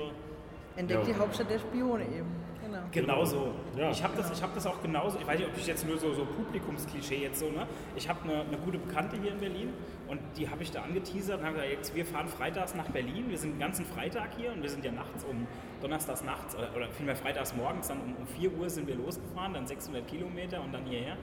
Entdeckt 0.77 1.07
Ja. 1.07 1.15
die 1.15 1.19
Hauptstadt 1.19 1.51
der 1.51 1.59
Spione 1.59 2.05
eben. 2.05 2.47
Genau. 2.63 2.83
Genau 2.91 3.25
so. 3.25 3.55
Ja. 3.77 3.91
Ich 3.91 4.03
habe 4.03 4.17
das, 4.17 4.31
ich 4.31 4.43
hab 4.43 4.55
das 4.55 4.67
auch 4.67 4.83
genauso. 4.83 5.19
Ich 5.19 5.27
weiß 5.27 5.39
nicht, 5.39 5.49
ob 5.49 5.57
ich 5.57 5.67
jetzt 5.67 5.87
nur 5.87 5.97
so, 5.99 6.13
so 6.13 6.25
Publikumsklischee 6.25 7.23
jetzt 7.23 7.39
so, 7.39 7.47
ne? 7.47 7.67
Ich 7.95 8.09
habe 8.09 8.25
eine, 8.25 8.43
eine 8.43 8.59
gute 8.59 8.79
Bekannte 8.79 9.17
hier 9.17 9.33
in 9.33 9.39
Berlin 9.39 9.73
und 10.09 10.21
die 10.37 10.51
habe 10.51 10.63
ich 10.63 10.71
da 10.73 10.83
angeteasert 10.83 11.39
und 11.41 11.47
habe 11.47 11.55
gesagt, 11.55 11.73
jetzt, 11.73 11.95
wir 11.95 12.05
fahren 12.05 12.29
freitags 12.29 12.75
nach 12.75 12.89
Berlin. 12.89 13.27
Wir 13.29 13.39
sind 13.39 13.53
den 13.53 13.61
ganzen 13.61 13.87
Freitag 13.87 14.31
hier 14.37 14.53
und 14.53 14.63
wir 14.63 14.69
sind 14.69 14.85
ja 14.85 14.93
nachts 14.93 15.25
um, 15.25 15.47
donnerstags 15.81 16.25
nachts 16.25 16.57
oder, 16.57 16.69
oder 16.77 16.89
vielmehr 16.91 17.17
freitags 17.17 17.55
morgens, 17.55 17.89
dann 17.89 18.01
um, 18.01 18.17
um 18.17 18.27
4 18.27 18.53
Uhr 18.53 18.69
sind 18.69 18.87
wir 18.89 18.97
losgefahren, 18.97 19.55
dann 19.55 19.67
600 19.67 20.07
Kilometer 20.07 20.61
und 20.61 20.73
dann 20.75 20.85
hierher. 20.85 21.17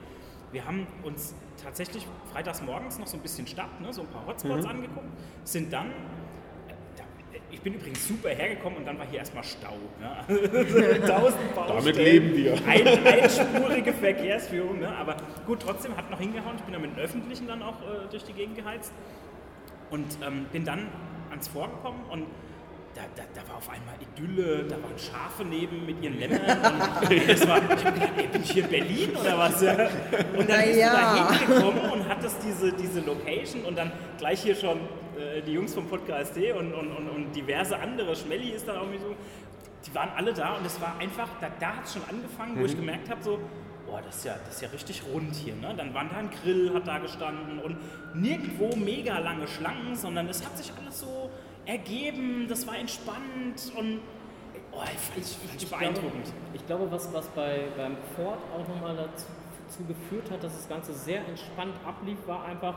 Wir 0.54 0.64
haben 0.64 0.86
uns 1.02 1.34
tatsächlich 1.60 2.06
freitags 2.32 2.62
morgens 2.62 2.96
noch 3.00 3.08
so 3.08 3.16
ein 3.16 3.20
bisschen 3.20 3.44
Stadt, 3.44 3.80
ne, 3.80 3.92
so 3.92 4.02
ein 4.02 4.06
paar 4.06 4.24
Hotspots 4.24 4.64
angeguckt, 4.66 5.08
sind 5.42 5.72
dann 5.72 5.90
da- 6.96 7.02
ich 7.50 7.60
bin 7.60 7.74
übrigens 7.74 8.06
super 8.06 8.28
hergekommen 8.28 8.78
und 8.78 8.84
dann 8.86 8.96
war 8.96 9.04
hier 9.06 9.18
erstmal 9.18 9.42
Stau. 9.42 9.74
Ja. 10.00 10.24
Tausend 11.08 11.54
Baustellen. 11.56 11.78
Damit 11.78 11.96
leben 11.96 12.36
wir. 12.36 12.54
Ein, 12.68 12.86
einspurige 13.04 13.92
Verkehrsführung, 13.92 14.78
ne? 14.78 14.94
aber 14.96 15.16
gut, 15.44 15.60
trotzdem 15.60 15.96
hat 15.96 16.08
noch 16.08 16.20
hingehauen. 16.20 16.54
Ich 16.56 16.62
bin 16.62 16.72
dann 16.72 16.82
mit 16.82 16.96
dem 16.96 16.98
Öffentlichen 17.02 17.48
dann 17.48 17.60
auch 17.60 17.80
äh, 17.82 18.08
durch 18.10 18.22
die 18.22 18.32
Gegend 18.32 18.56
geheizt 18.56 18.92
und 19.90 20.06
ähm, 20.24 20.46
bin 20.52 20.64
dann 20.64 20.86
ans 21.30 21.48
Vorgekommen 21.48 22.00
und 22.12 22.26
da, 22.94 23.02
da, 23.16 23.22
da 23.34 23.48
war 23.48 23.56
auf 23.56 23.68
einmal 23.68 23.94
Idylle, 24.00 24.64
da 24.64 24.76
waren 24.76 24.98
Schafe 24.98 25.44
neben 25.44 25.84
mit 25.84 26.02
ihren 26.02 26.18
Lämmern 26.18 26.40
und 26.40 27.28
das 27.28 27.48
war, 27.48 27.58
ich 27.58 27.84
hab 27.84 27.94
gedacht, 27.94 28.12
ey, 28.16 28.26
bin 28.28 28.42
ich 28.42 28.52
hier 28.52 28.64
in 28.64 28.70
Berlin 28.70 29.16
oder 29.16 29.38
was? 29.38 29.62
Und 29.62 29.68
dann 29.68 29.88
Na 30.48 30.62
bist 30.62 30.78
ja. 30.78 30.90
du 30.90 30.96
da 30.96 31.32
hingekommen 31.32 31.90
und 31.90 32.08
hattest 32.08 32.36
diese, 32.44 32.72
diese 32.72 33.00
Location 33.00 33.64
und 33.64 33.76
dann 33.76 33.90
gleich 34.18 34.42
hier 34.42 34.54
schon 34.54 34.78
äh, 35.18 35.42
die 35.42 35.52
Jungs 35.52 35.74
vom 35.74 35.86
Podcast 35.88 36.36
D 36.36 36.52
und, 36.52 36.72
und, 36.72 36.92
und, 36.92 37.08
und 37.08 37.32
diverse 37.32 37.78
andere, 37.78 38.14
Schmelly 38.14 38.50
ist 38.50 38.68
dann 38.68 38.76
auch 38.76 38.86
so, 39.00 39.14
die 39.86 39.94
waren 39.94 40.10
alle 40.16 40.32
da 40.32 40.54
und 40.54 40.66
es 40.66 40.80
war 40.80 40.96
einfach, 40.98 41.28
da, 41.40 41.50
da 41.58 41.76
hat 41.76 41.84
es 41.84 41.94
schon 41.94 42.02
angefangen, 42.08 42.58
wo 42.58 42.64
ich 42.64 42.76
gemerkt 42.76 43.10
habe, 43.10 43.22
so, 43.22 43.40
boah, 43.86 44.00
das 44.02 44.16
ist, 44.16 44.24
ja, 44.24 44.36
das 44.44 44.56
ist 44.56 44.62
ja 44.62 44.68
richtig 44.68 45.02
rund 45.12 45.34
hier. 45.34 45.54
Ne? 45.56 45.74
Dann 45.76 45.92
war 45.94 46.04
da 46.04 46.16
ein 46.16 46.30
Grill, 46.30 46.72
hat 46.74 46.86
da 46.86 46.98
gestanden 46.98 47.58
und 47.58 47.76
nirgendwo 48.14 48.74
mega 48.76 49.18
lange 49.18 49.46
Schlangen, 49.46 49.94
sondern 49.94 50.28
es 50.28 50.44
hat 50.44 50.56
sich 50.56 50.72
alles 50.80 51.00
so 51.00 51.23
ergeben, 51.66 52.46
das 52.48 52.66
war 52.66 52.76
entspannt 52.76 53.72
und 53.76 54.00
oh, 54.72 54.80
ich 54.84 55.26
fand 55.26 55.62
ich 55.62 55.68
beeindruckend. 55.70 56.32
Ich 56.52 56.66
glaube, 56.66 56.90
was, 56.90 57.12
was 57.12 57.26
bei, 57.28 57.60
beim 57.76 57.96
Ford 58.16 58.38
auch 58.54 58.68
nochmal 58.68 58.96
dazu, 58.96 59.26
dazu 59.66 59.84
geführt 59.84 60.30
hat, 60.30 60.42
dass 60.44 60.54
das 60.54 60.68
Ganze 60.68 60.92
sehr 60.92 61.26
entspannt 61.26 61.74
ablief, 61.86 62.18
war 62.26 62.44
einfach, 62.44 62.74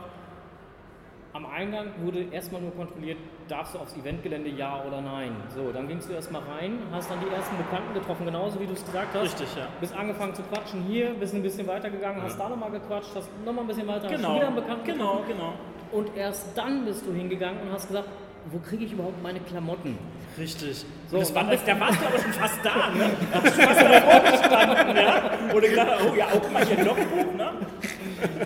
am 1.34 1.44
Eingang 1.44 1.88
wurde 2.02 2.24
erstmal 2.32 2.62
nur 2.62 2.72
kontrolliert, 2.74 3.18
darfst 3.48 3.74
du 3.74 3.78
aufs 3.78 3.94
Eventgelände 3.94 4.48
ja 4.48 4.82
oder 4.84 5.00
nein. 5.02 5.30
So, 5.54 5.70
dann 5.72 5.86
gingst 5.86 6.08
du 6.08 6.14
erstmal 6.14 6.42
rein, 6.42 6.78
hast 6.90 7.10
dann 7.10 7.20
die 7.20 7.28
ersten 7.28 7.56
Bekannten 7.58 7.92
getroffen, 7.94 8.24
genauso 8.24 8.58
wie 8.58 8.66
du 8.66 8.72
es 8.72 8.84
gesagt 8.84 9.14
hast. 9.14 9.22
Richtig, 9.22 9.54
ja. 9.54 9.68
Bist 9.78 9.94
angefangen 9.94 10.34
zu 10.34 10.42
quatschen 10.44 10.82
hier, 10.84 11.10
bist 11.14 11.34
ein 11.34 11.42
bisschen 11.42 11.66
weiter 11.66 11.90
gegangen, 11.90 12.22
hast 12.22 12.38
da 12.40 12.48
nochmal 12.48 12.70
gequatscht, 12.70 13.10
hast 13.14 13.28
nochmal 13.44 13.64
ein 13.64 13.68
bisschen 13.68 13.86
weiter, 13.86 14.04
hast 14.04 14.16
Genau, 14.16 14.36
wieder 14.36 14.46
einen 14.46 14.56
Bekannten 14.56 14.84
genau, 14.86 15.04
getroffen. 15.18 15.28
genau. 15.28 15.52
Und 15.92 16.16
erst 16.16 16.56
dann 16.56 16.84
bist 16.86 17.06
du 17.06 17.12
hingegangen 17.12 17.60
und 17.62 17.72
hast 17.72 17.88
gesagt, 17.88 18.08
wo 18.50 18.58
kriege 18.58 18.84
ich 18.84 18.92
überhaupt 18.92 19.22
meine 19.22 19.40
Klamotten? 19.40 19.98
Richtig. 20.38 20.84
So, 21.10 21.18
das 21.18 21.34
war, 21.34 21.44
das, 21.44 21.64
da 21.64 21.78
warst 21.80 22.00
du 22.00 22.06
aber 22.06 22.18
schon 22.18 22.32
fast 22.32 22.58
da, 22.64 22.90
ne? 22.90 23.10
Da 23.32 23.42
hast 23.42 23.58
du 23.58 23.62
fast 23.62 23.80
davor 23.80 24.20
gestanden, 24.30 24.96
ja? 24.96 25.30
Du 25.52 25.60
gedacht 25.60 25.88
oh 26.10 26.14
ja, 26.14 26.26
auch 26.26 26.50
mal 26.50 26.64
hier 26.64 26.78
ein 26.78 26.84
Logbuch, 26.84 27.34
ne? 27.36 27.52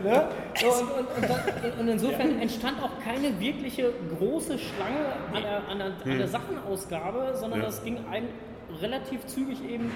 Ne? 0.05 0.29
So, 0.61 0.67
und, 0.69 0.81
und, 0.81 1.31
und, 1.31 1.81
und 1.81 1.89
insofern 1.89 2.41
entstand 2.41 2.83
auch 2.83 2.91
keine 3.05 3.39
wirkliche 3.41 3.93
große 4.19 4.59
Schlange 4.59 5.07
an 5.35 5.43
der, 5.43 5.69
an 5.69 5.79
der, 5.79 6.13
an 6.13 6.19
der 6.19 6.29
Sachenausgabe, 6.29 7.35
sondern 7.35 7.61
Ja. 7.61 7.67
das 7.67 7.83
ging 7.85 7.99
ein 8.11 8.29
relativ 8.81 9.27
zügig 9.27 9.59
eben, 9.69 9.91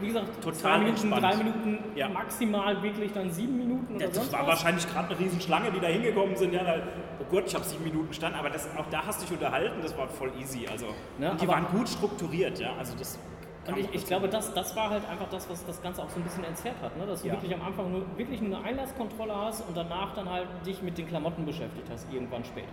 wie 0.00 0.06
gesagt, 0.08 0.26
Total 0.42 0.54
zwei 0.54 0.78
Minuten, 0.78 0.90
entspannt. 1.12 1.22
drei 1.22 1.36
Minuten, 1.36 1.78
Ja. 1.96 2.08
maximal 2.08 2.82
wirklich 2.82 3.12
dann 3.12 3.30
sieben 3.30 3.56
Minuten 3.58 3.96
oder 3.96 4.08
Das 4.08 4.32
war 4.32 4.40
was. 4.40 4.46
wahrscheinlich 4.48 4.88
gerade 4.88 5.08
eine 5.10 5.18
Riesenschlange, 5.18 5.70
die 5.72 5.80
da 5.80 5.86
hingekommen 5.88 6.36
sind. 6.36 6.52
Ja, 6.54 6.64
da, 6.64 6.74
oh 7.20 7.24
Gott, 7.30 7.44
ich 7.46 7.54
habe 7.54 7.64
sieben 7.64 7.84
Minuten 7.84 8.12
stand, 8.12 8.36
aber 8.36 8.50
das, 8.50 8.68
auch 8.76 8.86
da 8.90 9.06
hast 9.06 9.20
du 9.22 9.26
dich 9.26 9.34
unterhalten, 9.34 9.80
das 9.82 9.96
war 9.96 10.08
voll 10.08 10.32
easy. 10.40 10.66
Also, 10.70 10.86
Ja, 11.18 11.30
und 11.32 11.40
die 11.40 11.48
waren 11.48 11.66
gut 11.72 11.88
strukturiert, 11.88 12.58
ja. 12.58 12.72
Also 12.78 12.94
das 12.98 13.18
Und 13.68 13.76
ich, 13.78 13.88
ich 13.94 14.06
glaube, 14.06 14.26
das, 14.28 14.52
das 14.54 14.74
war 14.74 14.88
halt 14.90 15.08
einfach 15.08 15.28
das, 15.28 15.48
was 15.50 15.64
das 15.66 15.80
Ganze 15.82 16.02
auch 16.02 16.08
so 16.10 16.16
ein 16.18 16.22
bisschen 16.24 16.42
entzerrt 16.44 16.80
hat. 16.82 16.96
Ne? 16.96 17.06
Dass 17.06 17.20
du 17.22 17.28
Ja. 17.28 17.34
wirklich 17.34 17.54
am 17.54 17.62
Anfang 17.62 17.92
nur, 17.92 18.02
wirklich 18.16 18.40
nur 18.40 18.56
eine 18.56 18.66
Einlasskontrolle 18.66 19.36
hast 19.36 19.60
und 19.68 19.76
danach 19.76 20.14
dann 20.14 20.28
halt 20.30 20.46
dich 20.66 20.80
mit 20.82 20.96
den 20.98 21.06
Klamotten 21.06 21.44
beschäftigt 21.44 21.86
hast, 21.90 22.10
irgendwann 22.12 22.42
später. 22.44 22.66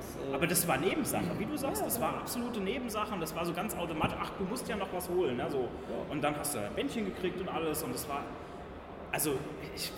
Das, 0.00 0.30
äh, 0.30 0.34
Aber 0.34 0.46
das 0.46 0.66
war 0.66 0.78
Nebensache, 0.78 1.38
wie 1.38 1.44
du 1.44 1.56
sagst, 1.56 1.84
das 1.84 2.00
war 2.00 2.14
absolute 2.14 2.60
Nebensache 2.60 3.12
und 3.12 3.20
das 3.20 3.34
war 3.34 3.44
so 3.44 3.52
ganz 3.52 3.76
automatisch, 3.76 4.16
ach, 4.20 4.30
du 4.38 4.44
musst 4.44 4.66
ja 4.68 4.76
noch 4.76 4.92
was 4.92 5.08
holen, 5.08 5.36
ne, 5.36 5.46
so. 5.50 5.68
Und 6.10 6.22
dann 6.22 6.36
hast 6.36 6.54
du 6.54 6.58
ein 6.58 6.74
Bändchen 6.74 7.04
gekriegt 7.04 7.38
und 7.40 7.48
alles 7.48 7.82
und 7.82 7.94
das 7.94 8.08
war, 8.08 8.22
also 9.12 9.34
ich 9.74 9.92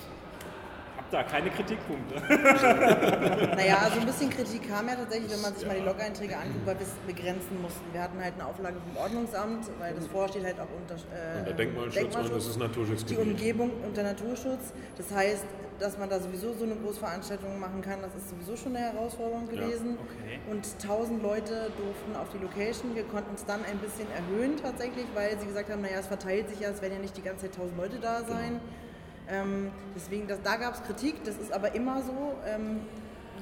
da 1.12 1.22
keine 1.22 1.50
Kritikpunkte. 1.50 2.14
Naja, 3.56 3.78
also 3.84 4.00
ein 4.00 4.06
bisschen 4.06 4.30
Kritik 4.30 4.68
kam 4.68 4.88
ja 4.88 4.94
tatsächlich, 4.96 5.30
wenn 5.32 5.42
man 5.42 5.54
sich 5.54 5.66
mal 5.66 5.76
die 5.76 5.84
Log-Einträge 5.84 6.36
anguckt, 6.36 6.66
weil 6.66 6.78
wir 6.78 6.86
es 6.86 6.92
begrenzen 7.06 7.60
mussten. 7.60 7.84
Wir 7.92 8.02
hatten 8.02 8.18
halt 8.22 8.34
eine 8.34 8.46
Auflage 8.46 8.76
vom 8.80 8.96
Ordnungsamt, 9.02 9.66
weil 9.78 9.94
das 9.94 10.06
vorsteht 10.06 10.44
halt 10.44 10.58
auch 10.58 10.68
unter, 10.74 10.94
äh, 10.94 11.38
Unter 11.40 11.52
Denkmalschutz 11.52 12.16
und 12.16 12.32
das 12.34 12.46
ist 12.46 12.54
Die 12.56 12.60
Naturschutzgebiet. 12.60 13.18
Umgebung 13.26 13.70
unter 13.86 14.02
Naturschutz. 14.02 14.72
Das 14.96 15.10
heißt, 15.14 15.44
dass 15.78 15.98
man 15.98 16.08
da 16.08 16.20
sowieso 16.20 16.54
so 16.54 16.64
eine 16.64 16.76
Großveranstaltung 16.76 17.58
machen 17.58 17.82
kann, 17.82 18.00
das 18.02 18.14
ist 18.14 18.30
sowieso 18.30 18.56
schon 18.56 18.76
eine 18.76 18.92
Herausforderung 18.92 19.48
gewesen. 19.48 19.98
okay. 19.98 20.38
Und 20.50 20.64
1000 20.82 21.22
Leute 21.22 21.70
durften 21.76 22.16
auf 22.20 22.28
die 22.32 22.38
Location. 22.38 22.94
Wir 22.94 23.04
konnten 23.04 23.30
uns 23.30 23.44
dann 23.44 23.64
ein 23.64 23.78
bisschen 23.78 24.06
erhöhen 24.12 24.56
tatsächlich, 24.56 25.06
weil 25.14 25.38
sie 25.38 25.46
gesagt 25.46 25.70
haben, 25.70 25.82
naja, 25.82 25.98
es 26.00 26.06
verteilt 26.06 26.48
sich 26.48 26.60
ja, 26.60 26.70
es 26.70 26.80
werden 26.80 26.94
ja 26.94 27.00
nicht 27.00 27.16
die 27.16 27.22
ganze 27.22 27.46
Zeit 27.46 27.54
1000 27.54 27.76
Leute 27.78 27.98
da 28.00 28.22
sein. 28.24 28.60
Ähm, 29.28 29.70
deswegen, 29.94 30.26
das, 30.28 30.42
da 30.42 30.56
gab 30.56 30.74
es 30.74 30.82
Kritik, 30.82 31.24
das 31.24 31.36
ist 31.36 31.52
aber 31.52 31.74
immer 31.74 32.02
so. 32.02 32.34
Ähm, 32.46 32.80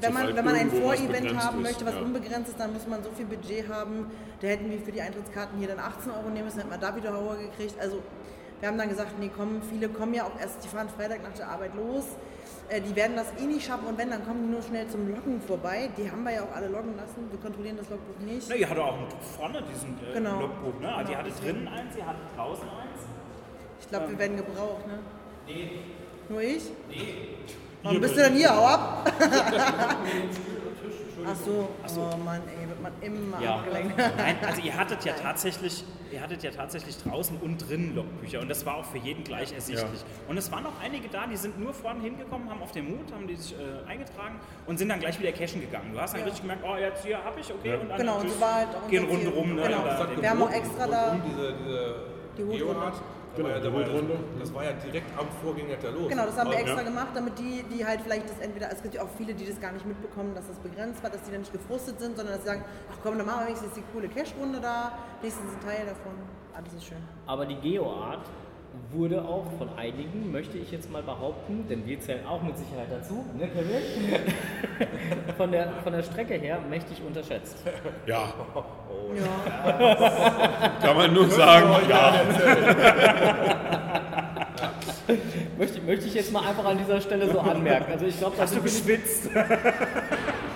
wenn, 0.01 0.13
man, 0.15 0.35
wenn 0.37 0.45
man 0.45 0.55
ein 0.55 0.71
Vorevent 0.71 1.37
haben 1.37 1.63
möchte, 1.63 1.85
was 1.85 1.95
ja. 1.95 2.01
unbegrenzt 2.01 2.51
ist, 2.51 2.61
dann 2.61 2.73
muss 2.73 2.87
man 2.87 3.03
so 3.03 3.11
viel 3.11 3.27
Budget 3.27 3.69
haben. 3.69 4.11
Da 4.41 4.49
hätten 4.49 4.71
wir 4.71 4.79
für 4.79 4.93
die 4.93 5.01
Eintrittskarten 5.01 5.59
hier 5.59 5.69
dann 5.69 5.79
18 5.79 6.11
Euro 6.13 6.31
nehmen 6.31 6.47
müssen, 6.47 6.59
hätten 6.59 6.71
wir 6.71 6.79
da 6.79 6.95
wieder 6.97 7.13
Hauer 7.13 7.37
gekriegt. 7.37 7.75
Also 7.79 8.03
wir 8.61 8.69
haben 8.69 8.79
dann 8.79 8.89
gesagt, 8.89 9.19
nee, 9.19 9.31
komm, 9.35 9.61
viele 9.63 9.89
kommen 9.89 10.15
ja 10.15 10.25
auch 10.25 10.39
erst, 10.41 10.63
die 10.65 10.69
fahren 10.69 10.89
Freitag 10.89 11.23
nach 11.23 11.33
der 11.33 11.49
Arbeit 11.49 11.75
los. 11.75 12.05
Äh, 12.69 12.81
die 12.81 12.95
werden 12.95 13.17
das 13.17 13.27
eh 13.41 13.47
nicht 13.47 13.67
schaffen 13.67 13.87
und 13.87 13.99
wenn, 13.99 14.11
dann 14.11 14.25
kommen 14.25 14.45
die 14.45 14.53
nur 14.53 14.63
schnell 14.63 14.87
zum 14.89 15.09
Loggen 15.09 15.41
vorbei. 15.41 15.91
Die 15.97 16.11
haben 16.11 16.23
wir 16.23 16.33
ja 16.33 16.43
auch 16.43 16.55
alle 16.55 16.69
loggen 16.69 16.95
lassen. 16.97 17.29
Wir 17.31 17.41
kontrollieren 17.41 17.77
das 17.77 17.89
Logbuch 17.91 18.19
nicht. 18.25 18.49
Na, 18.49 18.55
ihr 18.55 18.69
hattet 18.69 18.83
auch 18.83 18.97
vorne 19.37 19.63
diesen 19.63 19.99
äh, 20.09 20.15
Genau. 20.15 20.41
Logbuch, 20.41 20.81
ne? 20.81 20.95
Also, 20.95 20.99
Genau. 20.99 21.11
ihr 21.11 21.19
hattet 21.19 21.45
drinnen 21.45 21.69
eins, 21.69 21.97
ihr 21.97 22.07
hattet 22.07 22.23
draußen 22.37 22.69
eins. 22.69 23.01
Ich 23.81 23.89
glaube, 23.89 24.11
wir 24.11 24.19
werden 24.19 24.37
gebraucht, 24.37 24.87
ne? 24.87 24.99
Nee. 25.55 25.71
Nur 26.29 26.41
ich? 26.43 26.63
Nee. 26.89 27.15
Warum 27.83 28.01
bist 28.01 28.15
du 28.17 28.21
denn 28.21 28.35
hier? 28.35 28.55
Hau 28.55 28.65
ab! 28.67 29.13
Ach 31.23 31.37
so, 31.37 31.69
oh 32.13 32.17
Mann, 32.17 32.41
ey, 32.49 32.67
wird 32.69 32.81
man 32.83 32.93
immer 33.03 33.41
Ja. 33.43 33.57
abgelenkt. 33.57 33.95
Nein, 34.17 34.37
also 34.47 34.63
ihr 34.63 34.75
hattet 34.77 35.05
ja 35.05 35.13
tatsächlich, 35.13 35.85
ihr 36.11 36.21
hattet 36.21 36.43
ja 36.43 36.51
tatsächlich 36.51 36.97
draußen 36.97 37.37
und 37.37 37.59
drinnen 37.69 37.95
Logbücher 37.95 38.41
und 38.41 38.49
das 38.49 38.65
war 38.65 38.77
auch 38.77 38.85
für 38.87 38.97
jeden 38.99 39.23
gleich 39.23 39.53
ersichtlich. 39.53 40.01
Und 40.29 40.39
es 40.39 40.51
waren 40.51 40.65
auch 40.65 40.73
einige 40.83 41.09
da, 41.09 41.27
die 41.27 41.37
sind 41.37 41.61
nur 41.61 41.75
vorne 41.75 42.01
hingekommen, 42.01 42.49
haben 42.49 42.63
auf 42.63 42.73
den 42.73 42.89
Mut, 42.89 43.13
haben 43.13 43.27
die 43.27 43.37
sich 43.37 43.53
äh, 43.55 43.89
eingetragen 43.89 44.41
und 44.67 44.79
sind 44.79 44.89
dann 44.89 44.99
gleich 45.01 45.19
wieder 45.21 45.33
cashen 45.33 45.61
gegangen. 45.61 45.91
Du 45.93 46.01
hast 46.01 46.15
dann 46.15 46.23
richtig 46.23 46.41
gemerkt, 46.41 46.65
oh 46.67 46.77
jetzt 46.77 47.05
hier 47.05 47.23
hab 47.23 47.39
ich, 47.39 47.53
okay, 47.53 47.75
und 47.77 47.89
dann 47.91 47.99
Genau, 47.99 48.19
und 48.21 48.31
so 48.31 48.41
war 48.41 48.55
halt 48.55 48.69
auch 48.83 48.89
gehen 48.89 49.05
unser 49.05 49.19
Ziel. 49.21 49.29
Runde 49.29 49.37
rum. 49.51 49.55
Ne, 49.57 49.63
Genau. 49.63 50.23
Wir 50.23 50.31
haben 50.31 50.43
auch 50.43 50.51
extra 50.53 50.87
da- 50.87 51.17
diese, 51.27 51.53
diese 51.53 51.95
Die 52.39 52.45
Hutrunde. 52.45 52.93
Genau, 53.37 53.49
war 53.49 53.55
ja- 53.55 53.61
die 53.61 53.67
da 53.67 53.73
war 53.73 53.81
ja- 53.81 53.87
Hutrunde. 53.89 54.15
Das 54.39 54.55
war 54.55 54.65
ja 54.65 54.73
direkt 54.73 55.19
am 55.19 55.27
Vorgänger 55.43 55.77
der 55.77 55.91
los. 55.93 56.09
Genau, 56.09 56.27
das 56.27 56.37
haben 56.37 56.51
wir 56.51 56.57
Und- 56.57 56.63
extra 56.63 56.83
gemacht, 56.83 57.09
damit 57.15 57.39
die, 57.39 57.63
die 57.73 57.85
halt 57.87 58.01
vielleicht 58.03 58.29
das 58.29 58.39
entweder, 58.41 58.71
es 58.73 58.83
gibt 58.83 58.95
ja 58.95 59.03
auch 59.03 59.09
viele, 59.17 59.35
die 59.35 59.47
das 59.47 59.61
gar 59.61 59.73
nicht 59.73 59.87
mitbekommen, 59.87 60.35
dass 60.35 60.47
das 60.49 60.59
begrenzt 60.59 61.03
war, 61.03 61.11
dass 61.11 61.23
die 61.23 61.31
dann 61.31 61.41
nicht 61.41 61.53
gefrustet 61.53 62.01
sind, 62.01 62.17
sondern 62.17 62.35
dass 62.35 62.43
sie 62.45 62.49
sagen, 62.49 62.65
ach 62.93 62.97
komm, 63.03 63.17
dann 63.19 63.27
machen 63.27 63.41
wir 63.41 63.47
wenigstens 63.47 63.75
die 63.75 63.83
coole 63.93 64.09
Cash-Runde 64.09 64.61
da, 64.61 64.93
nächstens 65.23 65.53
ein 65.53 65.61
Teil 65.61 65.87
davon. 65.87 66.13
Alles 66.55 66.73
ist 66.75 66.85
schön. 66.87 66.99
Aber 67.27 67.47
die 67.47 67.57
Geoart 67.57 68.27
wurde 68.93 69.23
auch 69.23 69.47
von 69.59 69.69
einigen, 69.77 70.33
möchte 70.33 70.59
ich 70.59 70.71
jetzt 70.73 70.91
mal 70.91 71.03
behaupten, 71.03 71.67
denn 71.69 71.87
wir 71.87 72.01
zählen 72.01 72.27
auch 72.27 72.43
mit 72.43 72.57
Sicherheit 72.59 72.89
dazu, 72.91 73.25
ne, 73.39 73.49
Kevin? 73.49 73.83
von, 75.37 75.53
der, 75.53 75.73
von 75.83 75.93
der 75.93 76.03
Strecke 76.03 76.35
her 76.35 76.59
mächtig 76.69 77.01
unterschätzt. 77.07 77.59
Ja, 78.07 78.33
Ja, 79.17 80.73
kann 80.83 80.97
man 80.97 81.15
nur 81.15 81.29
sagen, 81.31 81.69
ja. 81.89 82.21
Möchte, 85.59 85.81
möchte 85.83 86.07
ich 86.07 86.15
jetzt 86.15 86.33
mal 86.33 86.47
einfach 86.49 86.65
an 86.65 86.79
dieser 86.79 87.01
Stelle 87.01 87.31
so 87.31 87.41
anmerken. 87.41 87.93
Also 87.93 88.07
ich 88.07 88.17
glaube, 88.19 88.37
Hast 88.39 88.57
du 88.57 88.63
geschwitzt? 88.63 89.29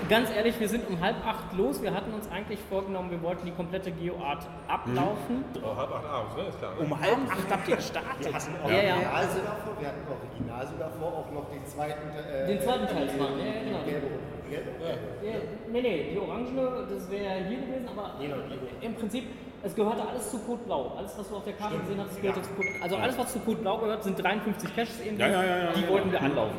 Ganz 0.09 0.31
ehrlich, 0.31 0.59
wir 0.61 0.69
sind 0.69 0.87
um 0.89 1.01
halb 1.01 1.17
acht 1.27 1.53
los. 1.57 1.81
Wir 1.81 1.95
hatten 1.95 2.13
uns 2.13 2.31
eigentlich 2.31 2.59
vorgenommen, 2.69 3.11
wir 3.11 3.23
wollten 3.23 3.47
die 3.47 3.53
komplette 3.53 3.91
Geoart 3.91 4.47
ablaufen. 4.69 5.45
Oh, 5.63 5.77
halb 5.77 5.93
acht 5.93 6.05
abends, 6.05 6.37
ne? 6.37 6.43
Ist 6.49 6.59
klar. 6.59 6.75
Ne? 6.75 6.81
Um 6.81 7.01
halb 7.01 7.19
acht 7.31 7.51
habt 7.51 7.69
ihr 7.69 7.77
gestartet. 7.77 8.33
Ja, 8.67 8.83
ja. 8.83 8.95
Original 8.95 9.29
sogar 9.29 9.57
vor, 9.65 9.81
wir 9.81 9.89
hatten 9.89 10.01
original 10.09 10.67
sogar 10.67 10.91
vor, 10.91 11.09
auch 11.09 11.33
noch 11.33 11.49
den 11.51 11.65
zweiten, 11.65 12.09
äh, 12.11 12.47
Den 12.47 12.61
zweiten 12.61 12.87
Teil 12.87 13.09
zu 13.09 13.17
machen, 13.17 13.39
ja, 13.39 13.45
ja, 13.45 13.53
genau. 13.65 13.85
gelbe, 13.85 14.07
gelbe, 14.51 14.71
Ja, 15.23 15.33
nee, 15.73 15.81
nee, 15.81 16.11
die 16.13 16.19
Orangene, 16.19 16.87
das 16.89 17.11
wäre 17.11 17.35
hier 17.49 17.59
gewesen, 17.59 17.89
aber 17.89 18.15
im 18.81 18.95
Prinzip, 18.95 19.25
es 19.63 19.75
gehörte 19.75 20.07
alles 20.07 20.31
zu 20.31 20.39
Code 20.41 20.63
Blau. 20.67 20.93
Alles, 20.99 21.19
was 21.19 21.29
du 21.29 21.37
auf 21.37 21.45
der 21.45 21.55
Karte 21.55 21.79
gesehen 21.79 21.99
hast, 21.99 22.21
gehörte 22.21 22.43
zu 22.43 22.51
Code 22.51 22.69
Also 22.83 22.97
alles, 22.97 23.17
was 23.17 23.33
zu 23.33 23.39
Code 23.39 23.63
Blau 23.63 23.79
gehört, 23.79 24.05
sind 24.05 24.23
53 24.23 24.77
Caches 24.77 25.01
eben. 25.01 25.19
Ja, 25.19 25.29
ja, 25.29 25.45
ja, 25.45 25.57
ja, 25.57 25.73
die 25.73 25.83
ja. 25.83 25.89
wollten 25.89 26.13
wir 26.13 26.21
anlaufen. 26.21 26.59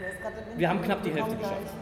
Wir 0.55 0.69
haben 0.69 0.81
knapp 0.81 1.03
die 1.03 1.11
Hälfte 1.11 1.35
geschafft. 1.35 1.73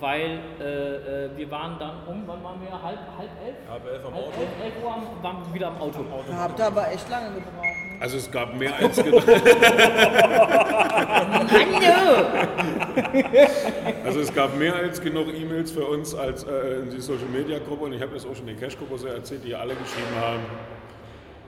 Weil 0.00 0.40
äh, 0.58 0.64
äh, 0.64 1.36
wir 1.36 1.50
waren 1.50 1.78
dann 1.78 2.06
um, 2.06 2.22
wann 2.26 2.42
waren 2.42 2.58
wir? 2.62 2.70
Halb, 2.70 3.00
halb 3.18 3.30
elf? 3.44 3.54
Halb 3.68 3.86
elf 3.86 4.06
am 4.06 4.14
Halb 4.14 4.26
Auto. 4.28 4.40
elf, 4.40 4.48
elf 4.64 4.74
Uhr 4.82 4.94
am, 4.94 5.02
waren 5.22 5.36
wir 5.46 5.54
wieder 5.54 5.66
am 5.68 5.76
Auto. 5.78 6.04
Da 6.26 6.36
habt 6.38 6.58
ihr 6.58 6.66
aber 6.66 6.90
echt 6.90 7.10
lange 7.10 7.26
gebraucht. 7.34 7.64
ne? 7.64 8.00
Also 8.00 8.16
es 8.16 8.30
gab 8.30 8.54
mehr 8.54 8.74
als 8.76 8.96
genug. 8.96 9.22
Also 14.04 14.20
es 14.20 14.34
gab 14.34 14.56
mehr 14.56 14.74
als 14.74 15.00
genug 15.02 15.28
E-Mails 15.34 15.70
für 15.70 15.84
uns 15.84 16.14
als 16.14 16.44
äh, 16.44 16.80
in 16.80 16.90
die 16.90 17.00
Social 17.00 17.28
Media 17.28 17.58
Gruppe 17.58 17.84
und 17.84 17.92
ich 17.92 18.00
habe 18.00 18.14
das 18.14 18.24
auch 18.24 18.34
schon 18.34 18.48
in 18.48 18.58
der 18.58 18.68
Cash-Gruppe 18.68 18.98
so 18.98 19.06
erzählt, 19.06 19.44
die 19.44 19.54
alle 19.54 19.74
geschrieben 19.74 20.16
haben, 20.18 20.40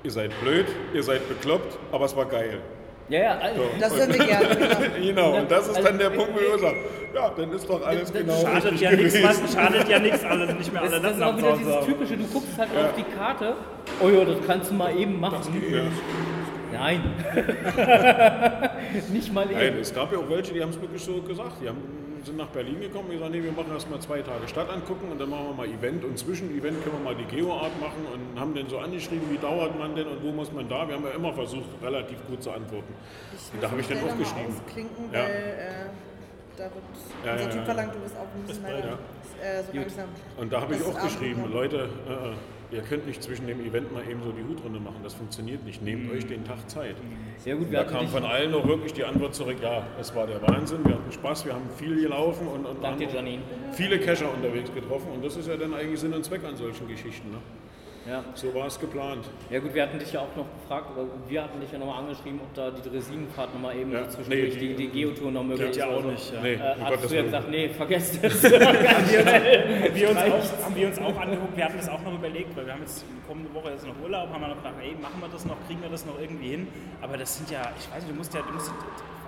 ihr 0.03 0.11
seid 0.11 0.39
blöd, 0.43 0.67
ihr 0.93 1.03
seid 1.03 1.27
bekloppt, 1.29 1.79
aber 1.91 2.05
es 2.05 2.15
war 2.15 2.27
geil. 2.27 2.59
Ja, 3.09 3.19
ja, 3.21 3.39
also, 3.39 3.63
Das 3.81 3.97
hören 3.97 4.13
wir 4.15 4.25
gerne. 4.27 4.47
Genau. 4.57 5.03
Genau, 5.03 5.37
und 5.41 5.51
das 5.51 5.69
ist 5.69 5.83
dann 5.85 5.99
der 5.99 6.11
Punkt, 6.11 6.33
wo 6.35 6.55
ich 6.57 6.61
sage, 6.63 6.77
ja, 7.15 7.31
dann 7.37 7.53
ist 7.53 7.69
doch 7.69 7.85
alles 7.87 8.13
genau 8.13 8.41
Schadet 8.41 8.65
richtig 8.65 8.81
ja 8.81 8.91
nichts, 8.93 9.15
gewesen. 9.15 9.43
was- 9.45 9.53
schadet 9.53 9.89
ja 9.89 9.99
nichts, 9.99 10.25
alle 10.25 10.55
nicht 10.55 10.73
mehr 10.73 10.83
das, 10.83 10.93
alle 10.93 11.03
das 11.03 11.17
ist 11.17 11.23
auch 11.23 11.37
wieder 11.37 11.57
dieses 11.59 11.85
typische, 11.85 12.17
du 12.17 12.25
guckst 12.33 12.57
halt 12.59 12.71
auf 12.71 12.95
die 12.97 13.05
Karte, 13.17 13.55
oh 14.03 14.09
ja, 14.09 14.25
das 14.25 14.37
kannst 14.47 14.71
du 14.71 14.75
mal 14.75 14.97
eben 14.97 15.21
machen. 15.21 15.63
Ja. 15.71 15.81
Nein. 16.73 17.15
Nicht 19.13 19.33
mal 19.33 19.45
eben. 19.51 19.59
Nein, 19.59 19.79
es 19.81 19.95
gab 19.95 20.13
ja 20.13 20.19
auch 20.19 20.29
welche, 20.29 20.53
die 20.53 20.63
haben 20.63 20.71
es 20.71 20.81
wirklich 20.81 21.03
so 21.03 21.21
gesagt. 21.23 21.57
Die 21.63 21.69
haben, 21.69 21.79
sind 22.25 22.37
nach 22.37 22.49
Berlin 22.49 22.81
gekommen 22.81 23.07
und 23.07 23.15
gesagt, 23.15 23.33
nee, 23.33 23.43
wir 23.43 23.53
machen 23.53 23.73
erst 23.73 23.91
mal 23.91 24.01
zwei 24.01 24.23
Tage 24.23 24.47
Stadt 24.49 24.71
angucken 24.71 25.11
und 25.11 25.21
dann 25.21 25.29
machen 25.31 25.47
wir 25.49 25.55
mal 25.55 25.67
Event 25.67 26.05
und 26.05 26.19
zwischen 26.19 26.57
Event 26.57 26.83
können 26.83 26.97
wir 26.99 27.05
mal 27.05 27.17
die 27.17 27.25
Geoart 27.25 27.81
machen 27.81 28.07
und 28.13 28.41
haben 28.41 28.55
dann 28.55 28.69
so 28.69 28.79
angeschrieben, 28.79 29.31
wie 29.31 29.39
dauert 29.39 29.79
man 29.79 29.95
denn 29.95 30.07
und 30.07 30.23
wo 30.23 30.31
muss 30.31 30.53
man 30.53 30.69
da. 30.69 30.87
Wir 30.89 30.95
haben 30.97 31.05
ja 31.05 31.11
immer 31.11 31.33
versucht, 31.33 31.69
relativ 31.83 32.19
gut 32.27 32.43
zu 32.43 32.51
antworten. 32.51 32.95
Und 33.53 33.63
da 33.63 33.71
habe 33.71 33.81
ich 33.81 33.89
dann 33.89 33.99
auch 33.99 34.17
geschrieben. 34.17 34.55
Ja. 35.13 35.21
weil 35.21 35.29
äh, 35.29 35.91
da 36.57 36.65
wird 36.65 36.75
Ja, 37.25 37.33
unser 37.33 37.45
ja, 37.45 37.51
Typ 37.51 37.61
ja. 37.61 37.65
verlangt, 37.65 37.95
du 37.95 37.99
bist 37.99 38.17
auch 38.17 38.21
ein 38.23 38.47
bisschen 38.47 38.63
leider 38.63 38.99
äh, 39.43 39.63
so 39.63 39.79
langsam. 39.79 40.09
Und 40.37 40.53
da 40.53 40.61
habe 40.61 40.75
ich 40.75 40.85
auch 40.85 41.03
geschrieben. 41.03 41.53
Leute, 41.53 41.89
äh, 42.09 42.62
ihr 42.73 42.83
könnt 42.83 43.07
nicht 43.07 43.23
zwischen 43.23 43.47
dem 43.47 43.61
Event 43.65 43.93
mal 43.93 44.03
eben 44.09 44.23
so 44.23 44.33
die 44.33 44.43
Hutrunde 44.43 44.81
machen. 44.81 44.97
Das 45.03 45.15
funktioniert 45.15 45.65
nicht. 45.65 45.83
Nehmt 45.83 46.11
euch 46.11 46.27
den 46.27 46.45
Tag 46.45 46.69
Zeit. 46.69 46.97
Sehr 47.39 47.57
gut, 47.57 47.73
da 47.73 47.85
kam 47.85 48.09
von 48.09 48.25
allen 48.25 48.55
auch 48.55 48.67
wirklich 48.67 48.93
die 48.93 49.05
Antwort 49.05 49.35
zurück, 49.35 49.57
ja, 49.63 49.87
es 50.01 50.15
war 50.15 50.27
der 50.27 50.41
Wahnsinn, 50.43 50.85
wir 50.85 50.95
hatten 50.95 51.13
Spaß, 51.13 51.45
wir 51.45 51.55
haben 51.55 51.69
viel 51.77 52.01
gelaufen 52.01 52.47
und, 52.47 52.67
und 52.67 52.83
haben 52.85 52.99
viele 53.73 53.99
Cacher 53.99 54.33
unterwegs 54.33 54.73
getroffen 54.73 55.11
und 55.13 55.25
das 55.25 55.37
ist 55.37 55.49
ja 55.49 55.57
dann 55.57 55.75
eigentlich 55.75 56.01
Sinn 56.01 56.13
und 56.13 56.25
Zweck 56.25 56.45
an 56.45 56.57
solchen 56.57 56.87
Geschichten. 56.89 57.31
Ne? 57.31 57.39
Ja. 58.09 58.25
So 58.35 58.53
war 58.55 58.67
es 58.67 58.81
geplant. 58.81 59.25
Ja 59.49 59.61
gut, 59.61 59.75
wir 59.75 59.83
hatten 59.85 59.99
dich 59.99 60.13
ja 60.13 60.21
auch 60.21 60.37
noch 60.37 60.47
gefragt, 60.61 60.91
oder 60.97 61.07
wir 61.29 61.43
hatten 61.45 61.61
dich 61.61 61.71
ja 61.71 61.79
nochmal 61.79 62.01
angeschrieben, 62.03 62.41
ob 62.43 62.53
da 62.55 62.71
die 62.71 62.89
Dresinenfahrt 62.89 63.55
nochmal 63.55 63.77
eben 63.77 63.93
Ja, 63.93 64.05
so 64.11 64.17
zwischendurch 64.17 64.55
nee, 64.55 64.61
die, 64.61 64.75
die 64.75 64.89
Geotour 64.89 65.31
noch 65.31 65.45
möglich 65.45 65.71
ist. 65.71 65.77
ja 65.77 65.87
auch 65.87 66.03
nicht, 66.05 66.33
ja. 66.33 66.41
Nee, 66.43 66.55
Äh, 66.55 66.57
um 66.57 66.85
hattest 66.85 66.89
Gottes 66.91 67.09
du 67.11 67.17
ja 67.17 67.23
gesagt, 67.23 67.49
nee, 67.51 67.69
vergesst 67.69 68.19
es. 68.25 68.43
haben 68.45 69.95
wir, 69.95 70.09
uns 70.11 70.19
auch, 70.19 70.65
haben 70.65 70.75
wir 70.77 70.87
uns 70.89 70.99
auch 70.99 71.21
angeguckt, 71.21 71.57
wir 71.57 71.65
hatten 71.65 71.77
das 71.77 71.89
auch 71.89 72.03
noch 72.03 72.15
überlegt, 72.15 72.57
weil 72.57 72.67
wir 72.67 72.73
haben 72.73 72.81
jetzt 72.83 73.05
kommende 73.29 73.55
Woche 73.55 73.71
jetzt 73.71 73.87
noch 73.87 73.95
Urlaub, 74.03 74.31
haben 74.31 74.41
wir 74.41 74.49
noch 74.49 74.57
gedacht, 74.57 74.75
ey, 74.83 74.97
machen 75.01 75.21
wir 75.21 75.29
das 75.29 75.45
noch, 75.45 75.57
kriegen 75.67 75.81
wir 75.83 75.89
das 75.89 76.05
noch 76.05 76.19
irgendwie 76.21 76.49
hin. 76.49 76.69
Aber 77.01 77.17
das 77.17 77.37
sind 77.37 77.51
ja, 77.51 77.71
ich 77.79 77.89
weiß 77.95 78.03
nicht, 78.03 78.11
du 78.13 78.17
musst 78.19 78.35
ja, 78.35 78.41
du 78.43 78.53
musst, 78.53 78.73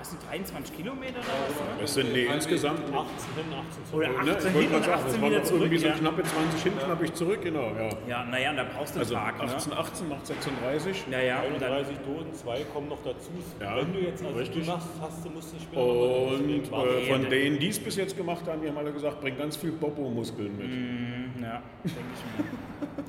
was 0.05 0.11
sind 0.11 0.21
23 0.29 0.77
Kilometer 0.77 1.17
oder 1.17 1.33
was? 1.49 1.57
Ne? 1.79 1.83
Es 1.85 1.95
sind 1.95 2.12
nee, 2.12 2.27
insgesamt 2.27 2.81
18 2.81 2.93
hin, 2.93 3.55
18 3.57 3.85
zurück. 3.88 4.05
Oder 4.05 4.09
Ne, 4.25 4.37
18 4.37 4.51
ich 4.53 4.61
hin 4.61 4.75
und 4.77 4.85
gerade 4.85 4.85
sagen, 4.85 4.93
18 4.93 5.07
das 5.09 5.21
waren 5.23 5.31
wieder 5.31 5.38
noch 5.40 5.47
zurück. 5.47 5.61
irgendwie 5.62 5.79
so 5.79 5.87
Ja, 5.87 5.95
knappe 5.95 6.23
20 6.23 6.62
hin, 6.62 6.73
knappe 6.85 7.12
zurück, 7.14 7.40
genau. 7.43 7.69
Ja. 7.73 7.88
ja 8.07 8.25
naja, 8.25 8.51
und 8.51 8.57
da 8.59 8.64
brauchst 8.64 8.93
du 8.95 9.01
einen 9.01 9.09
Also 9.09 9.14
Tag. 9.14 9.40
18, 9.40 9.73
Ne? 9.73 9.79
18 9.79 10.09
macht 10.11 10.27
36. 10.27 11.05
Ja, 11.11 11.21
ja, 11.21 11.37
und 11.40 11.62
dann, 11.62 11.73
31 11.73 11.97
Toten, 12.05 12.35
zwei 12.35 12.61
kommen 12.64 12.88
noch 12.90 13.03
dazu. 13.03 13.31
Ja, 13.61 13.77
Wenn 13.79 13.93
du 13.95 13.99
jetzt 14.01 14.23
also 14.25 14.37
richtig. 14.38 14.67
du 14.67 14.71
machst, 14.73 14.88
hast 15.01 15.25
du, 15.25 15.31
musst 15.31 15.55
du 15.55 15.61
später 15.61 15.81
mal- 15.81 15.88
Und 15.88 16.71
warte. 16.71 16.88
äh, 17.01 17.11
von 17.11 17.31
denen, 17.31 17.59
die 17.59 17.69
es 17.69 17.79
bis 17.81 17.97
jetzt 17.97 18.14
gemacht 18.17 18.45
haben, 18.47 18.61
die 18.61 18.69
haben 18.69 18.77
alle 18.77 18.93
gesagt, 18.93 19.23
bringt 19.23 19.38
ganz 19.38 19.57
viel 19.57 19.73
Bobo-Muskeln 19.73 20.53
mit. 20.59 21.43
ja, 21.43 21.62
denke 21.83 21.99
ich 22.14 22.45
mir. 22.45 22.45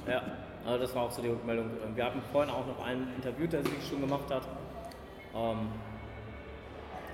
Ja, 0.13 0.21
also 0.65 0.79
das 0.79 0.95
war 0.95 1.03
auch 1.03 1.11
so 1.11 1.21
die 1.21 1.27
Rückmeldung. 1.29 1.65
Wir 1.95 2.05
hatten 2.05 2.21
vorhin 2.31 2.49
auch 2.53 2.65
noch 2.65 2.85
einen 2.85 3.07
interviewt, 3.17 3.51
der 3.51 3.63
sich 3.63 3.73
schon 3.89 3.99
gemacht 4.01 4.29
hat. 4.31 4.47
Ähm, 5.35 5.67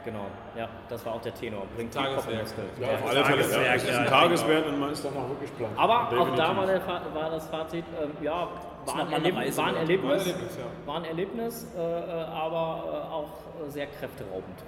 genau, 0.06 0.26
ja, 0.58 0.68
das 0.90 1.06
war 1.06 1.16
auch 1.16 1.22
der 1.22 1.34
Tenor. 1.34 1.64
Bringt 1.76 1.94
Tageswerk. 1.94 2.46
Ja, 2.80 2.88
Ja. 2.88 2.94
auf 2.98 3.10
alle 3.10 3.24
Fälle. 3.26 3.38
Das 3.44 3.84
ist 3.84 3.90
ja, 3.90 4.00
ein 4.00 4.08
Tageswert 4.08 4.68
und 4.68 4.80
man 4.80 4.92
ist 4.92 5.04
danach 5.06 5.28
wirklich 5.30 5.56
platt. 5.58 5.70
Aber 5.78 6.00
auch 6.08 6.10
da 6.10 6.20
Definitiv. 6.26 6.58
war, 6.58 6.66
der, 6.68 6.82
Fa- 6.82 7.02
war 7.14 7.30
das 7.30 7.48
Fazit, 7.50 7.86
ähm, 8.02 8.12
ja, 8.22 8.48
war 8.86 8.96
noch 8.98 9.06
ein, 9.08 9.12
Erleb 9.14 9.36
Reise 9.36 9.58
war 9.58 9.68
ein. 9.68 9.76
Erlebnis, 9.76 10.10
War 10.10 10.16
ein 10.18 10.26
Erlebnis, 10.26 10.58
ja. 10.58 10.88
war 10.88 10.96
ein 10.98 11.06
Erlebnis 11.06 11.68
äh, 11.78 11.80
äh, 11.80 12.24
aber 12.26 12.84
äh, 13.10 13.14
auch 13.14 13.70
sehr 13.70 13.88
kräfteraubend. 13.88 14.60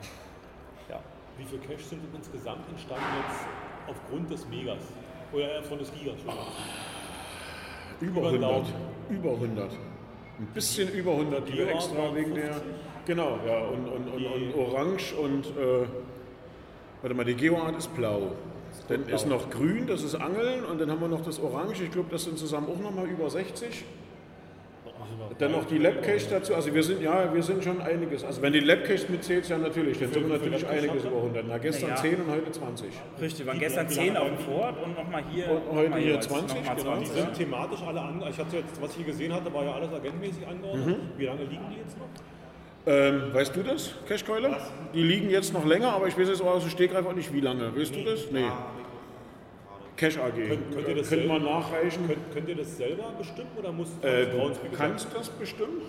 Ja. 0.90 1.00
Wie 1.38 1.46
viel 1.46 1.60
Cash 1.60 1.84
sind 1.86 2.04
denn 2.04 2.16
insgesamt 2.20 2.68
entstanden 2.70 3.04
jetzt 3.28 3.46
aufgrund 3.90 4.30
des 4.32 4.48
Megas? 4.48 4.78
Oder 5.32 5.58
äh, 5.60 5.64
von 5.64 5.80
des 5.80 5.92
Gigas. 5.94 6.16
Über 8.00 8.20
Über 8.22 8.32
den 8.32 8.44
100. 8.44 8.52
Daumen. 8.52 8.74
Über 9.10 9.30
100. 9.32 9.72
Ein 10.40 10.48
bisschen 10.54 10.90
über 10.94 11.12
100, 11.12 11.48
die 11.48 11.54
wir 11.54 11.70
extra 11.70 12.14
wegen 12.14 12.36
der. 12.36 12.52
50. 13.04 13.06
Genau, 13.06 13.40
ja. 13.48 13.60
Und, 13.60 13.88
und, 13.88 14.08
und, 14.14 14.26
und 14.26 14.56
Orange 14.56 15.14
und. 15.16 15.46
Äh, 15.48 15.86
warte 17.02 17.16
mal, 17.16 17.26
die 17.26 17.36
Geoart 17.36 17.78
ist 17.78 17.94
blau. 17.96 18.32
Dann 18.88 19.08
ist 19.08 19.28
noch 19.28 19.50
grün, 19.50 19.88
das 19.88 20.04
ist 20.04 20.16
Angeln. 20.16 20.66
Und 20.66 20.82
dann 20.82 20.90
haben 20.90 21.00
wir 21.02 21.08
noch 21.08 21.24
das 21.24 21.40
Orange. 21.40 21.84
Ich 21.84 21.92
glaube, 21.92 22.10
das 22.12 22.24
sind 22.24 22.38
zusammen 22.38 22.68
auch 22.70 22.80
nochmal 22.80 23.08
über 23.08 23.30
60. 23.30 23.86
Dann 25.38 25.52
noch 25.52 25.66
die 25.66 25.78
Labcache 25.78 26.28
dazu. 26.30 26.54
Also 26.56 26.74
wir 26.74 26.84
sind, 26.84 27.02
ja, 27.02 27.34
wir 27.34 27.44
sind 27.44 27.64
schon 27.64 27.82
einiges. 27.82 28.24
Also 28.24 28.42
wenn 28.42 28.54
die 28.54 28.60
Labcache 28.60 29.06
mitzählt, 29.10 29.48
ja 29.50 29.58
natürlich. 29.58 30.00
Dann 30.00 30.12
sind 30.12 30.24
wir 30.30 30.38
natürlich 30.38 30.68
einiges 30.68 31.06
über 31.06 31.18
100. 31.18 31.46
Na, 31.48 31.58
gestern 31.58 31.90
Ja. 31.90 31.96
10 31.96 32.16
und 32.22 32.32
heute 32.32 32.52
20. 32.52 32.88
Richtig, 33.22 33.46
waren 33.46 33.60
gestern 33.60 33.90
wie 33.90 33.94
10 33.94 34.14
lange 34.14 34.22
auf 34.22 34.28
dem? 34.30 34.38
Fort 34.38 34.84
und 34.84 34.96
nochmal 34.96 35.24
hier. 35.32 35.50
Und 35.50 35.76
heute 35.78 35.96
hier 35.98 36.08
jeweils 36.08 36.28
20, 36.28 36.58
noch 36.58 36.66
mal 36.66 36.76
genau. 36.76 36.96
20, 36.96 37.14
Die 37.14 37.20
sind 37.20 37.34
thematisch 37.34 37.82
alle 37.82 38.02
an. 38.02 38.24
Ich 38.30 38.38
hatte 38.38 38.58
jetzt, 38.58 38.82
was 38.82 38.92
ich 38.92 38.98
hier 38.98 39.06
gesehen 39.06 39.34
hatte, 39.34 39.54
war 39.54 39.64
ja 39.64 39.74
alles 39.74 39.94
agentmäßig 39.94 40.48
angeordnet. 40.48 40.98
Wie 41.18 41.26
lange 41.26 41.44
liegen 41.44 41.66
die 41.72 41.80
jetzt 41.80 41.98
noch? 41.98 42.08
Ähm, 42.86 43.34
weißt 43.34 43.56
du 43.56 43.64
das, 43.64 43.92
Cashkeule? 44.08 44.58
Die 44.94 45.04
liegen 45.04 45.30
jetzt 45.30 45.54
noch 45.54 45.66
länger, 45.66 45.94
aber 45.94 46.08
ich 46.08 46.18
weiß 46.18 46.28
jetzt 46.28 46.42
auch 46.42 46.48
aus 46.56 46.64
dem 46.64 46.70
Stegreif 46.72 47.06
auch 47.06 47.14
nicht, 47.14 47.32
wie 47.34 47.40
lange. 47.40 47.74
Weißt 47.76 47.96
du 47.96 48.04
das? 48.04 48.30
Nee. 48.32 48.44
Cash 49.96 50.18
AG. 50.18 50.34
Könnt- 50.36 50.72
könnt 50.76 50.88
ihr 50.88 50.96
das 50.96 51.10
Könnte 51.10 51.28
man 51.28 51.42
selber- 51.42 51.60
nachreichen. 51.60 52.08
Könnt, 52.08 52.34
könnt 52.34 52.50
ihr 52.50 52.56
das 52.56 52.78
selber 52.78 53.04
bestimmen 53.18 53.50
oder 53.58 53.72
muss 53.72 53.88
Äh, 54.02 54.26
du 54.26 54.52
kannst 54.76 55.08
das 55.16 55.30
bestimmen. 55.30 55.82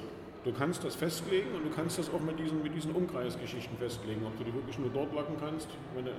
Du 0.44 0.52
kannst 0.52 0.84
das 0.84 0.94
festlegen 0.94 1.54
und 1.56 1.64
du 1.64 1.74
kannst 1.74 1.98
das 1.98 2.12
auch 2.12 2.20
mit 2.20 2.38
diesen, 2.38 2.62
mit 2.62 2.74
diesen 2.74 2.92
Umkreisgeschichten 2.92 3.78
festlegen, 3.78 4.20
ob 4.26 4.36
du 4.36 4.44
die 4.44 4.52
wirklich 4.52 4.78
nur 4.78 4.90
dort 4.92 5.14
lacken 5.14 5.36
kannst, 5.40 5.68
wenn 5.94 6.04
du 6.04 6.10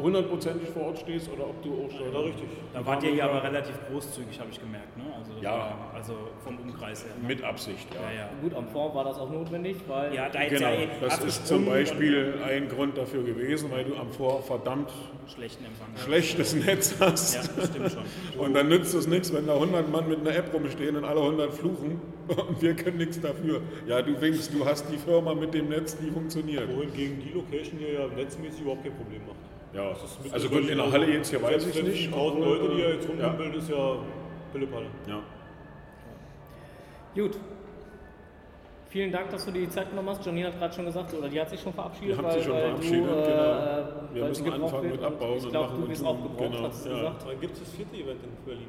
hundertprozentig 0.00 0.68
vor 0.68 0.84
Ort 0.86 0.98
stehst 1.00 1.28
oder 1.32 1.48
ob 1.48 1.60
du 1.60 1.70
auch 1.84 1.90
schon. 1.90 2.12
Ja, 2.12 2.20
richtig. 2.20 2.44
Da 2.72 2.86
wart 2.86 3.02
ihr 3.02 3.10
hier 3.10 3.24
aber 3.24 3.42
relativ 3.42 3.74
großzügig, 3.90 4.38
habe 4.38 4.50
ich 4.52 4.60
gemerkt. 4.60 4.96
Ne? 4.96 5.02
Also, 5.18 5.32
Ja. 5.42 5.50
war, 5.50 5.90
also 5.92 6.14
vom 6.44 6.56
Umkreis 6.60 7.04
her. 7.04 7.10
Mit 7.26 7.42
Absicht, 7.42 7.88
ja. 7.92 8.00
Ja, 8.00 8.16
ja. 8.16 8.30
Gut, 8.40 8.54
am 8.54 8.68
Fond 8.68 8.94
war 8.94 9.02
das 9.04 9.18
auch 9.18 9.30
notwendig, 9.32 9.76
weil 9.88 10.14
Ja, 10.14 10.28
da 10.28 10.44
Genau, 10.46 10.68
ja 10.68 10.74
eh 10.74 10.88
das 11.00 11.24
ist 11.24 11.46
zum 11.48 11.66
Beispiel 11.66 12.34
ein 12.46 12.68
Grund 12.68 12.96
dafür 12.96 13.24
gewesen, 13.24 13.72
weil 13.72 13.84
du 13.84 13.96
am 13.96 14.08
Vor 14.12 14.40
verdammt 14.42 14.92
Schlechten 15.26 15.64
Empfang. 15.64 15.88
hast. 15.94 16.04
schlechtes 16.04 16.54
Netz 16.54 16.94
hast. 17.00 17.34
Ja, 17.34 17.42
das 17.56 17.66
stimmt 17.70 17.90
schon. 17.90 18.40
Und 18.40 18.54
dann 18.54 18.68
nützt 18.68 18.94
es 18.94 19.08
nichts, 19.08 19.32
wenn 19.32 19.46
da 19.48 19.54
100 19.54 19.90
Mann 19.90 20.08
mit 20.08 20.20
einer 20.20 20.36
App 20.36 20.52
rumstehen 20.54 20.94
und 20.96 21.04
alle 21.04 21.20
100 21.20 21.52
fluchen 21.52 22.00
und 22.28 22.62
wir 22.62 22.74
können 22.76 22.98
nichts 22.98 23.20
dafür. 23.20 23.62
Ja, 23.86 24.00
du 24.02 24.18
winkst, 24.20 24.52
du 24.54 24.64
hast 24.64 24.88
die 24.90 24.96
Firma 24.98 25.34
mit 25.34 25.52
dem 25.54 25.68
Netz, 25.68 25.96
die 25.96 26.10
funktioniert. 26.10 26.68
Wohingegen 26.74 27.20
die 27.20 27.30
Location 27.32 27.78
hier 27.78 27.92
ja 28.00 28.06
netzmäßig 28.16 28.60
überhaupt 28.62 28.82
kein 28.84 28.94
Problem 28.94 29.20
macht. 29.26 29.36
Ja, 29.74 29.92
also 30.32 30.48
gut, 30.48 30.68
in 30.68 30.78
der 30.78 30.90
Halle 30.92 31.06
jetzt 31.12 31.30
hier 31.30 31.42
weiß 31.42 31.66
ich 31.66 31.82
nicht. 31.82 32.06
1000 32.06 32.14
obwohl, 32.14 32.44
Leute, 32.58 32.68
die 32.76 32.80
ja 32.82 32.88
jetzt 32.90 33.08
ja, 33.08 33.14
rumhumpeln, 33.26 33.54
ist 33.54 33.68
ja 33.70 33.96
Pillepalle. 34.52 34.86
ja. 35.08 35.18
Gut. 37.14 37.38
Vielen 38.88 39.10
Dank, 39.10 39.28
dass 39.30 39.44
du 39.44 39.50
dir 39.50 39.62
die 39.62 39.68
Zeit 39.70 39.90
genommen 39.90 40.08
hast. 40.10 40.24
Janine 40.24 40.46
hat 40.48 40.56
gerade 40.58 40.72
schon 40.72 40.84
gesagt, 40.84 41.12
oder 41.14 41.28
die 41.28 41.40
hat 41.40 41.50
sich 41.50 41.60
schon 41.60 41.72
verabschiedet. 41.72 42.16
Die 42.16 42.22
hat 42.24 42.32
sich 42.32 42.44
schon 42.44 42.56
verabschiedet, 42.56 43.08
du, 43.08 43.12
äh, 43.12 43.24
genau. 43.24 43.42
äh, 43.42 44.14
Wir 44.14 44.22
weil 44.22 44.28
müssen 44.28 44.52
anfangen 44.52 44.90
mit 44.92 45.02
Abbauen 45.02 45.38
Ich 45.38 45.44
und 45.44 45.50
glaube, 45.50 45.66
machen 45.66 45.82
du 45.82 45.86
und 45.90 45.96
tun. 45.96 46.06
auch 46.06 46.22
gebraucht, 46.22 46.52
Genau, 46.52 46.68
hast 46.68 46.84
du 46.86 46.90
ja. 46.90 46.96
gesagt. 46.96 47.26
Dann 47.28 47.40
gibt 47.40 47.52
es 47.54 47.60
das 47.60 47.70
vierte 47.72 47.96
Event 47.96 48.20
in 48.22 48.30
Berlin. 48.46 48.68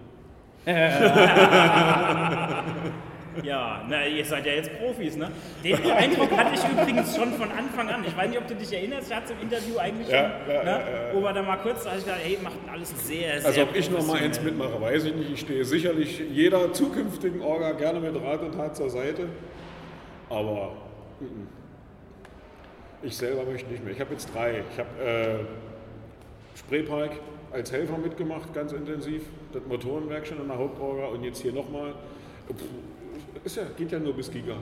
Ja, 3.43 3.86
na, 3.89 4.08
ihr 4.08 4.26
seid 4.26 4.45
ja 4.45 4.54
jetzt 4.54 4.71
Profis, 4.78 5.15
ne? 5.15 5.32
Den 5.63 5.76
Eindruck 5.91 6.32
hatte 6.32 6.56
ich 6.56 6.71
übrigens 6.71 7.15
schon 7.15 7.32
von 7.34 7.52
Anfang 7.52 7.89
an. 7.89 8.04
Ich 8.08 8.15
weiß 8.15 8.30
nicht, 8.30 8.39
ob 8.39 8.48
du 8.48 8.56
dich 8.56 8.71
erinnerst, 8.74 9.10
ich 9.10 9.15
hatte 9.15 9.26
es 9.26 9.32
im 9.32 9.41
Interview 9.41 9.78
eigentlich 9.78 10.08
schon, 10.08 10.15
Ja, 10.15 10.39
ja, 10.48 10.63
ne? 10.63 10.69
ja, 10.69 11.13
wo 11.13 11.21
wir 11.21 11.34
da 11.34 11.41
mal 11.41 11.58
kurz, 11.58 11.84
da 11.84 11.95
ich 11.95 12.04
gedacht, 12.04 12.19
hey, 12.24 12.38
macht 12.43 12.56
alles 12.71 13.08
sehr, 13.08 13.39
sehr 13.39 13.45
Also 13.48 13.62
ob 13.63 13.76
ich 13.76 13.89
noch 13.89 14.06
mal 14.06 14.17
eins 14.17 14.41
mitmache, 14.41 14.80
weiß 14.80 15.06
ich 15.06 15.15
nicht. 15.15 15.32
Ich 15.32 15.39
stehe 15.41 15.65
sicherlich 15.65 16.19
jeder 16.32 16.71
zukünftigen 16.74 17.41
Orga 17.41 17.74
gerne 17.74 18.00
mit 18.00 18.15
Rat 18.21 18.41
und 18.41 18.54
Tat 18.56 18.76
zur 18.76 18.89
Seite. 18.89 19.28
Aber 20.30 20.74
ich 23.04 23.15
selber 23.15 23.43
möchte 23.43 23.69
nicht 23.71 23.84
mehr. 23.84 23.93
Ich 23.93 24.00
habe 24.00 24.12
jetzt 24.13 24.34
drei. 24.34 24.63
Ich 24.71 24.80
habe 24.80 24.89
äh, 25.04 26.58
Spreepark 26.58 27.12
als 27.52 27.71
Helfer 27.71 27.98
mitgemacht, 27.98 28.54
ganz 28.54 28.71
intensiv. 28.71 29.24
Das 29.54 29.62
Motorenwerk 29.67 30.26
schon 30.26 30.41
in 30.41 30.48
der 30.48 30.58
Hauptorga 30.58 31.06
und 31.08 31.24
jetzt 31.24 31.41
hier 31.41 31.54
nochmal. 31.54 31.93
Ist 33.43 33.58
ja, 33.58 33.63
geht 33.78 33.91
ja 33.91 34.00
nur 34.00 34.13
bis 34.13 34.32
Giga. 34.32 34.56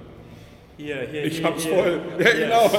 Hier, 0.75 1.01
hier, 1.09 1.25
Ich 1.25 1.37
hier, 1.37 1.45
hab's 1.47 1.63
hier. 1.63 1.73
voll. 1.75 2.01
Ja, 2.19 2.31
genau. 2.33 2.69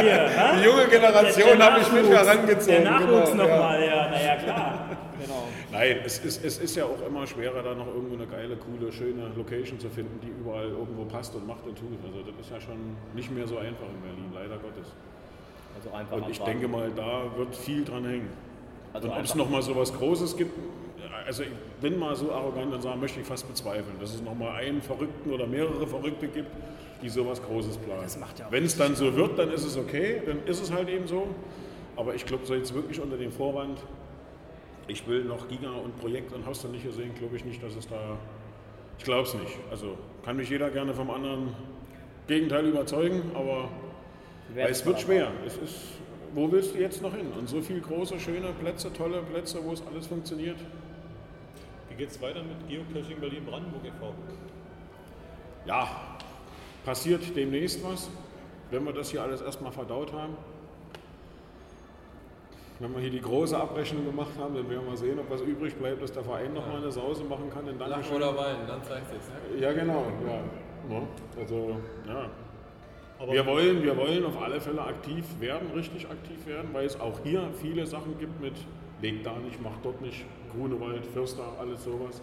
Hier? 0.00 0.30
Die 0.58 0.64
junge 0.64 0.86
Generation 0.88 1.58
habe 1.62 1.80
ich 1.80 1.92
mit 1.92 2.10
Nachwuchs, 2.10 2.28
herangezogen. 2.28 2.66
Der 2.66 2.90
Nachwuchs 2.90 3.30
genau, 3.32 3.44
ja. 3.44 3.56
nochmal, 3.56 3.86
ja, 3.86 4.10
naja, 4.10 4.36
klar. 4.36 4.88
Genau. 5.22 5.42
Nein, 5.72 5.96
es 6.04 6.18
ist, 6.18 6.44
es 6.44 6.58
ist 6.58 6.76
ja 6.76 6.84
auch 6.84 7.06
immer 7.06 7.26
schwerer, 7.26 7.62
da 7.62 7.74
noch 7.74 7.86
irgendwo 7.86 8.14
eine 8.14 8.26
geile, 8.26 8.56
coole, 8.56 8.92
schöne 8.92 9.30
Location 9.34 9.80
zu 9.80 9.88
finden, 9.88 10.20
die 10.22 10.28
überall 10.28 10.68
irgendwo 10.68 11.04
passt 11.06 11.34
und 11.34 11.46
macht 11.46 11.66
und 11.66 11.76
tut. 11.78 11.88
Also 12.04 12.18
das 12.20 12.46
ist 12.46 12.52
ja 12.52 12.60
schon 12.60 12.76
nicht 13.14 13.30
mehr 13.32 13.46
so 13.46 13.56
einfach 13.56 13.86
in 13.86 14.00
Berlin, 14.02 14.30
leider 14.34 14.56
Gottes. 14.60 14.92
Also 15.74 15.90
einfach 15.96 16.16
Und 16.18 16.30
ich 16.30 16.38
denke 16.40 16.68
mal, 16.68 16.90
da 16.94 17.22
wird 17.36 17.56
viel 17.56 17.82
dran 17.84 18.04
hängen. 18.04 18.28
Also 18.92 19.08
und 19.08 19.14
ob 19.14 19.24
es 19.24 19.32
einfach- 19.32 19.36
noch 19.44 19.50
mal 19.50 19.62
so 19.62 19.74
was 19.74 19.92
Großes 19.94 20.36
gibt, 20.36 20.52
also 21.26 21.42
ich 21.42 21.50
bin 21.80 21.98
mal 21.98 22.14
so 22.16 22.32
arrogant 22.32 22.72
und 22.74 22.82
sagen, 22.82 23.00
möchte 23.00 23.20
ich 23.20 23.26
fast 23.26 23.48
bezweifeln, 23.48 23.96
dass 24.00 24.14
es 24.14 24.22
noch 24.22 24.34
mal 24.34 24.52
einen 24.56 24.82
Verrückten 24.82 25.32
oder 25.32 25.46
mehrere 25.46 25.86
Verrückte 25.86 26.28
gibt, 26.28 26.50
die 27.02 27.08
sowas 27.08 27.42
Großes 27.42 27.76
planen. 27.78 28.02
Das 28.02 28.18
macht 28.18 28.38
ja 28.38 28.46
auch 28.46 28.52
Wenn 28.52 28.64
es 28.64 28.76
dann 28.76 28.94
so 28.96 29.14
wird, 29.14 29.38
dann 29.38 29.50
ist 29.50 29.64
es 29.64 29.76
okay, 29.76 30.22
dann 30.24 30.44
ist 30.46 30.62
es 30.62 30.72
halt 30.72 30.88
eben 30.88 31.06
so. 31.06 31.28
Aber 31.96 32.14
ich 32.14 32.26
glaube, 32.26 32.44
so 32.46 32.54
jetzt 32.54 32.74
wirklich 32.74 33.00
unter 33.00 33.16
dem 33.16 33.32
Vorwand, 33.32 33.78
ich 34.88 35.06
will 35.08 35.24
noch 35.24 35.48
Giga 35.48 35.70
und 35.70 35.98
Projekt 35.98 36.32
und 36.32 36.46
hast 36.46 36.64
du 36.64 36.68
nicht 36.68 36.84
gesehen, 36.84 37.14
glaube 37.14 37.36
ich 37.36 37.44
nicht, 37.44 37.62
dass 37.62 37.74
es 37.74 37.88
da. 37.88 38.18
Ich 38.98 39.04
glaube 39.04 39.22
es 39.22 39.34
nicht. 39.34 39.58
Also 39.70 39.96
kann 40.24 40.36
mich 40.36 40.48
jeder 40.48 40.70
gerne 40.70 40.94
vom 40.94 41.10
anderen 41.10 41.54
Gegenteil 42.26 42.66
überzeugen, 42.66 43.22
aber 43.34 43.68
es 44.54 44.84
wird 44.86 45.00
schwer. 45.00 45.32
Es 45.46 45.56
ist, 45.56 45.74
wo 46.34 46.50
willst 46.50 46.74
du 46.74 46.78
jetzt 46.78 47.02
noch 47.02 47.14
hin? 47.14 47.26
Und 47.38 47.48
so 47.48 47.60
viele 47.60 47.80
große, 47.80 48.18
schöne 48.18 48.52
Plätze, 48.60 48.92
tolle 48.92 49.22
Plätze, 49.22 49.58
wo 49.62 49.72
es 49.72 49.82
alles 49.86 50.06
funktioniert. 50.06 50.56
Wie 51.96 52.02
geht 52.02 52.10
es 52.10 52.20
weiter 52.20 52.42
mit 52.42 52.68
Geocaching 52.68 53.18
Berlin-Brandenburg 53.18 53.86
e.V.? 53.86 54.12
Ja, 55.64 55.88
passiert 56.84 57.34
demnächst 57.34 57.82
was, 57.82 58.10
wenn 58.70 58.84
wir 58.84 58.92
das 58.92 59.10
hier 59.10 59.22
alles 59.22 59.40
erstmal 59.40 59.72
verdaut 59.72 60.12
haben. 60.12 60.36
Wenn 62.80 62.92
wir 62.92 63.00
hier 63.00 63.10
die 63.10 63.22
große 63.22 63.58
Abrechnung 63.58 64.04
gemacht 64.04 64.32
haben, 64.38 64.54
dann 64.54 64.68
werden 64.68 64.86
wir 64.86 64.96
sehen, 64.98 65.18
ob 65.18 65.30
was 65.30 65.40
übrig 65.40 65.74
bleibt, 65.76 66.02
dass 66.02 66.12
der 66.12 66.22
Verein 66.22 66.52
noch 66.52 66.66
mal 66.66 66.76
eine 66.76 66.92
Sause 66.92 67.24
machen 67.24 67.48
kann. 67.48 67.64
Dann 67.64 67.88
Lachen 67.88 68.14
oder 68.14 68.36
weinen, 68.36 68.66
dann 68.66 68.84
zeigt 68.84 69.06
es. 69.18 69.58
Ja, 69.58 69.72
genau. 69.72 70.04
Ja. 70.26 70.94
Ja, 70.94 71.02
Also, 71.40 71.80
ja. 72.06 72.28
Aber 73.18 73.32
Wir 73.32 73.46
wollen, 73.46 73.82
wir 73.82 73.96
wollen 73.96 74.22
auf 74.26 74.38
alle 74.38 74.60
Fälle 74.60 74.82
aktiv 74.82 75.24
werden, 75.40 75.70
richtig 75.74 76.06
aktiv 76.10 76.46
werden, 76.46 76.68
weil 76.74 76.84
es 76.84 77.00
auch 77.00 77.18
hier 77.24 77.48
viele 77.62 77.86
Sachen 77.86 78.18
gibt 78.18 78.38
mit 78.42 78.52
leg 79.00 79.22
da 79.24 79.38
nicht, 79.38 79.60
mach 79.62 79.76
dort 79.82 80.00
nicht, 80.00 80.24
Grunewald, 80.56 81.06
Förster, 81.06 81.44
alles 81.60 81.84
sowas. 81.84 82.20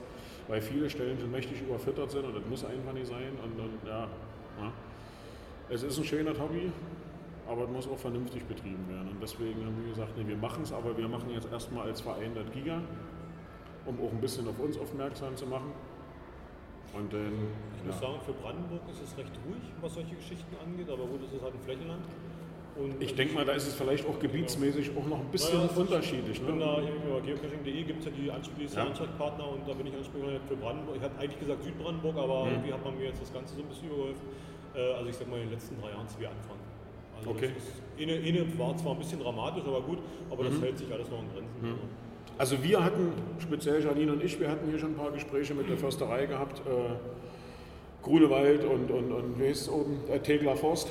weil 0.48 0.62
viele 0.62 0.90
Stellen 0.90 1.18
schon 1.20 1.32
mächtig 1.32 1.62
überfüttert 1.62 2.12
sind 2.12 2.26
und 2.26 2.36
das 2.36 2.44
muss 2.50 2.66
einfach 2.66 2.94
nicht 2.94 3.08
sein. 3.08 3.32
Und, 3.44 3.60
und 3.60 3.88
ja, 3.88 4.02
ja, 4.60 4.72
es 5.70 5.84
ist 5.84 5.98
ein 5.98 6.04
schöner 6.04 6.32
Hobby, 6.38 6.72
aber 7.48 7.64
es 7.64 7.70
muss 7.70 7.88
auch 7.88 7.98
vernünftig 7.98 8.44
betrieben 8.46 8.86
werden. 8.90 9.10
Und 9.10 9.22
deswegen 9.22 9.66
haben 9.66 9.78
wir 9.82 9.90
gesagt, 9.94 10.18
nee, 10.18 10.28
wir 10.28 10.38
machen 10.38 10.64
es, 10.64 10.74
aber 10.74 10.98
wir 10.98 11.08
machen 11.08 11.30
jetzt 11.30 11.50
erstmal 11.52 11.88
als 11.88 12.02
Verein 12.02 12.34
das 12.36 12.52
Giga, 12.52 12.82
um 13.86 13.96
auch 14.06 14.12
ein 14.12 14.20
bisschen 14.22 14.48
auf 14.48 14.60
uns 14.60 14.78
aufmerksam 14.78 15.36
zu 15.36 15.46
machen. 15.48 15.72
Und 16.94 17.12
dann, 17.12 17.34
Ich 17.78 17.84
muss 17.86 17.96
ja. 17.96 18.08
sagen, 18.08 18.20
für 18.24 18.34
Brandenburg 18.34 18.82
ist 18.92 19.02
es 19.02 19.18
recht 19.18 19.32
ruhig, 19.48 19.64
was 19.82 19.94
solche 19.96 20.16
Geschichten 20.16 20.56
angeht, 20.64 20.90
aber 20.90 21.06
gut, 21.06 21.22
es 21.26 21.34
ist 21.34 21.42
halt 21.42 21.54
ein 21.54 21.62
Flächenland. 21.62 22.04
Ich 23.00 23.14
denke 23.16 23.36
mal, 23.36 23.46
da 23.46 23.54
ist 23.54 23.68
es 23.68 23.76
vielleicht 23.76 24.08
auch 24.08 24.18
gebietsmäßig 24.20 24.92
auch 24.98 25.06
noch 25.06 25.20
ein 25.20 25.30
bisschen 25.32 25.58
Naja, 25.60 25.70
ist- 25.72 25.78
unterschiedlich. 25.78 26.38
Ich 26.40 26.42
bin 26.46 26.60
da 26.60 26.82
Ne? 26.82 26.88
über 27.06 27.22
geocaching.de 27.22 27.84
gibt 27.84 28.00
es 28.00 28.06
ja 28.06 28.12
die 28.12 28.32
Ansprech- 28.32 28.76
Ja. 28.76 28.84
Ansprechpartner 28.88 29.48
und 29.52 29.68
da 29.68 29.74
bin 29.74 29.88
ich 29.88 29.96
Ansprechpartner 29.96 30.40
für 30.48 30.56
Brandenburg. 30.56 30.96
Ich 30.98 31.02
hatte 31.04 31.20
eigentlich 31.20 31.40
gesagt 31.40 31.64
Südbrandenburg, 31.64 32.18
aber 32.18 32.46
Mhm. 32.46 32.52
irgendwie 32.52 32.74
hat 32.74 32.84
man 32.84 32.98
mir 32.98 33.06
jetzt 33.06 33.22
das 33.22 33.32
Ganze 33.32 33.56
so 33.56 33.62
ein 33.62 33.68
bisschen 33.68 33.88
übergeholfen. 33.90 34.26
Äh, 34.76 34.94
Also 34.98 35.10
ich 35.10 35.16
sag 35.16 35.30
mal 35.30 35.38
in 35.38 35.44
den 35.44 35.52
letzten 35.52 35.80
drei 35.80 35.90
Jahren, 35.92 36.08
wie 36.18 36.26
anfangen. 36.26 36.64
Also 37.16 37.30
Okay. 37.30 37.52
ist, 37.56 38.02
eine, 38.02 38.14
eine 38.14 38.58
war 38.60 38.76
zwar 38.76 38.94
ein 38.94 38.98
bisschen 39.00 39.20
dramatisch, 39.22 39.64
aber 39.68 39.82
gut, 39.82 40.00
aber 40.32 40.44
das 40.46 40.54
Mhm. 40.56 40.62
hält 40.64 40.78
sich 40.80 40.92
alles 40.92 41.10
noch 41.12 41.20
in 41.22 41.30
Grenzen. 41.32 41.80
Also 42.40 42.64
wir 42.64 42.84
hatten, 42.84 43.14
speziell 43.40 43.84
Janine 43.84 44.14
und 44.14 44.24
ich, 44.24 44.40
wir 44.40 44.50
hatten 44.50 44.68
hier 44.68 44.80
schon 44.80 44.94
ein 44.94 44.98
paar 44.98 45.12
Gespräche 45.12 45.54
mit 45.54 45.70
der 45.70 45.78
Försterei 45.78 46.26
gehabt. 46.26 46.60
Äh, 46.66 46.72
Grunewald 48.02 48.66
und, 48.66 48.90
und, 48.92 49.12
und 49.12 49.40
wie 49.40 49.48
heißt 49.48 49.62
es 49.62 49.70
oben? 49.70 50.00
Äh, 50.12 50.20
Tegler 50.20 50.56
Forst. 50.56 50.90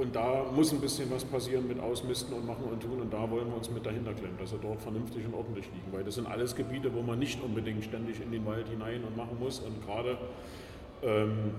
Und 0.00 0.16
da 0.16 0.46
muss 0.56 0.72
ein 0.72 0.80
bisschen 0.80 1.10
was 1.10 1.26
passieren 1.26 1.68
mit 1.68 1.78
Ausmisten 1.78 2.34
und 2.34 2.46
Machen 2.46 2.64
und 2.64 2.82
Tun. 2.82 3.02
Und 3.02 3.12
da 3.12 3.30
wollen 3.30 3.48
wir 3.48 3.56
uns 3.56 3.70
mit 3.70 3.84
dahinter 3.84 4.14
klemmen, 4.14 4.38
dass 4.38 4.48
sie 4.48 4.56
dort 4.56 4.80
vernünftig 4.80 5.26
und 5.26 5.34
ordentlich 5.34 5.66
liegen. 5.66 5.92
Weil 5.92 6.04
das 6.04 6.14
sind 6.14 6.26
alles 6.26 6.56
Gebiete, 6.56 6.94
wo 6.94 7.02
man 7.02 7.18
nicht 7.18 7.42
unbedingt 7.42 7.84
ständig 7.84 8.18
in 8.22 8.32
den 8.32 8.46
Wald 8.46 8.66
hinein 8.66 9.04
und 9.04 9.14
machen 9.14 9.36
muss. 9.38 9.58
Und 9.58 9.84
gerade 9.84 10.16
ähm, 11.02 11.50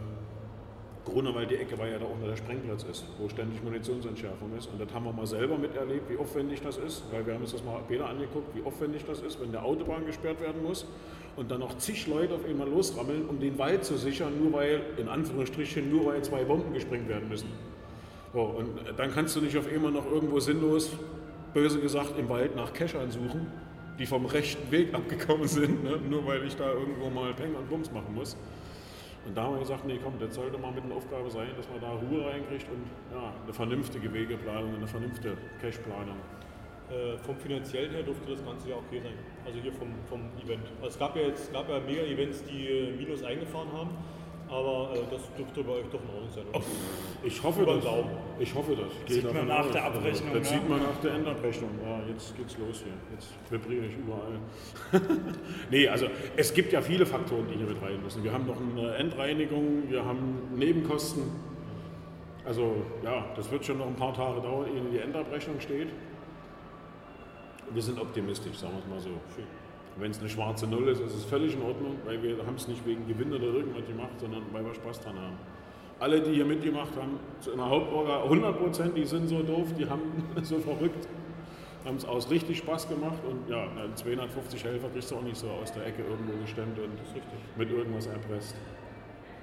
Grunewald, 1.05 1.51
die 1.51 1.57
Ecke, 1.57 1.77
weil 1.77 1.91
ja 1.91 1.99
da 1.99 2.05
auch 2.05 2.17
noch 2.19 2.27
der 2.27 2.35
Sprengplatz 2.35 2.83
ist, 2.83 3.05
wo 3.19 3.29
ständig 3.29 3.63
Munitionsentschärfung 3.63 4.57
ist. 4.57 4.71
Und 4.71 4.81
das 4.81 4.91
haben 4.91 5.05
wir 5.05 5.13
mal 5.13 5.27
selber 5.27 5.59
miterlebt, 5.59 6.09
wie 6.09 6.17
aufwendig 6.17 6.63
das 6.63 6.77
ist, 6.77 7.03
weil 7.11 7.23
wir 7.23 7.35
haben 7.35 7.41
uns 7.41 7.51
das 7.51 7.63
mal 7.63 7.79
Peter 7.87 8.09
angeguckt, 8.09 8.55
wie 8.55 8.63
aufwendig 8.63 9.05
das 9.05 9.21
ist, 9.21 9.39
wenn 9.39 9.51
der 9.51 9.63
Autobahn 9.63 10.03
gesperrt 10.07 10.41
werden 10.41 10.63
muss 10.63 10.87
und 11.35 11.51
dann 11.51 11.59
noch 11.59 11.77
zig 11.77 12.07
Leute 12.07 12.33
auf 12.33 12.45
einmal 12.45 12.67
losrammeln, 12.67 13.27
um 13.29 13.39
den 13.39 13.59
Wald 13.59 13.85
zu 13.85 13.97
sichern, 13.97 14.33
nur 14.43 14.53
weil, 14.53 14.81
in 14.97 15.07
Anführungsstrichen, 15.09 15.91
nur 15.91 16.07
weil 16.07 16.23
zwei 16.23 16.43
Bomben 16.43 16.73
gesprengt 16.73 17.07
werden 17.07 17.29
müssen. 17.29 17.70
So, 18.33 18.41
und 18.41 18.79
dann 18.97 19.11
kannst 19.11 19.35
du 19.35 19.41
nicht 19.41 19.57
auf 19.57 19.67
einmal 19.67 19.91
noch 19.91 20.05
irgendwo 20.05 20.39
sinnlos, 20.39 20.91
böse 21.53 21.81
gesagt, 21.81 22.17
im 22.17 22.29
Wald 22.29 22.55
nach 22.55 22.71
Keschern 22.71 23.11
suchen, 23.11 23.47
die 23.99 24.05
vom 24.05 24.25
rechten 24.25 24.71
Weg 24.71 24.93
abgekommen 24.93 25.47
sind, 25.47 25.83
ne? 25.83 25.97
nur 26.09 26.25
weil 26.25 26.45
ich 26.45 26.55
da 26.55 26.71
irgendwo 26.71 27.09
mal 27.09 27.33
Peng 27.33 27.53
und 27.55 27.69
Bums 27.69 27.91
machen 27.91 28.15
muss. 28.15 28.37
Und 29.25 29.37
da 29.37 29.43
haben 29.43 29.53
wir 29.53 29.59
gesagt, 29.59 29.85
nee, 29.85 29.99
komm, 30.01 30.13
das 30.19 30.33
sollte 30.33 30.57
mal 30.57 30.71
mit 30.71 30.83
einer 30.83 30.95
Aufgabe 30.95 31.29
sein, 31.29 31.49
dass 31.55 31.69
man 31.69 31.79
da 31.79 31.91
Ruhe 31.91 32.25
reinkriegt 32.25 32.67
und 32.71 32.83
ja, 33.15 33.33
eine 33.43 33.53
vernünftige 33.53 34.11
Wegeplanung, 34.11 34.75
eine 34.75 34.87
vernünftige 34.87 35.37
Cache-Planung. 35.61 36.17
Äh, 36.89 37.17
vom 37.19 37.37
finanziellen 37.37 37.91
her 37.91 38.01
dürfte 38.01 38.31
das 38.31 38.43
Ganze 38.43 38.69
ja 38.69 38.75
okay 38.77 38.99
sein. 39.03 39.13
Also 39.45 39.59
hier 39.59 39.71
vom, 39.73 39.89
vom 40.09 40.21
Event. 40.43 40.65
Also 40.77 40.87
es 40.87 40.99
gab 40.99 41.15
ja 41.15 41.23
gab 41.53 41.69
ja 41.69 41.79
Mega-Events, 41.79 42.43
die 42.45 42.67
äh, 42.67 42.91
Minus 42.97 43.23
eingefahren 43.23 43.71
haben, 43.71 43.91
aber 44.51 44.89
äh, 44.93 44.99
das 45.09 45.21
dürfte 45.37 45.63
bei 45.63 45.71
euch 45.71 45.85
doch 45.91 46.01
in 46.03 46.09
Ordnung 46.09 46.29
sein. 46.35 46.43
Oder? 46.49 46.61
Ich 47.23 47.41
hoffe 47.41 47.65
das. 47.65 47.85
Ich 48.39 48.53
hoffe 48.53 48.75
das. 48.75 48.91
Ich 49.07 49.13
Sieht 49.13 49.33
man 49.33 49.47
nach 49.47 49.65
aus. 49.65 49.71
der 49.71 49.85
Abrechnung, 49.85 50.27
Also, 50.29 50.39
das 50.39 50.51
ja. 50.51 50.57
sieht 50.57 50.69
man 50.69 50.83
nach 50.83 50.97
der 51.01 51.13
Endabrechnung. 51.13 51.69
Ja, 51.83 52.01
jetzt 52.07 52.35
geht's 52.35 52.57
los 52.57 52.83
hier. 52.83 52.93
Jetzt 53.13 53.29
vibriere 53.49 53.85
ich 53.85 53.97
überall. 53.97 54.39
nee, 55.71 55.87
also 55.87 56.07
es 56.35 56.53
gibt 56.53 56.73
ja 56.73 56.81
viele 56.81 57.05
Faktoren, 57.05 57.47
die 57.47 57.55
hier 57.57 57.67
mit 57.67 57.81
rein 57.81 58.01
müssen. 58.03 58.23
Wir 58.23 58.33
haben 58.33 58.45
noch 58.45 58.57
eine 58.59 58.95
Endreinigung, 58.95 59.89
wir 59.89 60.03
haben 60.03 60.53
Nebenkosten. 60.55 61.23
Also 62.43 62.75
ja, 63.03 63.25
das 63.35 63.49
wird 63.51 63.65
schon 63.65 63.77
noch 63.77 63.87
ein 63.87 63.95
paar 63.95 64.13
Tage 64.13 64.41
dauern, 64.41 64.67
ehe 64.67 64.81
die 64.91 64.97
Endabrechnung 64.97 65.59
steht. 65.59 65.87
Wir 67.73 67.81
sind 67.81 67.99
optimistisch, 68.01 68.57
sagen 68.57 68.73
wir 68.73 68.79
es 68.79 68.87
mal 68.87 68.99
so. 68.99 69.11
Wenn 69.97 70.11
es 70.11 70.19
eine 70.19 70.29
schwarze 70.29 70.67
Null 70.67 70.87
ist, 70.87 71.01
ist 71.01 71.15
es 71.15 71.25
völlig 71.25 71.53
in 71.53 71.61
Ordnung, 71.61 71.97
weil 72.05 72.21
wir 72.23 72.37
haben 72.45 72.55
es 72.55 72.67
nicht 72.67 72.85
wegen 72.85 73.07
Gewinn 73.07 73.33
oder 73.33 73.45
irgendwas 73.45 73.85
gemacht, 73.85 74.19
sondern 74.19 74.43
weil 74.51 74.65
wir 74.65 74.73
Spaß 74.73 75.01
dran 75.01 75.15
haben. 75.15 75.37
Alle, 75.99 76.21
die 76.21 76.33
hier 76.33 76.45
mitgemacht 76.45 76.95
haben, 76.95 77.19
zu 77.41 77.53
einer 77.53 77.69
Hauptorga, 77.69 78.23
100 78.23 78.57
Prozent, 78.57 78.97
die 78.97 79.05
sind 79.05 79.27
so 79.27 79.43
doof, 79.43 79.67
die 79.77 79.87
haben 79.87 80.01
so 80.41 80.59
verrückt, 80.59 81.07
haben 81.85 81.97
es 81.97 82.05
aus 82.05 82.29
richtig 82.31 82.59
Spaß 82.59 82.89
gemacht 82.89 83.19
und 83.29 83.49
ja, 83.49 83.67
dann 83.75 83.95
250 83.95 84.63
Helfer 84.63 84.89
kriegst 84.89 85.11
du 85.11 85.17
auch 85.17 85.21
nicht 85.21 85.37
so 85.37 85.47
aus 85.49 85.71
der 85.73 85.85
Ecke 85.85 86.03
irgendwo 86.03 86.33
gestemmt 86.41 86.79
und 86.79 86.91
mit 87.57 87.71
irgendwas 87.71 88.07
erpresst. 88.07 88.55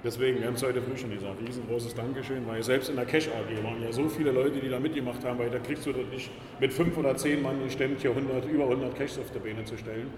Deswegen, 0.01 0.39
wir 0.39 0.47
haben 0.47 0.53
es 0.53 0.63
heute 0.63 0.81
früh 0.81 0.95
schon 0.97 1.11
gesagt, 1.11 1.41
riesengroßes 1.45 1.93
Dankeschön, 1.93 2.47
weil 2.47 2.63
selbst 2.63 2.89
in 2.89 2.95
der 2.95 3.05
Cash 3.05 3.27
AG 3.27 3.63
waren 3.63 3.83
ja 3.83 3.91
so 3.91 4.07
viele 4.07 4.31
Leute, 4.31 4.59
die 4.61 4.69
da 4.69 4.79
mitgemacht 4.79 5.25
haben, 5.25 5.37
weil 5.39 5.49
da 5.49 5.59
kriegst 5.59 5.85
du 5.85 5.91
das 5.91 6.05
nicht 6.09 6.31
mit 6.61 6.71
fünf 6.71 6.97
oder 6.97 7.17
zehn 7.17 7.41
Mann 7.41 7.61
gestemmt, 7.65 7.99
hier 7.99 8.11
100, 8.11 8.45
über 8.45 8.63
100 8.63 8.95
Caches 8.95 9.19
auf 9.19 9.29
der 9.31 9.41
Beine 9.41 9.65
zu 9.65 9.77
stellen. 9.77 10.09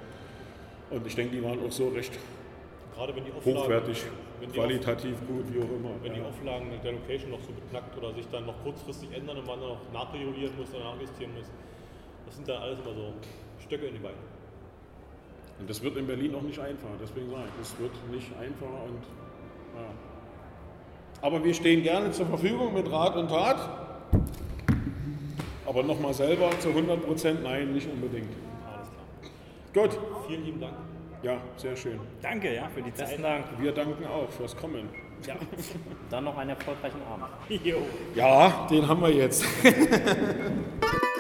Und 0.92 1.08
ich 1.08 1.16
denke, 1.16 1.36
die 1.36 1.44
waren 1.44 1.58
auch 1.66 1.72
so 1.72 1.88
recht 1.90 2.12
Gerade 2.94 3.16
wenn 3.16 3.26
die 3.26 3.32
Auflagen, 3.32 3.58
hochwertig, 3.58 4.04
wenn 4.40 4.52
die 4.52 4.60
qualitativ 4.60 5.16
gut, 5.26 5.46
wie 5.52 5.58
auch 5.60 5.72
immer. 5.72 5.92
Wenn 6.04 6.14
die 6.14 6.20
Ja. 6.20 6.26
Auflagen 6.28 6.68
der 6.84 6.92
Location 6.92 7.32
noch 7.32 7.42
so 7.42 7.52
beknackt 7.52 7.98
oder 7.98 8.14
sich 8.14 8.28
dann 8.32 8.46
noch 8.46 8.62
kurzfristig 8.64 9.10
ändern 9.14 9.38
und 9.38 9.48
man 9.48 9.60
dann 9.60 9.70
noch 9.70 9.82
nachregulieren 9.94 10.54
muss 10.58 10.70
oder 10.76 10.94
nachjustieren 10.94 11.34
muss, 11.34 11.50
das 12.28 12.36
sind 12.36 12.48
dann 12.48 12.62
alles 12.62 12.78
immer 12.86 12.94
so 12.94 13.14
Stöcke 13.66 13.88
in 13.88 13.94
die 13.96 14.00
Beine. 14.00 14.22
Und 15.60 15.68
das 15.70 15.82
wird 15.82 15.98
in 15.98 16.06
Berlin 16.06 16.36
auch 16.36 16.42
nicht 16.44 16.60
einfacher, 16.60 16.94
deswegen 17.02 17.32
sage 17.32 17.44
ich, 17.50 17.58
das 17.62 17.80
wird 17.80 17.92
nicht 18.12 18.30
einfacher 18.38 18.84
und. 18.86 19.02
Aber 21.22 21.44
wir 21.44 21.54
stehen 21.54 21.84
gerne 21.84 22.12
zur 22.12 22.26
Verfügung 22.26 22.74
mit 22.74 22.92
Rat 22.92 23.16
und 23.16 23.30
Tat. 23.30 23.58
Aber 25.68 25.84
nochmal 25.84 26.14
selber 26.14 26.50
zu 26.60 26.70
100 26.70 27.06
Prozent 27.06 27.44
nein, 27.44 27.74
nicht 27.74 27.88
unbedingt. 27.92 28.30
Alles 28.68 28.90
klar. 28.90 29.88
Gut, 29.88 30.00
Vielen 30.28 30.44
lieben 30.46 30.60
Dank. 30.60 30.74
ja, 31.22 31.38
sehr 31.58 31.76
schön. 31.76 32.00
Danke, 32.22 32.54
ja, 32.56 32.68
für 32.74 32.82
die 32.82 32.94
Zeit. 32.94 33.08
Besten 33.08 33.22
Dank. 33.24 33.46
Wir 33.60 33.72
danken 33.72 34.06
auch 34.08 34.30
fürs 34.32 34.58
Kommen. 34.58 34.90
Ja. 35.28 35.36
Dann 36.10 36.24
noch 36.24 36.36
einen 36.38 36.50
erfolgreichen 36.50 37.00
Abend. 37.12 37.28
Jo. 37.64 37.78
Ja, 38.16 38.68
den 38.72 38.88
haben 38.88 39.02
wir 39.02 39.12
jetzt. 39.12 39.46